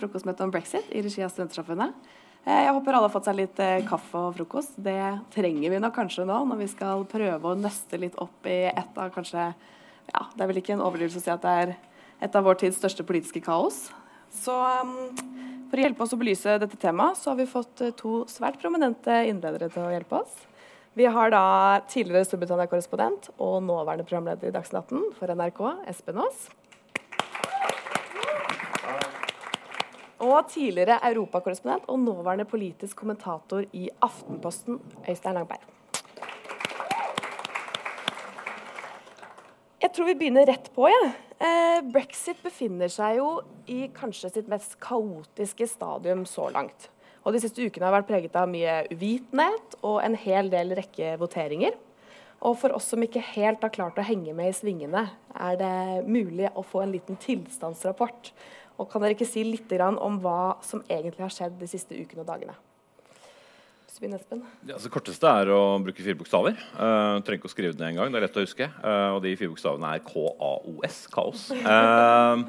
frokostmøte 0.00 0.44
om 0.46 0.52
brexit 0.54 0.88
i 0.94 1.02
regi 1.04 1.24
av 1.24 1.32
Studentsamfunnet. 1.32 2.08
Eh, 2.46 2.62
jeg 2.68 2.74
håper 2.76 2.94
alle 2.94 3.08
har 3.08 3.14
fått 3.14 3.26
seg 3.26 3.38
litt 3.40 3.60
eh, 3.62 3.82
kaffe 3.88 4.20
og 4.28 4.36
frokost. 4.38 4.76
Det 4.78 5.00
trenger 5.34 5.72
vi 5.72 5.82
nok 5.82 5.96
kanskje 5.96 6.26
nå 6.28 6.38
når 6.46 6.60
vi 6.62 6.70
skal 6.70 7.06
prøve 7.10 7.52
å 7.52 7.58
nøste 7.58 7.98
litt 7.98 8.18
opp 8.22 8.46
i 8.46 8.64
et 8.70 9.00
av 9.02 9.10
kanskje 9.14 9.50
ja, 10.06 10.20
Det 10.36 10.44
er 10.44 10.50
vel 10.52 10.60
ikke 10.60 10.76
en 10.76 10.84
overdrivelse 10.86 11.18
å 11.18 11.24
si 11.24 11.32
at 11.32 11.42
det 11.42 11.54
er 11.62 11.72
et 12.22 12.36
av 12.38 12.44
vår 12.46 12.60
tids 12.60 12.78
største 12.78 13.02
politiske 13.06 13.42
kaos. 13.42 13.88
Så 14.30 14.54
um, 14.54 14.92
for 15.66 15.78
å 15.78 15.82
hjelpe 15.82 16.04
oss 16.04 16.14
å 16.14 16.18
belyse 16.20 16.58
dette 16.62 16.78
temaet, 16.78 17.18
så 17.18 17.32
har 17.32 17.40
vi 17.40 17.48
fått 17.50 17.82
uh, 17.82 17.90
to 17.98 18.20
svært 18.30 18.60
prominente 18.62 19.16
innledere 19.26 19.68
til 19.72 19.82
å 19.82 19.90
hjelpe 19.90 20.20
oss. 20.22 20.36
Vi 20.96 21.08
har 21.10 21.34
da 21.34 21.42
tidligere 21.90 22.24
Storbritannia-korrespondent 22.24 23.28
og 23.36 23.58
nåværende 23.66 24.06
programleder 24.06 24.48
i 24.48 24.54
Dagsnytt 24.54 24.86
18 24.86 25.10
for 25.18 25.34
NRK, 25.34 25.60
Espen 25.90 26.22
Aas. 26.22 26.46
Og 30.24 30.48
tidligere 30.48 30.96
europakorrespondent 31.10 31.84
og 31.92 31.98
nåværende 32.00 32.46
politisk 32.48 32.96
kommentator 32.96 33.66
i 33.76 33.90
Aftenposten, 34.02 34.80
Øystein 35.08 35.34
Langberg. 35.34 35.60
Jeg 39.82 39.92
tror 39.92 40.08
vi 40.08 40.14
begynner 40.14 40.48
rett 40.48 40.70
på. 40.74 40.88
Ja. 40.88 41.12
Eh, 41.36 41.82
brexit 41.92 42.40
befinner 42.42 42.88
seg 42.88 43.18
jo 43.18 43.28
i 43.68 43.90
kanskje 43.92 44.30
sitt 44.32 44.48
mest 44.48 44.78
kaotiske 44.80 45.68
stadium 45.68 46.24
så 46.24 46.48
langt. 46.48 46.88
Og 47.26 47.34
De 47.34 47.40
siste 47.42 47.60
ukene 47.60 47.84
har 47.84 47.98
vært 47.98 48.08
preget 48.08 48.36
av 48.38 48.48
mye 48.48 48.86
uvitenhet 48.88 49.76
og 49.82 50.00
en 50.00 50.16
hel 50.16 50.48
del 50.48 50.72
rekke 50.78 51.16
voteringer. 51.20 51.76
Og 52.40 52.56
for 52.60 52.72
oss 52.76 52.88
som 52.92 53.02
ikke 53.02 53.22
helt 53.34 53.64
har 53.64 53.72
klart 53.74 53.98
å 53.98 54.04
henge 54.04 54.32
med 54.36 54.52
i 54.52 54.56
svingene, 54.56 55.08
er 55.34 55.56
det 55.60 56.08
mulig 56.08 56.48
å 56.54 56.64
få 56.64 56.84
en 56.84 56.92
liten 56.94 57.18
tilstandsrapport 57.20 58.32
og 58.76 58.88
kan 58.92 59.02
dere 59.02 59.16
ikke 59.16 59.28
si 59.28 59.44
litt 59.46 59.72
om 59.80 60.20
hva 60.20 60.56
som 60.64 60.82
egentlig 60.88 61.24
har 61.24 61.32
skjedd 61.32 61.58
de 61.60 61.68
siste 61.70 61.96
ukene 61.96 62.24
og 62.24 62.28
dagene? 62.28 62.56
Ja, 63.96 64.74
altså, 64.74 64.90
det 64.90 64.92
korteste 64.92 65.30
er 65.40 65.48
å 65.54 65.60
bruke 65.80 66.04
fire 66.04 66.18
bokstaver. 66.20 66.58
Uh, 66.76 67.16
trenger 67.24 67.38
ikke 67.38 67.48
å 67.48 67.52
skrive 67.52 67.72
det 67.72 67.80
ned 67.80 67.94
engang. 67.94 68.10
Det 68.12 68.18
er 68.18 68.24
lett 68.26 68.36
å 68.36 68.44
huske. 68.44 68.66
Uh, 68.82 69.14
og 69.14 69.22
de 69.24 69.32
fire 69.40 69.52
bokstavene 69.54 69.92
er 69.96 70.02
KAOS. 70.04 70.98
Kaos. 71.14 71.46
Uh, 71.54 72.44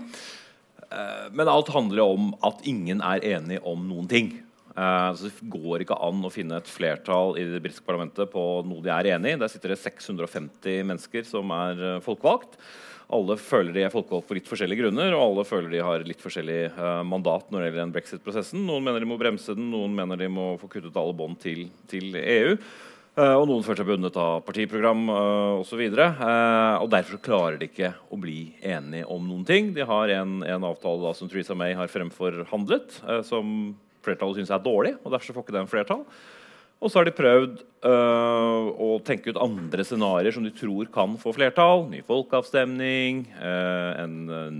uh, 0.91 1.29
men 1.31 1.51
alt 1.51 1.71
handler 1.71 2.03
om 2.03 2.33
at 2.43 2.65
ingen 2.67 2.99
er 2.99 3.23
enig 3.31 3.61
om 3.63 3.87
noen 3.87 4.11
ting. 4.11 4.33
Så 4.77 5.31
Det 5.31 5.47
går 5.49 5.81
ikke 5.81 5.95
an 6.05 6.19
å 6.27 6.29
finne 6.29 6.59
et 6.59 6.67
flertall 6.69 7.31
i 7.41 7.47
det 7.49 7.63
britiske 7.63 7.87
parlamentet 7.87 8.29
på 8.29 8.43
noe 8.61 8.83
de 8.85 8.91
er 8.93 9.07
enig 9.15 9.31
i. 9.33 9.39
Der 9.41 9.49
sitter 9.49 9.71
det 9.73 9.79
650 9.81 10.83
mennesker 10.85 11.25
som 11.25 11.49
er 11.55 11.81
folkevalgt 12.05 12.59
alle 13.07 13.37
føler 13.39 13.71
de 13.71 13.85
er 13.85 13.93
folkevalgt 13.93 14.27
for 14.27 14.35
litt 14.35 14.49
forskjellige 14.49 14.81
grunner, 14.81 15.13
og 15.15 15.23
alle 15.23 15.45
føler 15.47 15.71
de 15.71 15.83
har 15.85 16.03
litt 16.07 16.19
forskjellig 16.23 16.59
uh, 16.75 17.05
mandat 17.07 17.47
når 17.47 17.61
det 17.61 17.69
gjelder 17.69 17.83
den 17.85 17.95
brexit-prosessen. 17.95 18.65
Noen 18.67 18.83
mener 18.83 19.03
de 19.03 19.07
må 19.07 19.19
bremse 19.21 19.55
den, 19.55 19.69
noen 19.71 19.95
mener 19.95 20.19
de 20.19 20.27
må 20.31 20.49
få 20.59 20.67
kuttet 20.73 20.99
alle 20.99 21.15
bånd 21.15 21.39
til, 21.39 21.69
til, 21.87 22.17
EU. 22.19 22.57
Uh, 23.15 23.23
eh, 23.23 23.33
og 23.39 23.47
noen 23.47 23.63
føler 23.63 23.79
seg 23.79 23.89
bundet 23.93 24.19
av 24.19 24.43
partiprogram 24.47 25.07
uh, 25.07 25.61
osv. 25.61 25.85
Uh, 25.87 26.83
og 26.83 26.91
derfor 26.91 27.23
klarer 27.23 27.61
de 27.61 27.71
ikke 27.71 27.93
å 28.11 28.19
bli 28.19 28.41
enige 28.59 29.07
om 29.13 29.23
noen 29.23 29.47
ting. 29.47 29.71
De 29.77 29.87
har 29.87 30.11
en, 30.19 30.41
en 30.43 30.67
avtale 30.67 31.07
da, 31.07 31.15
som 31.15 31.31
Theresa 31.31 31.55
May 31.55 31.77
har 31.79 31.91
fremforhandlet, 31.93 32.99
uh, 33.07 33.21
som 33.23 33.71
flertallet 34.03 34.41
syns 34.41 34.51
er 34.51 34.67
dårlig, 34.67 34.97
og 35.03 35.15
derfor 35.15 35.39
får 35.39 35.47
ikke 35.47 35.61
den 35.61 35.71
flertall. 35.71 36.03
Og 36.77 36.91
så 36.91 36.99
har 36.99 37.07
de 37.07 37.15
prøvd 37.17 37.61
øh, 37.89 38.67
å 38.85 38.89
tenke 39.05 39.33
ut 39.33 39.39
andre 39.41 39.85
scenarioer 39.85 40.35
som 40.35 40.45
de 40.45 40.53
tror 40.53 40.89
kan 40.93 41.15
få 41.17 41.33
flertall. 41.33 41.87
Ny 41.89 42.03
folkeavstemning, 42.05 43.23
øh, 43.41 43.91
en, 44.03 44.17
en 44.29 44.59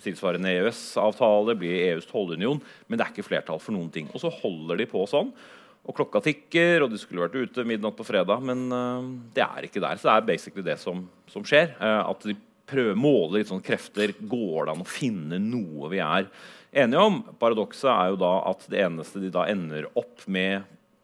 tilsvarende 0.00 0.54
EØS-avtale, 0.56 1.56
blir 1.60 1.90
EUs 1.90 2.08
tollunion. 2.08 2.62
Men 2.88 2.98
det 2.98 3.04
er 3.04 3.12
ikke 3.12 3.28
flertall 3.28 3.60
for 3.60 3.76
noen 3.76 3.92
ting. 3.92 4.08
Og 4.12 4.24
så 4.24 4.32
holder 4.40 4.80
de 4.80 4.88
på 4.88 5.04
sånn. 5.10 5.34
Og 5.82 5.98
klokka 5.98 6.22
tikker, 6.24 6.84
og 6.84 6.92
de 6.92 7.00
skulle 7.02 7.26
vært 7.26 7.36
ute 7.36 7.66
midnatt 7.66 7.98
på 7.98 8.06
fredag, 8.06 8.40
men 8.48 8.64
øh, 8.72 9.12
det 9.36 9.44
er 9.44 9.68
ikke 9.68 9.84
der. 9.84 10.00
Så 10.00 10.08
det 10.08 10.16
er 10.16 10.28
basically 10.32 10.64
det 10.64 10.80
som, 10.80 11.04
som 11.28 11.44
skjer. 11.44 11.76
at 11.76 12.24
de 12.24 12.38
prøver 12.72 12.96
måler 12.96 13.42
litt 13.42 13.52
sånn 13.52 13.64
krefter. 13.64 14.16
Går 14.16 14.64
det 14.64 14.72
an 14.72 14.84
å 14.84 14.88
finne 14.88 15.36
noe 15.42 15.92
vi 15.92 16.00
er 16.00 16.30
enige 16.72 17.04
om? 17.04 17.20
Paradokset 17.36 17.90
er 17.92 18.14
jo 18.14 18.22
da 18.22 18.36
at 18.48 18.64
det 18.72 18.80
eneste 18.86 19.20
de 19.20 19.32
da 19.34 19.44
ender 19.52 19.90
opp 19.92 20.24
med 20.24 20.62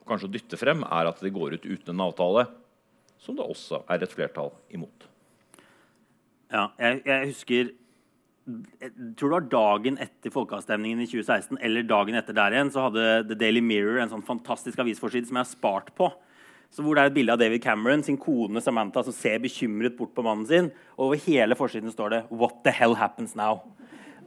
kanskje 0.09 0.29
å 0.29 0.33
dytte 0.33 0.61
frem, 0.61 0.85
er 0.85 1.11
at 1.11 1.21
de 1.25 1.33
går 1.33 1.59
ut 1.59 1.69
uten 1.69 1.95
en 1.95 2.07
avtale, 2.09 2.47
som 3.23 3.37
det 3.37 3.47
også 3.47 3.83
er 3.91 4.05
et 4.05 4.15
flertall 4.15 4.53
imot. 4.75 5.09
Ja, 6.49 6.71
jeg, 6.81 7.03
jeg 7.05 7.31
husker 7.35 7.71
jeg 8.49 8.93
tror 9.19 9.29
det 9.29 9.35
var 9.35 9.49
dagen 9.53 9.99
etter 10.01 10.33
folkeavstemningen 10.33 11.03
i 11.05 11.09
2016 11.11 11.59
eller 11.65 11.85
dagen 11.85 12.17
etter 12.17 12.37
der 12.37 12.55
igjen, 12.57 12.71
så 12.73 12.87
hadde 12.87 13.27
The 13.29 13.37
Daily 13.37 13.61
Mirror 13.61 14.01
en 14.01 14.13
sånn 14.15 14.25
fantastisk 14.25 14.81
avisforside 14.81 15.29
som 15.29 15.37
jeg 15.37 15.45
har 15.45 15.51
spart 15.51 15.93
på. 15.99 16.09
Så 16.73 16.85
hvor 16.85 16.97
Det 16.97 17.03
er 17.03 17.11
et 17.11 17.17
bilde 17.17 17.33
av 17.33 17.41
David 17.41 17.63
Cameron, 17.65 18.03
sin 18.05 18.19
kone 18.21 18.61
Samantha, 18.61 19.03
som 19.05 19.15
ser 19.17 19.39
bekymret 19.41 19.97
bort 19.97 20.15
på 20.17 20.25
mannen 20.25 20.47
sin. 20.49 20.71
Og 20.97 21.09
over 21.09 21.21
hele 21.25 21.57
forsiden 21.57 21.93
står 21.93 22.09
det 22.11 22.23
'What 22.31 22.65
the 22.65 22.71
hell 22.71 22.95
happens 22.95 23.35
now?' 23.37 23.61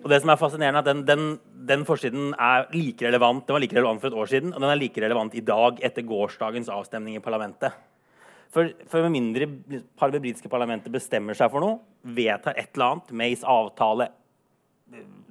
Og 0.01 0.09
det 0.09 0.21
som 0.23 0.31
er 0.33 0.39
fascinerende 0.41 0.81
er 0.81 0.83
at 0.83 0.89
den, 0.89 1.03
den, 1.05 1.25
den, 1.69 1.85
forsiden 1.85 2.33
er 2.33 2.65
like 2.73 3.05
relevant 3.05 3.45
den 3.45 3.53
var 3.53 3.61
like 3.61 3.77
relevant 3.77 4.01
for 4.01 4.09
et 4.09 4.17
år 4.17 4.31
siden, 4.31 4.53
og 4.53 4.63
den 4.63 4.71
er 4.71 4.79
like 4.79 5.03
relevant 5.03 5.35
i 5.37 5.43
dag 5.45 5.81
etter 5.85 6.05
gårsdagens 6.07 6.71
avstemning 6.73 7.19
i 7.19 7.23
parlamentet. 7.23 7.75
For, 8.51 8.73
for 8.89 9.05
med 9.05 9.13
mindre 9.13 9.47
det 9.47 10.23
britiske 10.23 10.49
parlamentet 10.51 10.91
bestemmer 10.91 11.37
seg 11.37 11.53
for 11.53 11.63
noe, 11.63 11.77
vedtar 12.01 12.57
et 12.57 12.73
eller 12.73 12.87
annet, 12.87 13.13
Mays 13.21 13.45
avtale, 13.47 14.09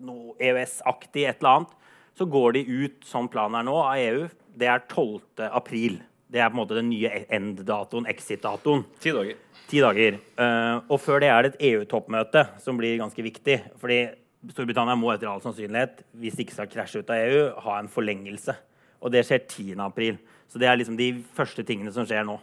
noe 0.00 0.36
EØS-aktig 0.40 1.26
et 1.26 1.42
eller 1.42 1.58
annet, 1.58 1.74
så 2.16 2.26
går 2.30 2.56
de 2.56 2.62
ut 2.68 3.04
sånn 3.06 3.28
planen 3.32 3.60
er 3.60 3.66
nå, 3.66 3.74
av 3.82 3.98
EU. 4.00 4.24
Det 4.56 4.70
er 4.70 4.86
12. 4.86 5.44
april. 5.50 6.00
Det 6.30 6.40
er 6.40 6.50
på 6.50 6.56
en 6.56 6.60
måte 6.62 6.78
den 6.78 6.90
nye 6.92 7.24
end-datoen, 7.32 8.06
exit-datoen. 8.10 8.86
Ti 9.02 9.12
dager. 9.16 9.38
Ti 9.70 9.82
dager. 9.82 10.18
Uh, 10.38 10.80
og 10.86 10.98
før 11.02 11.22
det 11.22 11.30
er 11.30 11.42
det 11.42 11.52
et 11.52 11.62
EU-toppmøte 11.72 12.46
som 12.62 12.78
blir 12.78 13.00
ganske 13.02 13.24
viktig. 13.24 13.60
fordi 13.82 14.00
Storbritannia 14.48 14.96
må 14.96 15.10
etter 15.12 15.28
all 15.28 15.42
sannsynlighet 15.44 16.00
hvis 16.16 16.36
de 16.36 16.46
ikke 16.46 16.56
skal 16.56 16.70
krasje 16.72 17.02
ut 17.02 17.10
av 17.12 17.20
EU, 17.20 17.42
ha 17.66 17.76
en 17.80 17.90
forlengelse. 17.92 18.54
Og 19.00 19.12
det 19.12 19.24
skjer 19.28 19.44
10.4. 19.44 20.16
Så 20.50 20.60
det 20.60 20.68
er 20.68 20.80
liksom 20.80 20.96
de 20.98 21.10
første 21.36 21.64
tingene 21.66 21.92
som 21.94 22.06
skjer 22.08 22.24
nå. 22.26 22.38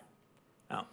Ja. 0.71 0.83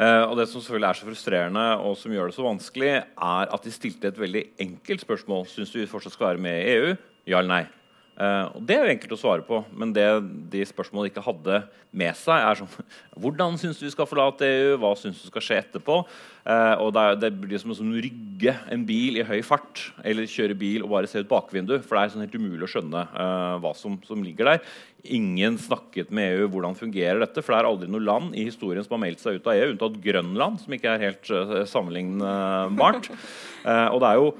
Eh, 0.00 0.22
og 0.24 0.36
Det 0.40 0.48
som 0.48 0.62
selvfølgelig 0.62 0.88
er 0.88 1.00
så 1.00 1.08
frustrerende 1.08 1.66
og 1.84 1.96
som 2.00 2.14
gjør 2.14 2.32
det 2.32 2.36
så 2.38 2.46
vanskelig, 2.46 2.94
er 3.04 3.54
at 3.54 3.68
de 3.68 3.74
stilte 3.74 4.08
et 4.08 4.20
veldig 4.20 4.44
enkelt 4.64 5.04
spørsmål. 5.04 5.46
Syns 5.52 5.72
du 5.72 5.82
vi 5.82 5.90
fortsatt 5.90 6.16
skal 6.16 6.32
være 6.32 6.44
med 6.48 6.58
i 6.60 6.74
EU? 6.76 6.96
Ja 7.28 7.38
eller 7.38 7.52
nei? 7.52 7.64
Uh, 8.12 8.52
og 8.52 8.64
Det 8.68 8.74
er 8.76 8.82
jo 8.84 8.92
enkelt 8.92 9.14
å 9.16 9.16
svare 9.16 9.44
på, 9.46 9.62
men 9.72 9.92
det 9.96 10.04
de 10.52 10.60
spørsmålene 10.68 11.08
ikke 11.08 11.24
hadde 11.24 11.62
med 11.96 12.12
seg, 12.16 12.44
er 12.44 12.58
sånn 12.58 12.68
Hvordan 13.22 13.56
syns 13.60 13.80
du 13.80 13.86
vi 13.86 13.92
skal 13.94 14.08
forlate 14.08 14.44
EU? 14.44 14.74
Hva 14.82 14.90
syns 15.00 15.22
du 15.22 15.30
skal 15.30 15.44
skje 15.46 15.58
etterpå? 15.62 16.02
Uh, 16.44 16.76
og 16.84 16.92
det, 16.92 17.06
er, 17.06 17.16
det, 17.22 17.30
blir 17.40 17.62
som 17.62 17.72
å 17.72 17.78
rygge 17.78 18.52
en 18.74 18.84
bil 18.84 19.16
i 19.16 19.24
høy 19.24 19.40
fart 19.46 19.86
eller 20.04 20.28
kjøre 20.28 20.58
bil 20.60 20.84
og 20.84 20.92
bare 20.92 21.08
se 21.08 21.24
ut 21.24 21.30
bakvinduet. 21.30 21.86
For 21.86 21.96
det 21.96 22.04
er 22.04 22.14
sånn 22.14 22.26
helt 22.26 22.36
umulig 22.36 22.68
å 22.68 22.72
skjønne 22.74 23.06
uh, 23.14 23.56
hva 23.64 23.72
som, 23.80 23.96
som, 24.04 24.20
ligger 24.20 24.52
der. 24.52 24.62
Ingen 25.16 25.56
snakket 25.58 26.12
med 26.12 26.36
EU 26.36 26.52
hvordan 26.52 26.76
fungerer 26.78 27.24
dette, 27.24 27.40
for 27.40 27.56
det 27.56 27.62
er 27.62 27.72
aldri 27.72 27.90
noe 27.90 28.04
land 28.04 28.36
i 28.36 28.44
historien 28.50 28.84
som 28.84 28.98
har 28.98 29.06
meldt 29.08 29.24
seg 29.24 29.40
ut 29.40 29.48
av 29.48 29.56
EU, 29.56 29.72
unntatt 29.72 30.00
Grønland, 30.04 30.60
som 30.62 30.76
ikke 30.76 30.92
er 30.92 31.08
helt 31.08 31.32
sammenlignbart. 31.72 33.08
og 33.92 33.98
det 34.04 34.12
er 34.12 34.20
jo 34.20 34.30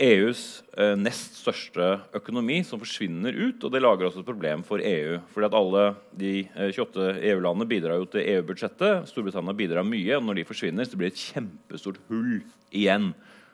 EUs 0.00 0.62
eh, 0.80 0.94
nest 0.96 1.36
største 1.42 1.88
økonomi 2.16 2.62
som 2.64 2.80
forsvinner 2.80 3.34
ut. 3.36 3.60
Og 3.60 3.72
det 3.72 3.82
lager 3.82 4.08
også 4.08 4.22
et 4.22 4.28
problem 4.28 4.62
for 4.64 4.80
EU. 4.80 5.18
fordi 5.34 5.48
at 5.48 5.56
alle 5.58 5.84
de 6.16 6.32
eh, 6.48 6.70
28 6.72 7.18
EU-landene 7.32 7.68
bidrar 7.68 8.00
jo 8.00 8.08
til 8.08 8.24
EU-budsjettet. 8.24 9.08
Storbritannia 9.10 9.52
bidrar 9.56 9.84
mye. 9.84 10.16
og 10.16 10.24
Når 10.24 10.40
de 10.40 10.48
forsvinner, 10.48 10.84
så 10.84 10.96
blir 10.96 11.10
det 11.10 11.16
et 11.16 11.26
kjempestort 11.34 12.00
hull 12.08 12.40
igjen. 12.72 13.12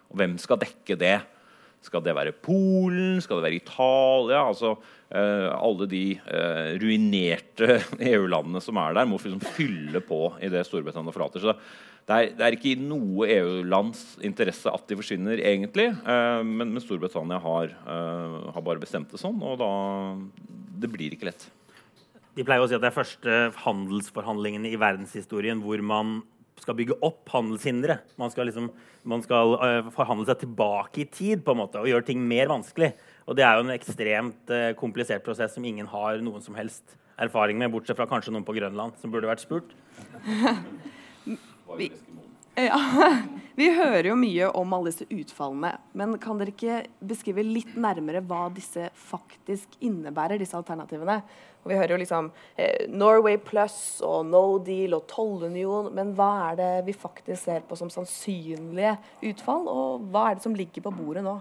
Og 0.08 0.20
hvem 0.20 0.38
skal 0.38 0.60
dekke 0.62 0.98
det? 0.98 1.18
Skal 1.82 2.02
det 2.02 2.14
være 2.14 2.32
Polen? 2.32 3.20
Skal 3.22 3.38
det 3.38 3.48
være 3.48 3.60
Italia? 3.60 4.46
Altså, 4.46 4.76
eh, 4.78 4.97
alle 5.10 5.86
de 5.88 6.02
eh, 6.20 6.72
ruinerte 6.80 7.78
EU-landene 8.12 8.60
som 8.60 8.76
er 8.80 8.96
der, 8.96 9.08
må 9.08 9.16
liksom 9.20 9.40
fylle 9.56 10.02
på 10.04 10.34
i 10.44 10.50
det 10.52 10.66
Storbritannia 10.68 11.14
forlater. 11.14 11.40
Så 11.40 11.54
det 12.08 12.16
er, 12.16 12.32
det 12.36 12.44
er, 12.44 12.56
ikke 12.56 12.72
i 12.74 12.80
noe 12.80 13.28
EU-lands 13.32 14.18
interesse 14.24 14.72
at 14.72 14.84
de 14.88 14.96
forsvinner, 14.96 15.40
egentlig. 15.44 15.90
Uh, 16.04 16.40
men, 16.44 16.72
men, 16.72 16.80
Storbritannia 16.80 17.36
har, 17.44 17.74
har, 17.84 18.62
bare 18.64 18.80
bestemt 18.80 19.12
det 19.12 19.20
sånn, 19.20 19.36
og 19.44 19.58
da 19.60 19.72
Det 20.80 20.88
blir 20.88 21.12
ikke 21.12 21.28
lett. 21.28 21.48
De 22.36 22.46
pleier 22.46 22.62
å 22.62 22.68
si 22.70 22.76
at 22.76 22.80
det 22.84 22.88
er 22.88 22.96
første 22.96 23.36
handelsforhandlingene 23.64 24.70
i 24.70 24.80
verdenshistorien 24.80 25.60
hvor 25.60 25.82
man 25.84 26.20
skal 26.58 26.76
bygge 26.78 26.96
opp 27.04 27.28
handelshindre. 27.32 27.98
Man 28.18 28.32
skal, 28.32 28.48
liksom, 28.48 28.70
man 29.08 29.22
skal 29.24 29.56
forhandle 29.94 30.26
seg 30.28 30.40
tilbake 30.46 31.04
i 31.04 31.10
tid 31.12 31.44
på 31.44 31.54
en 31.54 31.60
måte, 31.60 31.82
og 31.82 31.90
gjøre 31.90 32.08
ting 32.08 32.24
mer 32.24 32.50
vanskelig. 32.50 32.92
Og 33.28 33.36
det 33.36 33.44
er 33.44 33.58
jo 33.58 33.66
en 33.66 33.74
ekstremt 33.74 34.52
komplisert 34.80 35.24
prosess 35.26 35.52
som 35.54 35.66
ingen 35.68 35.88
har 35.92 36.22
noen 36.24 36.40
som 36.40 36.56
helst 36.56 36.96
erfaring 37.20 37.58
med, 37.60 37.68
bortsett 37.74 37.98
fra 37.98 38.08
kanskje 38.08 38.32
noen 38.32 38.46
på 38.46 38.56
Grønland 38.56 38.96
som 39.02 39.12
burde 39.12 39.28
vært 39.28 39.44
spurt. 39.44 39.74
Vi, 41.76 41.90
Ja, 42.58 42.78
Vi 43.54 43.68
hører 43.74 44.08
jo 44.10 44.14
mye 44.18 44.48
om 44.54 44.72
alle 44.74 44.90
disse 44.90 45.06
utfallene. 45.14 45.76
Men 45.98 46.16
kan 46.22 46.38
dere 46.40 46.50
ikke 46.50 46.80
beskrive 47.06 47.44
litt 47.46 47.76
nærmere 47.78 48.22
hva 48.26 48.48
disse 48.54 48.88
faktisk 48.98 49.76
innebærer, 49.84 50.38
disse 50.38 50.58
alternativene? 50.58 51.20
Og 51.62 51.70
vi 51.70 51.78
hører 51.78 51.94
jo 51.94 52.00
liksom 52.02 52.30
eh, 52.58 52.86
Norway 52.90 53.38
pluss 53.42 53.98
og 54.06 54.26
no 54.30 54.42
deal 54.62 54.94
og 54.98 55.06
tollunion. 55.10 55.90
Men 55.94 56.14
hva 56.18 56.30
er 56.48 56.58
det 56.58 56.72
vi 56.88 56.96
faktisk 56.98 57.44
ser 57.44 57.66
på 57.66 57.78
som 57.78 57.90
sannsynlige 57.94 58.96
utfall, 59.30 59.70
og 59.70 60.10
hva 60.10 60.28
er 60.28 60.38
det 60.38 60.46
som 60.46 60.58
ligger 60.58 60.86
på 60.86 60.94
bordet 60.98 61.26
nå? 61.26 61.38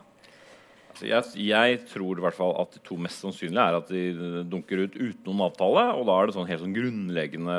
Jeg, 1.06 1.24
jeg, 1.46 1.80
tror 1.92 2.18
i 2.18 2.24
hvert 2.24 2.38
fall 2.38 2.54
at 2.62 2.74
de 2.74 2.82
to 2.86 2.98
mest 3.02 3.22
sannsynlige 3.22 3.64
er 3.64 3.78
at 3.78 3.92
de 3.92 4.44
dunker 4.50 4.86
ut 4.86 4.96
uten 4.96 5.28
noen 5.28 5.44
avtale. 5.46 5.84
Og 5.98 6.08
da 6.10 6.16
er 6.18 6.30
det 6.30 6.38
sånn 6.38 6.50
helt 6.50 6.64
sånn 6.64 6.76
grunnleggende 6.76 7.58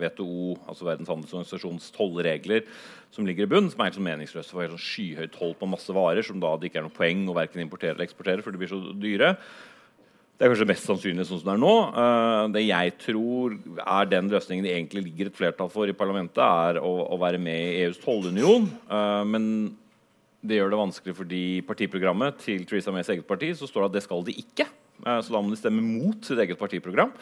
WTO, 0.00 0.54
altså 0.70 0.88
Verdens 0.88 1.12
handelsorganisasjons 1.12 1.90
tollregler, 1.96 2.64
som 3.12 3.28
ligger 3.28 3.44
i 3.44 3.52
bunn, 3.52 3.68
som 3.72 3.82
er 3.82 3.90
helt 3.90 3.98
sånn 3.98 4.08
meningsløse 4.08 4.54
for 4.54 4.64
helt 4.64 4.76
sånn 4.76 4.86
skyhøyt 4.86 5.36
toll 5.36 5.52
på 5.58 5.68
masse 5.68 5.96
varer, 5.96 6.24
som 6.26 6.40
da 6.42 6.54
det 6.56 6.70
ikke 6.70 6.80
er 6.80 6.88
noe 6.88 6.96
poeng 6.96 7.26
å 7.28 7.36
verken 7.36 7.64
importere 7.64 7.96
eller 7.96 8.08
eksportere, 8.08 8.44
for 8.44 8.54
de 8.54 8.62
blir 8.62 8.72
så 8.72 8.80
dyre. 8.96 9.34
Det 10.42 10.46
er 10.48 10.50
kanskje 10.50 10.70
mest 10.72 10.88
sannsynlig 10.88 11.28
sånn 11.28 11.38
som 11.42 11.50
det 11.52 11.52
er 11.54 11.60
nå. 11.62 11.74
Uh, 11.94 12.46
det 12.54 12.64
jeg 12.64 12.96
tror 13.04 13.52
er 13.84 14.08
den 14.10 14.32
løsningen 14.32 14.64
det 14.66 14.72
egentlig 14.74 15.04
ligger 15.04 15.28
et 15.28 15.36
flertall 15.38 15.68
for 15.70 15.86
i 15.86 15.94
parlamentet, 15.94 16.40
er 16.42 16.80
å, 16.82 16.90
å 17.14 17.18
være 17.20 17.38
med 17.38 17.60
i 17.60 17.84
EUs 17.84 18.00
tollunion. 18.02 18.66
Uh, 18.88 19.22
men 19.28 19.44
det 20.42 20.58
gjør 20.58 20.72
det 20.72 20.80
vanskelig 20.80 21.16
fordi 21.16 21.42
partiprogrammet 21.66 22.40
til 22.42 22.64
Theresa 22.66 22.94
Mays 22.94 23.10
eget 23.12 23.26
parti 23.28 23.52
så 23.54 23.68
står 23.68 23.84
det 23.84 23.90
at 23.90 23.98
det 23.98 24.06
skal 24.06 24.24
de 24.26 24.34
ikke. 24.42 24.66
Uh, 25.04 25.20
så 25.22 25.34
da 25.34 25.42
må 25.42 25.52
de 25.52 25.60
stemme 25.60 25.84
mot 25.84 26.26
sitt 26.26 26.40
eget 26.42 26.58
partiprogram. 26.58 27.12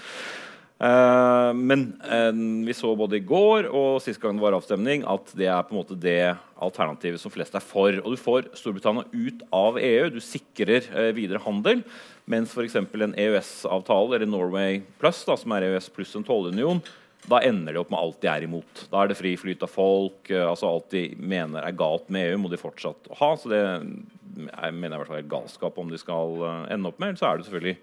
Uh, 0.81 1.52
men 1.52 1.90
uh, 2.00 2.32
vi 2.64 2.72
så 2.76 2.94
både 2.96 3.19
i 3.19 3.25
går 3.28 3.69
og 3.69 3.99
sist 4.00 4.22
gang 4.22 4.38
det 4.38 4.44
var 4.46 4.56
avstemning, 4.56 5.05
at 5.05 5.34
det 5.37 5.50
er 5.52 5.67
på 5.67 5.76
en 5.76 5.82
måte 5.82 5.99
det 6.00 6.32
alternativet 6.61 7.20
som 7.20 7.32
flest 7.32 7.56
er 7.56 7.64
for. 7.64 8.00
Og 8.00 8.17
du 8.17 8.20
får 8.20 8.49
Storbritannia 8.56 9.05
ut 9.12 9.44
av 9.52 9.76
EU. 9.81 10.08
Du 10.17 10.20
sikrer 10.25 10.88
videre 11.17 11.43
handel. 11.44 11.84
Mens 12.31 12.55
f.eks. 12.55 12.78
en 12.78 13.17
EØS-avtale, 13.19 14.17
eller 14.17 14.28
Norway 14.28 14.81
Plus, 15.00 15.20
da, 15.28 15.37
som 15.40 15.52
er 15.56 15.67
EØS 15.67 15.90
pluss 15.93 16.12
en 16.17 16.25
tollunion, 16.25 16.81
da 17.28 17.40
ender 17.44 17.75
de 17.75 17.81
opp 17.81 17.90
med 17.93 18.00
alt 18.00 18.20
de 18.22 18.28
er 18.32 18.44
imot. 18.46 18.84
Da 18.90 19.02
er 19.02 19.11
det 19.11 19.19
fri 19.19 19.34
flyt 19.38 19.64
av 19.64 19.72
folk. 19.72 20.22
Uh, 20.31 20.46
altså 20.49 20.70
Alt 20.70 20.94
de 20.94 21.05
mener 21.19 21.64
er 21.67 21.76
galt 21.76 22.08
med 22.12 22.31
EU, 22.31 22.38
må 22.40 22.52
de 22.52 22.61
fortsatt 22.61 23.11
ha. 23.20 23.32
Så 23.37 23.50
det 23.52 23.61
jeg 23.61 24.76
mener 24.76 24.94
i 24.94 25.00
hvert 25.00 25.11
fall 25.11 25.20
er 25.20 25.28
galskap 25.31 25.76
om 25.82 25.90
de 25.90 26.00
skal 26.00 26.38
uh, 26.40 26.64
ende 26.72 26.88
opp 26.88 27.00
med. 27.02 27.19
Så 27.20 27.28
er 27.28 27.38
det 27.38 27.49
selvfølgelig 27.49 27.76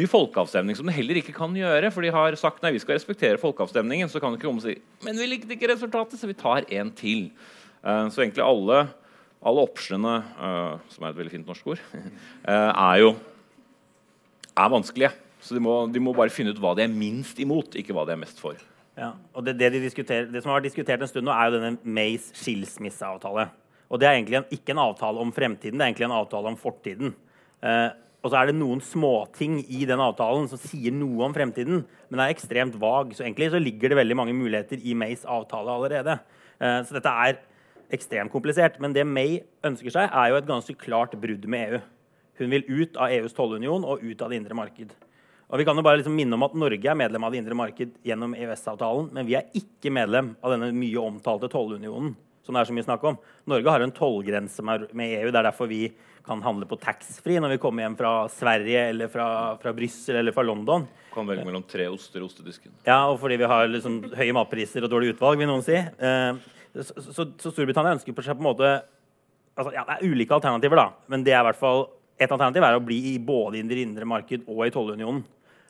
ny 0.00 0.06
folkeavstemning, 0.08 0.76
som 0.78 0.88
de 0.88 0.96
heller 0.96 1.20
ikke 1.20 1.36
kan 1.36 1.54
gjøre. 1.56 1.92
For 1.94 2.04
de 2.04 2.14
har 2.14 2.38
sagt 2.40 2.64
nei, 2.64 2.72
vi 2.74 2.82
skal 2.82 2.96
respektere 2.98 3.40
folkeavstemningen. 3.40 4.10
Så 4.10 4.22
kan 4.22 4.34
de 4.34 4.40
ikke 4.40 4.48
komme 4.48 4.64
og 4.64 4.66
si 4.66 4.78
men 5.06 5.20
vi 5.20 5.28
likte 5.30 5.54
ikke 5.54 5.70
resultatet, 5.74 6.18
så 6.18 6.30
vi 6.30 6.38
tar 6.38 6.66
en 6.66 6.90
til. 6.98 7.28
Uh, 7.84 8.08
så 8.10 8.24
egentlig 8.24 8.44
alle, 8.46 8.86
alle 9.42 9.66
optionene, 9.66 10.18
som 10.90 11.04
er 11.04 11.12
et 11.12 11.18
veldig 11.18 11.36
fint 11.36 11.48
norsk 11.48 11.74
ord, 11.74 11.86
er 12.46 13.02
jo 13.02 13.14
er 14.52 14.74
vanskelige. 14.74 15.14
Så 15.42 15.56
de 15.56 15.62
må, 15.62 15.72
de 15.90 16.02
må 16.02 16.12
bare 16.14 16.30
finne 16.30 16.52
ut 16.54 16.60
hva 16.62 16.76
de 16.78 16.84
er 16.84 16.92
minst 16.92 17.40
imot, 17.42 17.74
ikke 17.78 17.94
hva 17.96 18.04
de 18.06 18.14
er 18.14 18.20
mest 18.20 18.38
for. 18.38 18.58
Ja, 18.98 19.14
og 19.32 19.46
det, 19.46 19.56
det, 19.60 19.70
de 19.72 19.80
det, 19.88 20.42
som 20.42 20.50
har 20.52 20.58
vært 20.58 20.68
diskutert 20.68 21.00
en 21.00 21.08
stund 21.08 21.24
nå, 21.24 21.32
er 21.32 21.48
jo 21.48 21.58
denne 21.58 21.78
Mays 21.82 22.28
skilsmisseavtale. 22.36 23.46
Og 23.92 24.00
det 24.00 24.08
er 24.08 24.18
egentlig 24.18 24.40
en, 24.40 24.48
ikke 24.52 24.74
en 24.74 24.82
avtale 24.84 25.20
om 25.20 25.32
fremtiden, 25.32 25.78
det 25.78 25.84
er 25.84 25.92
egentlig 25.92 26.08
en 26.08 26.18
avtale 26.18 26.52
om 26.52 26.58
fortiden. 26.60 27.14
Eh, 27.64 27.88
og 28.22 28.30
så 28.30 28.38
er 28.38 28.50
det 28.50 28.56
noen 28.58 28.82
småting 28.84 29.56
i 29.64 29.82
den 29.88 30.00
avtalen 30.00 30.44
som 30.50 30.60
sier 30.60 30.94
noe 30.94 31.24
om 31.26 31.34
fremtiden, 31.34 31.82
men 32.12 32.22
er 32.22 32.34
ekstremt 32.34 32.76
vag. 32.80 33.16
Så 33.16 33.24
egentlig 33.24 33.50
så 33.50 33.60
ligger 33.62 33.90
det 33.90 33.98
veldig 33.98 34.18
mange 34.18 34.36
muligheter 34.36 34.78
i 34.78 34.94
Mays 34.94 35.24
avtale 35.26 35.72
allerede. 35.74 36.20
Eh, 36.60 36.78
så 36.86 36.98
dette 36.98 37.14
er 37.24 37.40
ekstremt 37.92 38.32
komplisert. 38.32 38.78
Men 38.80 38.94
det 38.94 39.06
May 39.08 39.40
ønsker 39.66 39.94
seg, 39.94 40.12
er 40.12 40.30
jo 40.30 40.38
et 40.38 40.48
ganske 40.48 40.76
klart 40.78 41.16
brudd 41.20 41.48
med 41.50 41.72
EU. 41.72 41.82
Hun 42.40 42.54
vil 42.54 42.68
ut 42.70 42.96
av 42.96 43.12
EUs 43.12 43.34
tollunion 43.36 43.84
og 43.84 44.04
ut 44.04 44.22
av 44.22 44.32
det 44.32 44.38
indre 44.40 44.56
marked. 44.56 44.94
Og 45.52 45.60
vi 45.60 45.66
kan 45.68 45.76
jo 45.76 45.84
bare 45.84 45.98
liksom 46.00 46.14
minne 46.16 46.32
om 46.32 46.46
at 46.46 46.54
Norge 46.56 46.88
er 46.88 46.96
medlem 46.96 47.26
av 47.26 47.34
det 47.34 47.42
indre 47.42 47.56
marked 47.58 47.90
gjennom 48.08 48.32
EØS-avtalen, 48.32 49.10
men 49.12 49.26
vi 49.28 49.34
er 49.36 49.50
ikke 49.58 49.92
medlem 49.92 50.30
av 50.40 50.54
denne 50.54 50.70
mye 50.72 51.02
omtalte 51.02 51.50
tollunionen. 51.52 52.14
som 52.42 52.56
det 52.56 52.62
er 52.62 52.66
så 52.70 52.74
mye 52.74 52.86
snakk 52.86 53.04
om. 53.06 53.18
Norge 53.46 53.70
har 53.70 53.84
en 53.84 53.92
tollgrense 53.94 54.64
med 54.64 54.88
EU. 55.04 55.28
Det 55.28 55.38
er 55.38 55.46
derfor 55.46 55.68
vi 55.70 55.92
kan 56.26 56.40
handle 56.42 56.66
på 56.66 56.78
taxfree 56.80 57.38
når 57.38 57.54
vi 57.54 57.60
kommer 57.62 57.84
hjem 57.84 57.98
fra 58.00 58.12
Sverige 58.32 58.88
eller 58.88 59.12
fra, 59.12 59.26
fra 59.62 59.74
Brussel 59.76 60.16
eller 60.16 60.34
fra 60.34 60.42
London. 60.42 60.88
Kan 61.12 61.28
velge 61.28 61.44
mellom 61.46 61.62
tre 61.68 61.86
oster 61.92 62.18
i 62.18 62.26
ostedisken. 62.26 62.72
Ja, 62.86 63.04
og 63.12 63.20
fordi 63.20 63.36
vi 63.38 63.50
har 63.52 63.68
liksom 63.68 64.00
høye 64.16 64.34
matpriser 64.34 64.82
og 64.82 64.90
dårlig 64.90 65.12
utvalg, 65.12 65.38
vil 65.38 65.50
noen 65.52 65.62
si. 65.66 65.76
Eh, 65.76 66.40
så, 66.72 66.96
så, 66.96 67.28
så, 67.28 67.52
Storbritannia 67.52 67.94
ønsker 67.98 68.16
på 68.16 68.24
seg 68.24 68.38
på 68.38 68.42
en 68.42 68.48
måte 68.48 68.70
altså, 68.72 69.74
ja, 69.76 69.84
Det 69.84 69.98
er 69.98 70.08
ulike 70.08 70.34
alternativer, 70.34 70.80
da. 70.80 70.88
Men 71.12 71.26
det 71.26 71.36
er 71.36 71.44
i 71.44 71.48
hvert 71.50 71.60
fall 71.60 71.86
et 72.16 72.30
alternativ 72.30 72.64
er 72.64 72.78
å 72.78 72.82
bli 72.84 72.98
i 73.12 73.14
både 73.22 73.60
i 73.60 73.64
det 73.66 73.84
indre 73.84 74.08
marked 74.08 74.48
og 74.48 74.64
i 74.66 74.72
tollunionen. 74.74 75.22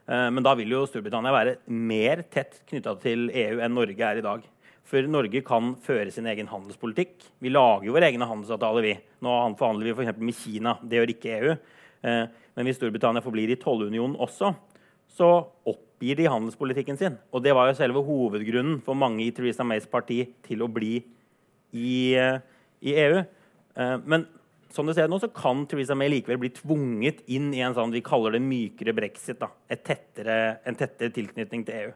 Eh, 0.08 0.28
men 0.34 0.42
da 0.44 0.54
vil 0.58 0.72
jo 0.72 0.86
Storbritannia 0.88 1.34
være 1.34 1.56
mer 1.70 2.24
tett 2.32 2.62
knytta 2.68 2.96
til 3.02 3.28
EU 3.28 3.62
enn 3.62 3.76
Norge 3.76 4.08
er 4.08 4.20
i 4.20 4.24
dag. 4.24 4.44
For 4.88 5.06
Norge 5.08 5.44
kan 5.46 5.72
føre 5.80 6.10
sin 6.12 6.26
egen 6.28 6.50
handelspolitikk. 6.50 7.14
Vi 7.40 7.52
lager 7.52 7.86
jo 7.88 7.94
våre 7.94 8.10
egne 8.10 8.28
handelsavtaler. 8.28 8.82
vi. 8.82 8.96
Nå 9.22 9.36
forhandler 9.58 9.88
vi 9.88 9.94
f.eks. 9.94 10.18
med 10.18 10.36
Kina. 10.36 10.76
Det 10.82 10.98
gjør 10.98 11.14
ikke 11.14 11.38
EU. 11.38 11.56
Eh, 12.02 12.26
men 12.56 12.68
hvis 12.68 12.76
Storbritannia 12.80 13.22
forblir 13.24 13.54
i 13.54 13.60
tollunionen 13.60 14.18
også, 14.18 14.52
så 15.12 15.30
oppgir 15.68 16.18
de 16.18 16.28
handelspolitikken 16.28 16.98
sin. 16.98 17.16
Og 17.32 17.44
det 17.44 17.54
var 17.54 17.68
jo 17.68 17.78
selve 17.78 18.02
hovedgrunnen 18.04 18.82
for 18.84 18.98
mange 18.98 19.24
i 19.24 19.30
Theresa 19.30 19.64
Mays 19.64 19.86
parti 19.86 20.24
til 20.44 20.64
å 20.64 20.68
bli 20.72 20.96
i, 21.72 22.14
eh, 22.18 22.40
i 22.82 22.96
EU. 23.06 23.22
Men 24.04 24.26
som 24.72 24.88
det 24.88 24.96
ser 24.96 25.10
nå, 25.10 25.18
så 25.20 25.28
kan 25.32 25.64
Theresa 25.68 25.96
May 25.98 26.10
likevel 26.12 26.40
bli 26.40 26.52
tvunget 26.56 27.22
inn 27.32 27.50
i 27.54 27.62
en 27.64 27.74
sånn 27.76 27.92
vi 27.94 28.02
kaller 28.04 28.36
det 28.36 28.42
mykere 28.44 28.94
brexit. 28.96 29.40
Da. 29.40 29.50
Tettere, 29.72 30.38
en 30.68 30.78
tettere 30.78 31.12
tilknytning 31.14 31.66
til 31.68 31.78
EU. 31.80 31.92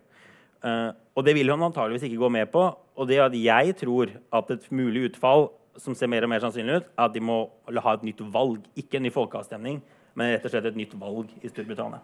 Uh, 0.65 0.69
eh, 0.71 0.91
og 1.17 1.25
det 1.27 1.37
vil 1.37 1.53
hun 1.53 1.67
antageligvis 1.69 2.07
ikke 2.09 2.21
gå 2.21 2.31
med 2.37 2.51
på. 2.53 2.67
Og 2.97 3.09
det 3.09 3.21
at 3.25 3.37
jeg 3.37 3.77
tror 3.81 4.13
at 4.39 4.53
et 4.53 4.69
mulig 4.75 5.09
utfall 5.11 5.49
som 5.81 5.97
ser 5.97 6.09
mer 6.09 6.25
og 6.25 6.33
mer 6.33 6.45
sannsynlig 6.45 6.81
ut, 6.81 6.93
er 6.93 7.09
at 7.09 7.17
de 7.17 7.23
må 7.25 7.43
ha 7.69 7.97
et 7.97 8.07
nytt 8.07 8.23
valg. 8.33 8.63
Ikke 8.81 9.01
en 9.01 9.07
ny 9.07 9.13
folkeavstemning, 9.13 9.83
men 10.17 10.33
rett 10.33 10.47
og 10.49 10.55
slett 10.55 10.71
et 10.71 10.79
nytt 10.79 10.95
valg 11.01 11.33
i 11.43 11.51
Storbritannia. 11.53 12.01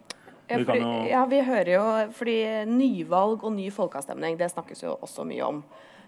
Ja, 0.50 0.58
fordi, 0.58 0.80
ja, 1.08 1.22
vi 1.30 1.38
hører 1.46 1.70
jo 1.70 1.84
fordi 2.12 2.36
nyvalg 2.68 3.44
og 3.46 3.54
ny 3.54 3.70
folkeavstemning 3.72 4.36
det 4.40 4.50
snakkes 4.52 4.84
jo 4.84 4.96
også 4.98 5.24
mye 5.28 5.46
om. 5.46 5.62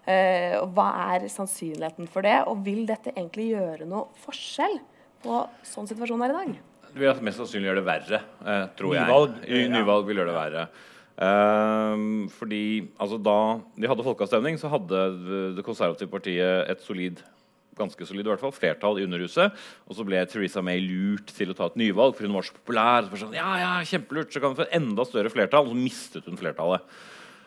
Eh, 0.04 0.58
hva 0.76 0.88
er 1.14 1.28
sannsynligheten 1.32 2.08
for 2.12 2.26
det, 2.26 2.36
og 2.50 2.64
vil 2.66 2.84
dette 2.88 3.14
egentlig 3.14 3.54
gjøre 3.54 3.88
noe 3.88 4.10
forskjell 4.24 4.78
på 5.24 5.44
sånn 5.64 5.88
situasjonen 5.88 6.26
er 6.26 6.34
i 6.34 6.40
dag? 6.40 6.56
Det 6.94 7.02
vil 7.02 7.22
mest 7.26 7.40
sannsynlig 7.40 7.70
gjøre 7.70 7.80
det 7.80 7.88
verre, 7.88 8.20
eh, 8.44 8.66
tror 8.76 8.94
Nyvalg. 8.94 9.38
jeg. 9.48 9.70
Nyvalg 9.72 10.06
vil 10.06 10.20
gjøre 10.20 10.32
det 10.32 10.40
verre. 10.40 10.66
Um, 11.14 12.26
fordi 12.26 12.88
altså, 12.98 13.22
Da 13.22 13.60
de 13.78 13.86
hadde 13.86 14.02
folkeavstemning, 14.02 14.56
så 14.58 14.66
hadde 14.66 15.54
Det 15.54 15.62
konservative 15.62 16.10
partiet 16.10 16.68
et 16.68 16.80
solid 16.82 17.22
ganske 17.78 18.06
solid 18.06 18.26
i 18.26 18.30
hvert 18.30 18.42
fall, 18.42 18.54
flertall 18.54 19.00
i 19.00 19.06
Underhuset. 19.06 19.54
Og 19.88 19.98
så 19.98 20.06
ble 20.06 20.20
Theresa 20.30 20.62
May 20.64 20.82
lurt 20.84 21.32
til 21.34 21.50
å 21.52 21.56
ta 21.58 21.66
et 21.70 21.78
nyvalg, 21.80 22.14
for 22.14 22.26
hun 22.26 22.36
var 22.36 22.46
så 22.46 22.54
populær. 22.54 23.08
Så 23.10 23.24
sånn, 23.24 23.34
ja, 23.34 23.50
ja, 23.58 23.72
kjempelurt, 23.88 24.30
så 24.30 24.42
kan 24.42 24.54
hun 24.54 24.60
få 24.60 24.68
enda 24.78 25.06
større 25.08 25.32
flertall. 25.32 25.66
Og 25.66 25.74
så 25.74 25.80
mistet 25.80 26.30
hun 26.30 26.38
flertallet. 26.40 26.86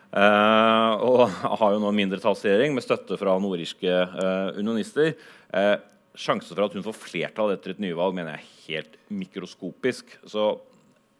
Uh, 0.08 0.94
og 1.04 1.22
har 1.60 1.76
jo 1.76 1.82
nå 1.84 1.92
en 1.92 2.00
mindretallsregjering 2.00 2.76
med 2.76 2.86
støtte 2.86 3.18
fra 3.20 3.36
nordirske 3.42 3.92
uh, 3.92 4.56
unionister. 4.56 5.14
Uh, 5.52 5.76
sjansen 6.18 6.56
for 6.56 6.66
at 6.66 6.76
hun 6.78 6.86
får 6.86 6.98
flertall 6.98 7.54
etter 7.54 7.76
et 7.76 7.82
nyvalg, 7.84 8.16
mener 8.16 8.38
jeg 8.38 8.44
er 8.44 8.52
helt 8.68 9.00
mikroskopisk. 9.14 10.16
Så 10.28 10.56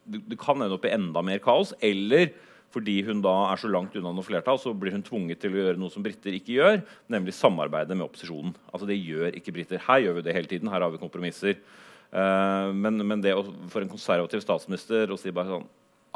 du 0.08 0.38
kan 0.40 0.62
ende 0.64 0.78
opp 0.78 0.88
i 0.88 0.94
enda 0.96 1.24
mer 1.26 1.42
kaos. 1.44 1.74
Eller 1.84 2.32
fordi 2.74 3.02
hun 3.08 3.20
da 3.24 3.34
er 3.52 3.60
så 3.60 3.70
langt 3.72 3.96
unna 3.98 4.14
noe 4.16 4.26
flertall, 4.26 4.60
så 4.60 4.74
blir 4.76 4.96
hun 4.96 5.06
tvunget 5.06 5.42
til 5.44 5.54
å 5.54 5.60
gjøre 5.62 5.82
noe 5.82 5.92
som 5.92 6.04
briter 6.04 6.36
ikke 6.36 6.56
gjør, 6.58 6.82
nemlig 7.12 7.36
samarbeide 7.36 7.96
med 7.96 8.06
opposisjonen. 8.08 8.56
Altså 8.72 8.90
Det 8.90 8.98
gjør 9.00 9.38
ikke 9.40 9.54
briter. 9.56 9.84
Her 9.84 10.04
gjør 10.04 10.18
vi 10.18 10.26
det 10.28 10.36
hele 10.36 10.52
tiden. 10.52 10.72
Her 10.72 10.84
har 10.84 10.94
vi 10.94 11.02
kompromisser. 11.02 11.60
men, 12.08 13.04
men 13.04 13.24
det 13.24 13.34
å, 13.36 13.44
for 13.68 13.84
en 13.84 13.92
konservativ 13.92 14.40
statsminister 14.44 15.12
å 15.12 15.20
si 15.20 15.32
bare 15.36 15.58
sånn 15.58 15.68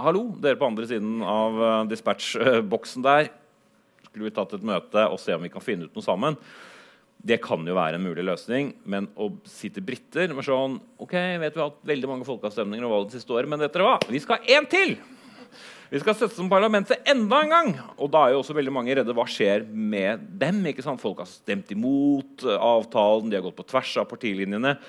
Hallo, 0.01 0.31
dere 0.41 0.57
på 0.57 0.65
andre 0.65 0.87
siden 0.89 1.19
av 1.21 1.57
uh, 1.61 1.65
dispatch-boksen 1.85 3.03
der. 3.05 3.27
Skulle 4.07 4.25
vi 4.25 4.33
tatt 4.33 4.55
et 4.57 4.63
møte 4.65 5.03
og 5.13 5.19
se 5.21 5.35
om 5.35 5.43
vi 5.45 5.51
kan 5.53 5.61
finne 5.61 5.85
ut 5.85 5.93
noe 5.97 6.05
sammen? 6.05 6.37
Det 7.21 7.37
kan 7.43 7.61
jo 7.69 7.75
være 7.77 7.99
en 7.99 8.07
mulig 8.07 8.25
løsning, 8.25 8.71
men 8.89 9.11
å 9.13 9.27
si 9.45 9.69
til 9.69 9.85
briter 9.85 10.33
med 10.33 10.47
sånn 10.47 10.79
OK, 10.97 11.13
vet 11.13 11.53
vi 11.53 11.61
har 11.61 11.69
hatt 11.69 11.85
veldig 11.91 12.09
mange 12.09 12.25
folkeavstemninger 12.25 12.87
og 12.87 12.95
valg 12.95 13.11
det 13.11 13.19
siste 13.19 13.35
året, 13.35 13.51
men 13.51 13.61
vet 13.61 13.77
dere 13.77 13.91
hva? 13.91 13.99
Vi 14.09 14.23
skal 14.23 14.41
ha 14.41 14.57
én 14.57 14.65
til! 14.71 14.97
Vi 15.91 16.01
skal 16.01 16.17
sette 16.17 16.33
som 16.33 16.49
parlamentet 16.49 17.05
enda 17.13 17.43
en 17.45 17.53
gang! 17.53 17.71
Og 18.01 18.09
da 18.09 18.25
er 18.25 18.33
jo 18.33 18.41
også 18.41 18.57
veldig 18.57 18.73
mange 18.73 18.97
redde. 18.97 19.13
Hva 19.13 19.27
skjer 19.29 19.69
med 19.69 20.25
dem? 20.41 20.63
ikke 20.71 20.87
sant? 20.87 21.03
Folk 21.03 21.21
har 21.21 21.29
stemt 21.29 21.69
imot 21.75 22.47
avtalen, 22.57 23.29
de 23.29 23.37
har 23.37 23.45
gått 23.45 23.59
på 23.59 23.69
tvers 23.69 23.97
av 24.01 24.09
partilinjene. 24.09 24.79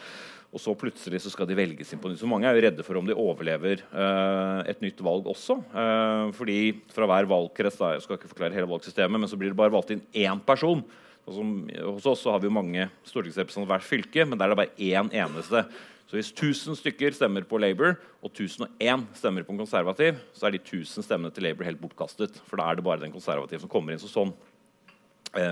Og 0.52 0.60
så 0.60 0.74
plutselig 0.76 1.22
så 1.24 1.30
skal 1.32 1.48
de 1.48 1.56
velges 1.56 1.94
inn 1.94 2.00
på 2.02 2.10
nytt. 2.10 2.20
Så 2.20 2.28
mange 2.28 2.44
er 2.44 2.58
jo 2.58 2.64
redde 2.66 2.84
for 2.84 3.00
om 3.00 3.06
de 3.08 3.16
overlever 3.16 3.80
uh, 3.88 4.60
et 4.68 4.82
nytt 4.84 4.98
valg 5.00 5.30
også. 5.32 5.56
Uh, 5.72 6.28
fordi 6.36 6.58
fra 6.92 7.08
hver 7.08 7.28
valgkrets 7.30 7.80
da, 7.80 7.94
jeg 7.94 8.04
skal 8.04 8.18
ikke 8.18 8.34
forklare 8.34 8.58
hele 8.58 8.68
valgsystemet, 8.68 9.22
men 9.22 9.30
så 9.30 9.38
blir 9.40 9.54
det 9.54 9.58
bare 9.58 9.72
valgt 9.72 9.94
inn 9.94 10.04
én 10.12 10.42
person 10.44 10.84
hos 11.26 12.06
oss 12.06 12.22
så 12.24 12.32
har 12.34 12.42
vi 12.42 12.48
jo 12.48 12.54
mange 12.54 12.88
stortingsrepresentanter 13.06 13.70
hvert 13.70 13.86
fylke, 13.86 14.26
men 14.26 14.38
der 14.38 14.48
er 14.48 14.54
det 14.54 14.60
bare 14.62 14.76
én 14.82 15.10
eneste. 15.14 15.64
Så 16.10 16.18
hvis 16.18 16.32
1000 16.34 16.76
stykker 16.76 17.14
stemmer 17.16 17.46
på 17.48 17.60
Labour 17.62 17.94
og 18.20 18.32
1001 18.34 19.06
stemmer 19.16 19.46
på 19.46 19.54
en 19.54 19.62
konservativ, 19.62 20.18
så 20.36 20.48
er 20.48 20.56
de 20.56 20.60
1000 20.60 21.06
stemmene 21.06 21.32
til 21.32 21.46
Labour 21.46 21.64
helt 21.64 21.80
bortkastet. 21.80 22.36
For 22.48 22.60
da 22.60 22.66
er 22.68 22.76
det 22.76 22.84
bare 22.84 23.00
den 23.00 23.14
konservative 23.14 23.62
som 23.62 23.70
kommer 23.72 23.94
inn. 23.94 24.02
Så 24.02 24.10
sånn 24.12 24.34
eh, 24.34 24.51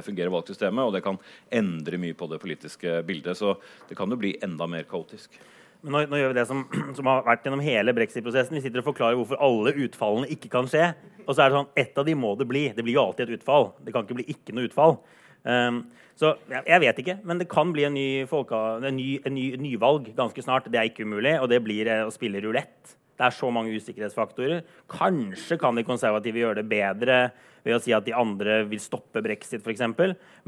fungerer 0.05 0.33
valgsystemet, 0.33 0.83
og 0.85 0.97
det 0.97 1.05
kan 1.05 1.19
endre 1.61 2.01
mye 2.01 2.17
på 2.17 2.29
det 2.31 2.41
politiske 2.43 3.01
bildet. 3.09 3.39
Så 3.39 3.55
det 3.89 3.97
kan 3.99 4.11
jo 4.11 4.19
bli 4.21 4.35
enda 4.45 4.69
mer 4.71 4.89
kaotisk. 4.91 5.39
Men 5.81 5.95
nå, 5.95 6.03
nå, 6.11 6.19
gjør 6.21 6.35
vi 6.35 6.37
det 6.37 6.47
som, 6.49 6.67
som, 6.99 7.09
har 7.09 7.25
vært 7.27 7.47
gjennom 7.47 7.63
hele 7.65 7.95
brexit-prosessen. 7.97 8.59
Vi 8.59 8.65
sitter 8.67 8.83
og 8.83 8.91
forklarer 8.91 9.19
hvorfor 9.21 9.41
alle 9.45 9.75
utfallene 9.87 10.29
ikke 10.35 10.53
kan 10.53 10.69
skje. 10.71 10.91
Og 11.27 11.33
så 11.33 11.45
er 11.45 11.51
det 11.51 11.61
sånn, 11.61 11.73
ett 11.81 11.99
av 12.01 12.07
de 12.09 12.19
må 12.19 12.35
det 12.39 12.49
bli. 12.51 12.69
Det 12.77 12.85
blir 12.85 12.99
jo 12.99 13.07
alltid 13.07 13.29
et 13.29 13.41
utfall. 13.41 13.71
Det 13.85 13.95
kan 13.95 14.07
ikke 14.07 14.21
bli 14.21 14.29
ikke 14.35 14.57
noe 14.57 14.69
utfall. 14.69 14.99
Um, 15.41 15.85
så 16.21 16.35
jeg, 16.51 16.61
jeg, 16.67 16.81
vet 16.83 16.99
ikke, 17.01 17.17
men 17.25 17.39
det 17.41 17.49
kan 17.49 17.71
bli 17.73 17.87
en 17.89 17.95
ny, 17.97 18.09
folka, 18.29 18.59
en 18.85 18.97
ny, 18.99 19.15
en 19.25 19.33
ny 19.33 19.47
nyvalg 19.63 20.11
ganske 20.19 20.45
snart. 20.45 20.69
Det 20.69 20.77
er 20.77 20.91
ikke 20.91 21.07
umulig, 21.09 21.39
og 21.41 21.49
det 21.49 21.63
blir 21.65 21.89
eh, 21.89 22.03
å 22.05 22.13
spille 22.13 22.43
rulett. 22.45 22.93
Det 23.21 23.27
er 23.27 23.35
så 23.37 23.51
mange 23.53 23.75
usikkerhetsfaktorer. 23.77 24.63
Kanskje 24.89 25.59
kan 25.61 25.77
de 25.77 25.85
konservative 25.85 26.41
gjøre 26.41 26.63
det 26.63 26.71
bedre 26.71 27.17
ved 27.61 27.75
å 27.77 27.81
si 27.85 27.93
at 27.93 28.07
de 28.07 28.15
andre 28.17 28.63
vil 28.65 28.81
stoppe 28.81 29.21
brexit, 29.21 29.61
f.eks. 29.61 29.83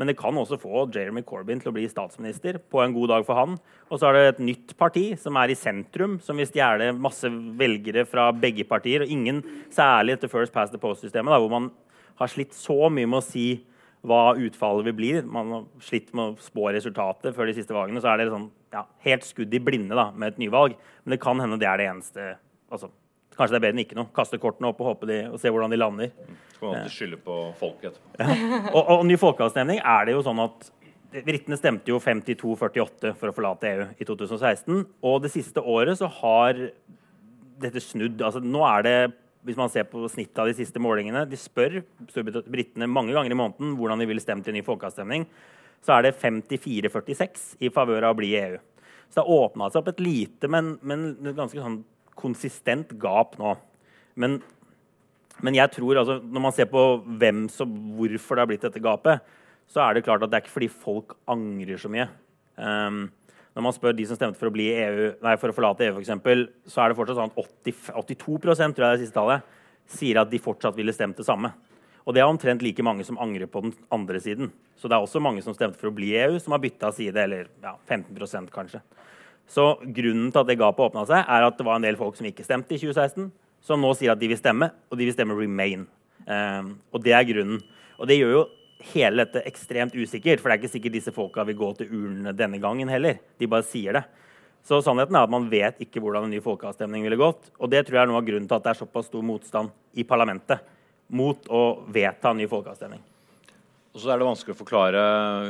Men 0.01 0.09
det 0.09 0.15
kan 0.17 0.39
også 0.41 0.57
få 0.57 0.87
Jeremy 0.95 1.21
Corbyn 1.29 1.61
til 1.61 1.69
å 1.69 1.75
bli 1.77 1.85
statsminister 1.91 2.57
på 2.73 2.81
en 2.81 2.95
god 2.95 3.11
dag 3.13 3.27
for 3.27 3.37
han. 3.37 3.59
Og 3.91 4.01
så 4.01 4.09
er 4.09 4.17
det 4.17 4.23
et 4.31 4.41
nytt 4.47 4.73
parti 4.81 5.05
som 5.21 5.37
er 5.37 5.53
i 5.53 5.59
sentrum, 5.59 6.15
som 6.25 6.41
vil 6.41 6.49
stjele 6.49 6.95
masse 6.97 7.29
velgere 7.61 8.07
fra 8.09 8.31
begge 8.33 8.65
partier. 8.71 9.05
Og 9.05 9.13
ingen, 9.13 9.43
særlig 9.75 10.17
etter 10.17 10.33
First 10.33 10.55
Past 10.55 10.73
the 10.73 10.81
Post-systemet, 10.81 11.37
hvor 11.43 11.53
man 11.53 11.69
har 12.23 12.33
slitt 12.33 12.57
så 12.57 12.89
mye 12.89 13.11
med 13.11 13.21
å 13.21 13.27
si 13.27 13.47
hva 14.09 14.33
utfallet 14.33 14.89
vil 14.89 14.97
bli. 14.97 15.11
Man 15.29 15.53
har 15.53 15.69
slitt 15.85 16.09
med 16.17 16.33
å 16.33 16.41
spå 16.41 16.71
resultatet 16.73 17.37
før 17.37 17.51
de 17.51 17.59
siste 17.59 17.77
valgene. 17.77 18.01
Så 18.01 18.09
er 18.09 18.23
det 18.23 18.33
sånn, 18.33 18.49
ja, 18.73 18.87
helt 19.05 19.29
skudd 19.29 19.53
i 19.53 19.61
blinde 19.61 19.99
da, 19.99 20.09
med 20.17 20.33
et 20.33 20.41
nyvalg. 20.41 20.81
Men 21.05 21.15
det 21.15 21.21
kan 21.21 21.45
hende 21.45 21.61
det 21.61 21.69
er 21.69 21.83
det 21.83 21.91
eneste 21.91 22.31
altså, 22.73 22.91
Kanskje 23.33 23.55
det 23.55 23.59
er 23.59 23.65
bedre 23.65 23.73
enn 23.73 23.83
ikke 23.87 23.97
noe. 23.97 24.11
Kaste 24.13 24.39
kortene 24.41 24.69
opp 24.69 24.81
og 24.85 25.07
de, 25.09 25.23
og 25.33 25.41
se 25.41 25.49
hvordan 25.49 25.73
de 25.73 25.79
lander. 25.79 26.11
Kan 26.59 26.67
man 26.67 26.83
alltid 26.83 26.93
skylde 26.93 27.19
på 27.25 27.37
folket 27.57 27.95
etterpå. 27.95 28.11
Ja. 28.21 28.59
Og, 28.75 28.83
og, 28.83 29.05
ny 29.09 29.17
folkeavstemning 29.21 29.81
er 29.81 30.09
det 30.09 30.17
jo 30.17 30.25
sånn 30.27 30.43
at 30.45 30.69
Britene 31.13 31.59
stemte 31.61 31.93
jo 31.93 31.99
52-48 32.01 33.11
for 33.21 33.29
å 33.29 33.35
forlate 33.37 33.69
EU 33.69 33.87
i 34.01 34.07
2016. 34.09 34.79
Og 35.05 35.17
det 35.25 35.33
siste 35.35 35.61
året 35.61 35.99
så 36.01 36.09
har 36.21 36.61
dette 37.61 37.83
snudd. 37.85 38.21
Altså, 38.25 38.41
nå 38.41 38.63
er 38.69 38.87
det 38.87 38.97
hvis 39.45 39.59
man 39.59 39.73
ser 39.73 39.89
på 39.91 40.05
snittet 40.09 40.39
av 40.39 40.47
de 40.47 40.55
siste 40.55 40.79
målingene 40.79 41.25
De 41.27 41.35
spør 41.41 41.81
britene 42.47 42.87
mange 42.87 43.11
ganger 43.11 43.35
i 43.35 43.39
måneden 43.41 43.73
hvordan 43.75 43.99
de 43.99 44.07
ville 44.07 44.23
stemt 44.23 44.49
i 44.49 44.55
ny 44.55 44.63
folkeavstemning. 44.65 45.27
Så 45.83 45.97
er 45.97 46.07
det 46.07 46.19
54-46 46.21 47.57
i 47.61 47.73
favør 47.75 48.07
av 48.07 48.15
å 48.15 48.21
bli 48.21 48.33
i 48.33 48.39
EU. 48.39 48.61
Så 49.11 49.19
det 49.19 49.25
har 49.27 49.41
åpna 49.43 49.69
seg 49.69 49.83
opp 49.83 49.91
et 49.93 50.01
lite, 50.01 50.49
men, 50.49 50.77
men 50.87 51.11
ganske 51.35 51.59
sånn 51.59 51.83
konsistent 52.19 52.93
gap 53.01 53.39
nå. 53.41 53.55
Men, 54.21 54.41
men 55.41 55.57
jeg 55.57 55.73
tror 55.75 56.03
altså, 56.03 56.19
når 56.23 56.45
man 56.47 56.55
ser 56.57 56.69
på 56.71 56.83
hvem 57.21 57.47
som, 57.53 57.73
hvorfor 57.97 58.37
det 58.37 58.45
har 58.45 58.51
blitt 58.51 58.67
dette 58.67 58.83
gapet, 58.85 59.25
så 59.73 59.85
er 59.85 59.97
det 59.97 60.05
klart 60.07 60.25
at 60.25 60.31
det 60.31 60.39
er 60.39 60.45
ikke 60.45 60.57
fordi 60.59 60.71
folk 60.73 61.17
angrer 61.31 61.81
så 61.81 61.91
mye. 61.93 62.09
Um, 62.61 63.07
når 63.57 63.65
man 63.67 63.75
spør 63.77 63.97
de 63.97 64.05
som 64.09 64.17
stemte 64.17 64.41
for 64.41 64.49
å, 64.49 64.53
EU, 64.53 65.09
nei, 65.25 65.35
for 65.41 65.53
å 65.53 65.57
forlate 65.57 65.85
EU, 65.87 65.97
for 65.97 66.05
eksempel, 66.05 66.47
så 66.69 66.83
er 66.83 66.93
det 66.93 66.99
fortsatt 66.99 67.19
sånn 67.19 67.33
at 67.33 67.43
80, 67.43 67.93
82% 68.01 68.77
tror 68.77 68.87
jeg 68.87 68.97
det 68.97 69.05
siste 69.05 69.17
tallet, 69.17 69.59
sier 69.93 70.21
at 70.23 70.31
de 70.33 70.41
fortsatt 70.41 70.77
ville 70.79 70.95
stemt 70.95 71.19
det 71.21 71.27
samme. 71.29 71.53
Og 72.03 72.17
det 72.17 72.23
er 72.23 72.31
omtrent 72.31 72.65
like 72.65 72.85
mange 72.85 73.05
som 73.07 73.21
angrer 73.23 73.51
på 73.51 73.63
den 73.63 73.75
andre 73.95 74.19
siden. 74.23 74.51
Så 74.81 74.89
det 74.89 74.97
er 74.97 75.05
også 75.05 75.21
mange 75.23 75.45
som 75.45 75.55
stemte 75.55 75.79
for 75.79 75.93
å 75.93 75.95
bli 75.95 76.11
EU, 76.19 76.39
som 76.43 76.57
har 76.57 76.63
bytta 76.65 76.91
side, 76.97 77.19
eller 77.29 77.51
ja, 77.63 77.77
15% 77.89 78.51
kanskje. 78.55 78.81
Så 79.51 79.75
grunnen 79.83 80.31
til 80.33 80.41
at 80.43 80.49
det 80.49 80.59
gapet 80.61 80.87
åpna 80.87 81.05
seg, 81.09 81.25
er 81.27 81.47
at 81.47 81.59
det 81.59 81.67
var 81.67 81.79
en 81.79 81.87
del 81.87 81.99
folk 82.01 82.17
som 82.19 82.29
ikke 82.29 82.47
stemte 82.47 82.77
i 82.77 82.81
2016, 82.81 83.29
som 83.63 83.83
nå 83.83 83.93
sier 83.99 84.15
at 84.15 84.21
de 84.21 84.31
vil 84.31 84.41
stemme, 84.41 84.71
og 84.91 84.99
de 84.99 85.07
vil 85.07 85.15
stemme 85.15 85.37
Remain. 85.39 85.87
Um, 86.27 86.77
og 86.95 87.03
det 87.05 87.15
er 87.17 87.27
grunnen. 87.29 87.61
Og 87.99 88.09
det 88.11 88.19
gjør 88.19 88.35
jo 88.37 88.43
hele 88.93 89.23
dette 89.23 89.45
ekstremt 89.49 89.95
usikkert. 89.95 90.41
For 90.41 90.51
det 90.51 90.57
er 90.57 90.63
ikke 90.63 90.73
sikkert 90.73 90.97
disse 90.97 91.15
folka 91.15 91.45
vil 91.47 91.59
gå 91.59 91.71
til 91.79 91.93
urnene 91.93 92.35
denne 92.37 92.61
gangen 92.63 92.91
heller. 92.91 93.21
De 93.39 93.51
bare 93.51 93.67
sier 93.67 93.99
det. 93.99 94.05
Så 94.67 94.79
sannheten 94.83 95.17
er 95.19 95.27
at 95.27 95.33
man 95.33 95.49
vet 95.51 95.81
ikke 95.83 96.03
hvordan 96.03 96.29
en 96.29 96.35
ny 96.35 96.43
folkeavstemning 96.43 97.07
ville 97.07 97.19
gått. 97.19 97.51
Og 97.59 97.71
det 97.71 97.85
tror 97.87 97.99
jeg 97.99 98.07
er 98.07 98.13
noe 98.13 98.21
av 98.23 98.29
grunnen 98.29 98.49
til 98.51 98.59
at 98.59 98.67
det 98.67 98.75
er 98.75 98.83
såpass 98.85 99.11
stor 99.11 99.25
motstand 99.27 99.73
i 99.99 100.07
parlamentet 100.07 100.63
mot 101.13 101.51
å 101.51 101.65
vedta 101.93 102.31
en 102.31 102.41
ny 102.41 102.47
folkeavstemning. 102.51 103.03
Og 103.93 104.01
så 104.01 104.09
er 104.09 104.21
det 104.21 104.25
vanskelig 104.25 104.55
å 104.55 104.57
forklare 104.63 105.01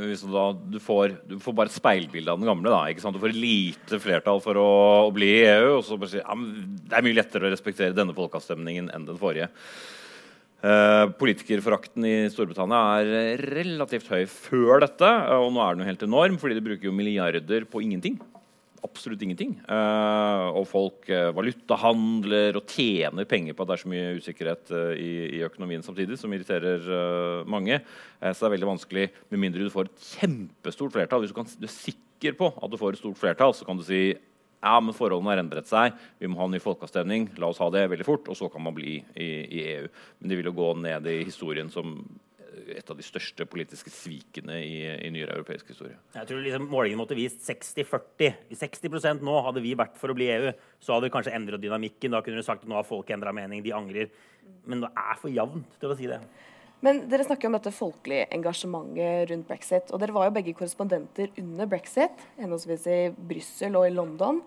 hvis 0.02 0.24
du, 0.26 0.32
da, 0.34 0.48
du, 0.50 0.80
får, 0.82 1.14
du 1.30 1.36
får, 1.38 1.54
bare 1.54 1.70
et 1.70 1.76
speilbilde 1.76 2.32
av 2.32 2.40
den 2.40 2.50
gamle. 2.50 2.72
Da? 2.74 3.10
Du 3.14 3.20
får 3.22 3.30
et 3.30 3.38
lite 3.38 4.00
flertall 4.02 4.42
for 4.42 4.58
å, 4.58 4.68
å 5.06 5.12
bli 5.14 5.28
i 5.30 5.44
EU, 5.46 5.76
og 5.76 5.84
så 5.86 5.98
bare 6.00 6.10
si 6.10 6.18
ja, 6.18 6.34
det 6.34 6.98
er 6.98 7.06
mye 7.06 7.18
lettere 7.20 7.46
å 7.46 7.52
respektere 7.52 7.94
denne 7.94 8.16
folkeavstemningen 8.16 8.90
enn 8.90 9.06
den 9.06 9.20
forrige. 9.20 9.46
Uh, 10.62 11.10
politikerforakten 11.18 12.04
i 12.06 12.16
Storbritannia 12.30 12.82
er 13.02 13.40
relativt 13.62 14.10
høy 14.10 14.26
før 14.30 14.82
dette. 14.88 15.14
Og 15.38 15.50
nå 15.54 15.62
er 15.62 15.74
den 15.74 15.86
jo 15.86 15.90
helt 15.92 16.06
enorm, 16.10 16.42
fordi 16.42 16.58
de 16.58 16.66
bruker 16.66 16.90
jo 16.90 16.98
milliarder 16.98 17.66
på 17.70 17.82
ingenting. 17.86 18.18
Absolutt 18.82 19.22
ingenting. 19.22 19.54
Uh, 19.68 20.50
og 20.58 20.66
folk 20.66 21.06
uh, 21.12 21.30
valutahandler 21.36 22.58
og 22.58 22.66
tjener 22.66 23.28
penger 23.30 23.54
på 23.54 23.62
at 23.62 23.70
det 23.70 23.76
er 23.76 23.82
så 23.84 23.92
mye 23.92 24.16
usikkerhet 24.18 24.72
i, 24.98 25.12
i, 25.38 25.44
økonomien 25.46 25.84
samtidig, 25.86 26.18
som 26.18 26.34
irriterer 26.34 27.46
mange. 27.46 27.78
så 28.20 28.34
det 28.40 28.48
er 28.48 28.54
veldig 28.56 28.72
vanskelig, 28.72 29.06
med 29.30 29.42
mindre 29.44 29.64
du 29.64 29.72
får 29.72 29.90
et 29.90 30.10
kjempestort 30.16 30.94
flertall. 30.94 31.22
Hvis 31.22 31.32
du, 31.34 31.38
kan, 31.38 31.46
du 31.46 31.68
er 31.68 31.74
sikker 31.74 32.36
på 32.38 32.50
at 32.52 32.70
du 32.70 32.78
får 32.80 32.96
et 32.96 33.02
stort 33.02 33.20
flertall, 33.20 33.54
så 33.54 33.66
kan 33.68 33.78
du 33.78 33.86
si 33.86 34.12
ja, 34.62 34.76
men 34.78 34.94
forholdene 34.94 35.32
har 35.32 35.40
endret 35.42 35.66
seg. 35.66 35.96
Vi 36.22 36.28
må 36.30 36.38
ha 36.38 36.46
en 36.46 36.52
ny 36.54 36.60
folkeavstemning. 36.62 37.32
La 37.42 37.48
oss 37.50 37.58
ha 37.62 37.66
det 37.74 37.88
veldig 37.90 38.06
fort, 38.06 38.28
og 38.30 38.38
så 38.38 38.46
kan 38.50 38.62
man 38.62 38.76
bli 38.76 39.00
i, 39.18 39.30
i 39.42 39.64
EU. 39.74 39.88
Men 40.20 40.30
de 40.30 40.38
vil 40.38 40.50
jo 40.50 40.54
gå 40.54 40.68
ned 40.84 41.08
i 41.10 41.16
historien 41.26 41.70
som 41.72 41.96
et 42.76 42.90
av 42.90 42.98
de 42.98 43.04
største 43.06 43.46
politiske 43.50 43.90
svikene 43.92 44.58
i, 44.62 44.76
i 45.06 45.10
nyere 45.14 45.36
europeisk 45.38 45.72
historie. 45.72 45.96
Jeg 46.14 46.28
tror 46.28 46.44
liksom 46.44 46.68
Målingen 46.72 47.00
måtte 47.00 47.18
vist 47.18 47.42
60-40. 47.46 48.30
I 48.52 48.58
60% 48.58 49.26
nå 49.26 49.38
hadde 49.48 49.64
vi 49.64 49.74
vært 49.78 49.98
for 50.00 50.12
å 50.12 50.16
bli 50.16 50.30
EU. 50.34 50.54
Så 50.82 50.94
hadde 50.94 51.08
vi 51.08 51.14
kanskje 51.16 51.34
endret 51.36 51.62
dynamikken. 51.62 52.14
Da 52.14 52.22
kunne 52.24 52.40
du 52.40 52.46
sagt 52.46 52.64
at 52.64 52.70
nå 52.70 52.78
har 52.78 52.88
folk 52.88 53.10
endra 53.14 53.34
mening. 53.36 53.64
De 53.64 53.74
angrer. 53.76 54.12
Men 54.68 54.84
det 54.84 54.92
er 54.94 55.20
for 55.20 55.32
jevnt 55.32 55.78
til 55.82 55.92
å 55.92 55.98
si 55.98 56.10
det. 56.10 56.22
Men 56.82 57.04
dere 57.06 57.22
snakker 57.22 57.46
om 57.46 57.54
dette 57.54 57.70
folkelige 57.74 58.26
engasjementet 58.34 59.30
rundt 59.30 59.46
brexit. 59.46 59.92
Og 59.94 60.02
dere 60.02 60.14
var 60.16 60.26
jo 60.26 60.34
begge 60.34 60.54
korrespondenter 60.58 61.30
under 61.38 61.68
brexit, 61.70 62.24
henholdsvis 62.40 62.88
i 62.90 63.00
Brussel 63.14 63.78
og 63.78 63.86
i 63.86 63.94
London. 63.94 64.40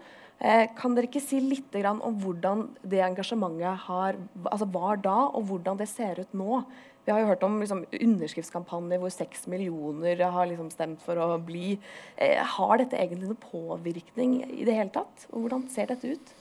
Eh, 0.44 0.66
kan 0.76 0.96
dere 0.96 1.08
ikke 1.08 1.24
si 1.24 1.40
litt 1.40 1.76
om 1.86 2.18
hvordan 2.20 2.68
det 2.84 3.00
engasjementet 3.06 3.86
har, 3.88 4.18
altså 4.44 4.68
var 4.74 5.00
da, 5.00 5.16
og 5.32 5.48
hvordan 5.48 5.80
det 5.80 5.88
ser 5.88 6.20
ut 6.20 6.36
nå? 6.36 6.64
Vi 7.06 7.14
har 7.14 7.22
jo 7.22 7.30
hørt 7.30 7.44
om 7.46 7.60
liksom, 7.62 7.84
underskriftskampanjer 7.94 9.00
hvor 9.00 9.14
seks 9.14 9.46
millioner 9.52 10.20
har 10.20 10.50
liksom, 10.50 10.72
stemt 10.74 11.04
for 11.06 11.22
å 11.22 11.38
bli. 11.38 11.76
Eh, 12.18 12.42
har 12.42 12.82
dette 12.82 12.98
egentlig 12.98 13.30
noen 13.30 13.44
påvirkning 13.46 14.40
i 14.50 14.66
det 14.66 14.76
hele 14.76 14.92
tatt? 14.94 15.28
Og 15.32 15.46
hvordan 15.46 15.68
ser 15.72 15.92
dette 15.94 16.16
ut? 16.18 16.34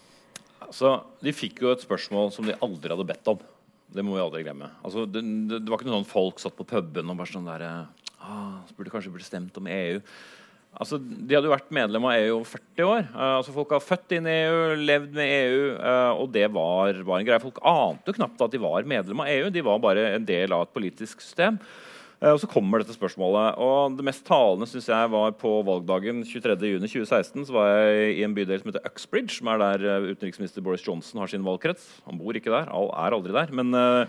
Altså, 0.64 0.96
de 1.20 1.34
fikk 1.36 1.60
jo 1.62 1.74
et 1.74 1.84
spørsmål 1.84 2.32
som 2.32 2.48
de 2.48 2.56
aldri 2.64 2.90
hadde 2.90 3.06
bedt 3.06 3.28
om. 3.34 3.42
Det 3.94 4.02
må 4.02 4.16
vi 4.16 4.24
aldri 4.24 4.40
glemme. 4.46 4.70
Altså, 4.82 5.04
det, 5.04 5.20
det, 5.22 5.60
det, 5.60 5.68
var 5.68 5.78
ikke 5.78 5.90
noe 5.90 6.00
sånn 6.00 6.14
folk 6.14 6.40
satt 6.42 6.56
på 6.56 6.66
puben 6.66 7.12
og 7.12 7.20
bare 7.20 7.30
sånn 7.30 7.46
der 7.46 7.66
ah, 7.68 8.64
Burde 8.74 8.90
kanskje 8.90 9.12
burde 9.12 9.28
stemt 9.28 9.60
om 9.60 9.68
EU. 9.70 10.00
Altså, 10.74 10.98
de 10.98 11.36
hadde 11.36 11.46
jo 11.46 11.52
vært 11.52 11.70
medlem 11.74 12.06
av 12.08 12.16
EU 12.18 12.38
i 12.40 12.48
40 12.50 12.88
år. 12.88 13.04
Uh, 13.12 13.36
altså, 13.38 13.54
folk 13.54 13.74
har 13.76 13.84
født 13.84 14.16
inn 14.16 14.26
i 14.26 14.34
EU, 14.42 14.60
levd 14.80 15.14
med 15.14 15.30
EU, 15.30 15.60
uh, 15.76 15.88
eh, 15.90 16.22
og 16.24 16.32
det 16.34 16.48
var, 16.54 16.98
var 17.06 17.20
en 17.20 17.28
greie. 17.28 17.42
Folk 17.42 17.60
ante 17.70 18.10
jo 18.10 18.16
knapt 18.18 18.42
at 18.42 18.54
de 18.54 18.62
var 18.62 18.88
medlem 18.90 19.22
av 19.22 19.30
EU. 19.30 19.52
De 19.54 19.64
var 19.66 19.82
bare 19.84 20.08
en 20.16 20.26
del 20.26 20.54
av 20.56 20.66
et 20.66 20.74
politisk 20.74 21.22
system. 21.22 21.60
Eh, 22.24 22.32
og 22.32 22.40
så 22.40 22.48
kommer 22.48 22.80
dette 22.80 22.96
spørsmålet. 22.96 23.58
Og 23.60 23.98
det 23.98 24.06
mest 24.06 24.24
talende 24.26 24.68
synes 24.70 24.88
jeg 24.88 25.12
var 25.12 25.34
på 25.36 25.52
valgdagen 25.66 26.22
23.6.2016. 26.24 27.44
Så 27.48 27.54
var 27.54 27.70
jeg 27.70 28.14
i 28.18 28.24
en 28.26 28.36
bydel 28.36 28.62
som 28.62 28.70
heter 28.70 28.86
Uxbridge, 28.88 29.36
som 29.36 29.50
er 29.52 29.60
der 29.60 29.84
eh, 29.90 30.08
utenriksminister 30.14 30.64
Boris 30.64 30.84
Johnson 30.86 31.20
har 31.20 31.30
sin 31.30 31.44
valgkrets. 31.44 31.86
Han 32.08 32.20
bor 32.20 32.36
ikke 32.36 32.52
der, 32.54 32.70
er 32.70 33.16
aldri 33.18 33.34
der, 33.34 33.52
men 33.54 33.74
uh, 33.76 34.08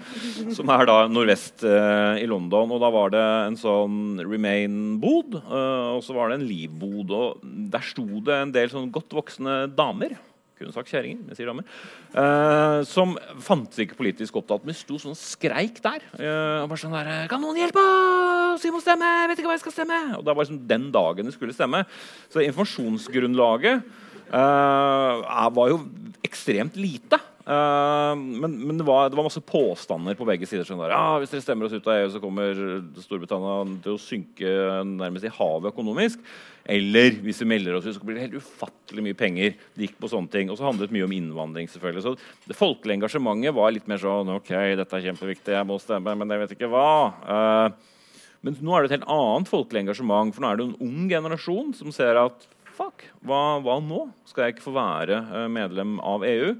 som 0.56 0.70
er 0.74 0.88
da 0.88 0.98
nordvest 1.12 1.66
uh, 1.68 2.16
i 2.22 2.28
London. 2.30 2.72
Og 2.76 2.82
da 2.84 2.92
var 2.94 3.12
det 3.14 3.26
en 3.50 3.60
sånn 3.60 4.22
Remain-bod, 4.24 5.40
uh, 5.44 5.98
og 5.98 6.06
så 6.06 6.16
var 6.16 6.32
det 6.32 6.40
en 6.40 6.48
Leave-bod. 6.48 7.12
Og 7.16 7.44
der 7.74 7.84
sto 7.86 8.08
det 8.26 8.40
en 8.40 8.56
del 8.56 8.72
sånn 8.72 8.94
godt 8.96 9.16
voksne 9.18 9.66
damer 9.76 10.16
kunne 10.56 10.74
sagt 10.76 10.92
kjerringer, 10.92 11.22
jeg 11.32 11.40
sier 11.40 11.50
damer, 11.50 11.68
uh, 12.16 12.80
som 12.88 13.16
fantes 13.44 13.82
ikke 13.84 13.98
politisk 14.00 14.38
opptatt, 14.40 14.64
men 14.68 14.78
sto 14.78 14.98
sånn 15.02 15.18
skreik 15.20 15.82
der. 15.84 16.06
Uh, 16.16 16.64
og 16.64 16.72
bare 16.72 16.82
sånn 16.82 16.96
der, 16.96 17.28
'Kan 17.28 17.44
noen 17.44 17.60
hjelpe 17.60 17.84
oss? 17.84 18.64
Vi 18.64 18.72
må 18.72 18.80
stemme! 18.80 19.04
Jeg 19.04 19.30
vet 19.30 19.40
ikke 19.40 19.52
hva 19.52 19.58
jeg 19.60 19.66
skal 19.66 19.78
stemme!' 19.78 20.18
Og 20.18 20.24
det 20.24 20.36
var 20.36 20.44
liksom 20.44 20.68
den 20.68 20.92
dagen 20.96 21.26
det 21.26 21.36
skulle 21.36 21.54
stemme. 21.54 21.86
Så 22.32 22.40
informasjonsgrunnlaget 22.46 23.84
uh, 24.32 25.50
var 25.52 25.70
jo 25.70 25.84
ekstremt 26.24 26.76
lite. 26.80 27.20
Uh, 27.46 28.18
men, 28.18 28.56
men 28.58 28.80
det, 28.80 28.86
var, 28.88 29.12
det, 29.12 29.18
var, 29.20 29.28
masse 29.28 29.44
påstander 29.46 30.18
på 30.18 30.26
begge 30.26 30.48
sider. 30.50 30.66
Sånn 30.66 30.82
der, 30.82 30.96
ja, 30.96 31.20
hvis 31.22 31.30
dere 31.30 31.46
stemmer 31.46 31.68
oss 31.68 31.76
ut 31.78 31.86
av 31.86 32.00
EU, 32.00 32.10
så 32.10 32.22
kommer 32.24 32.62
Storbritannia 33.04 33.78
til 33.86 33.94
å 33.94 34.02
synke 34.02 34.54
nærmest 34.96 35.30
i 35.30 35.34
havet 35.36 35.70
økonomisk. 35.70 36.24
Eller 36.66 37.20
hvis 37.22 37.44
vi 37.44 37.50
melder 37.52 37.78
oss 37.78 37.86
ut, 37.86 37.94
så 37.94 38.02
blir 38.02 38.18
det 38.18 38.24
helt 38.26 38.40
ufattelig 38.42 39.04
mye 39.06 39.18
penger. 39.18 39.54
Det 39.78 39.86
gikk 39.86 40.00
på 40.02 40.10
sånne 40.10 40.34
ting. 40.34 40.50
Og 40.50 40.58
så 40.58 40.66
handlet 40.66 40.90
det 40.90 40.98
mye 40.98 41.06
om 41.06 41.14
innvandring. 41.14 41.70
selvfølgelig. 41.70 42.02
Så 42.02 42.16
Det 42.50 42.58
folkelige 42.58 42.98
engasjementet 42.98 43.54
var 43.54 43.76
litt 43.76 43.92
mer 43.92 44.02
sånn 44.02 44.32
OK, 44.34 44.50
dette 44.80 44.98
er 44.98 45.06
kjempeviktig, 45.06 45.54
jeg 45.54 45.70
må 45.70 45.78
stemme, 45.82 46.16
men 46.18 46.34
jeg 46.34 46.42
vet 46.42 46.56
ikke 46.58 46.72
hva. 46.74 46.90
Uh, 47.22 47.94
men 48.42 48.58
nå 48.58 48.74
er 48.74 48.84
det 48.84 48.90
et 48.90 48.98
helt 48.98 49.14
annet 49.14 49.52
folkelig 49.52 49.84
engasjement. 49.86 50.34
For 50.34 50.42
nå 50.42 50.50
er 50.50 50.58
det 50.58 50.66
en 50.72 50.80
ung 50.88 51.06
generasjon 51.14 51.70
som 51.78 51.94
ser 51.94 52.18
at 52.18 52.50
fuck, 52.76 53.06
hva, 53.22 53.62
hva 53.62 53.78
nå? 53.86 54.08
Skal 54.26 54.48
jeg 54.48 54.56
ikke 54.56 54.66
få 54.66 54.76
være 54.80 55.22
uh, 55.30 55.46
medlem 55.54 56.00
av 56.02 56.26
EU? 56.26 56.56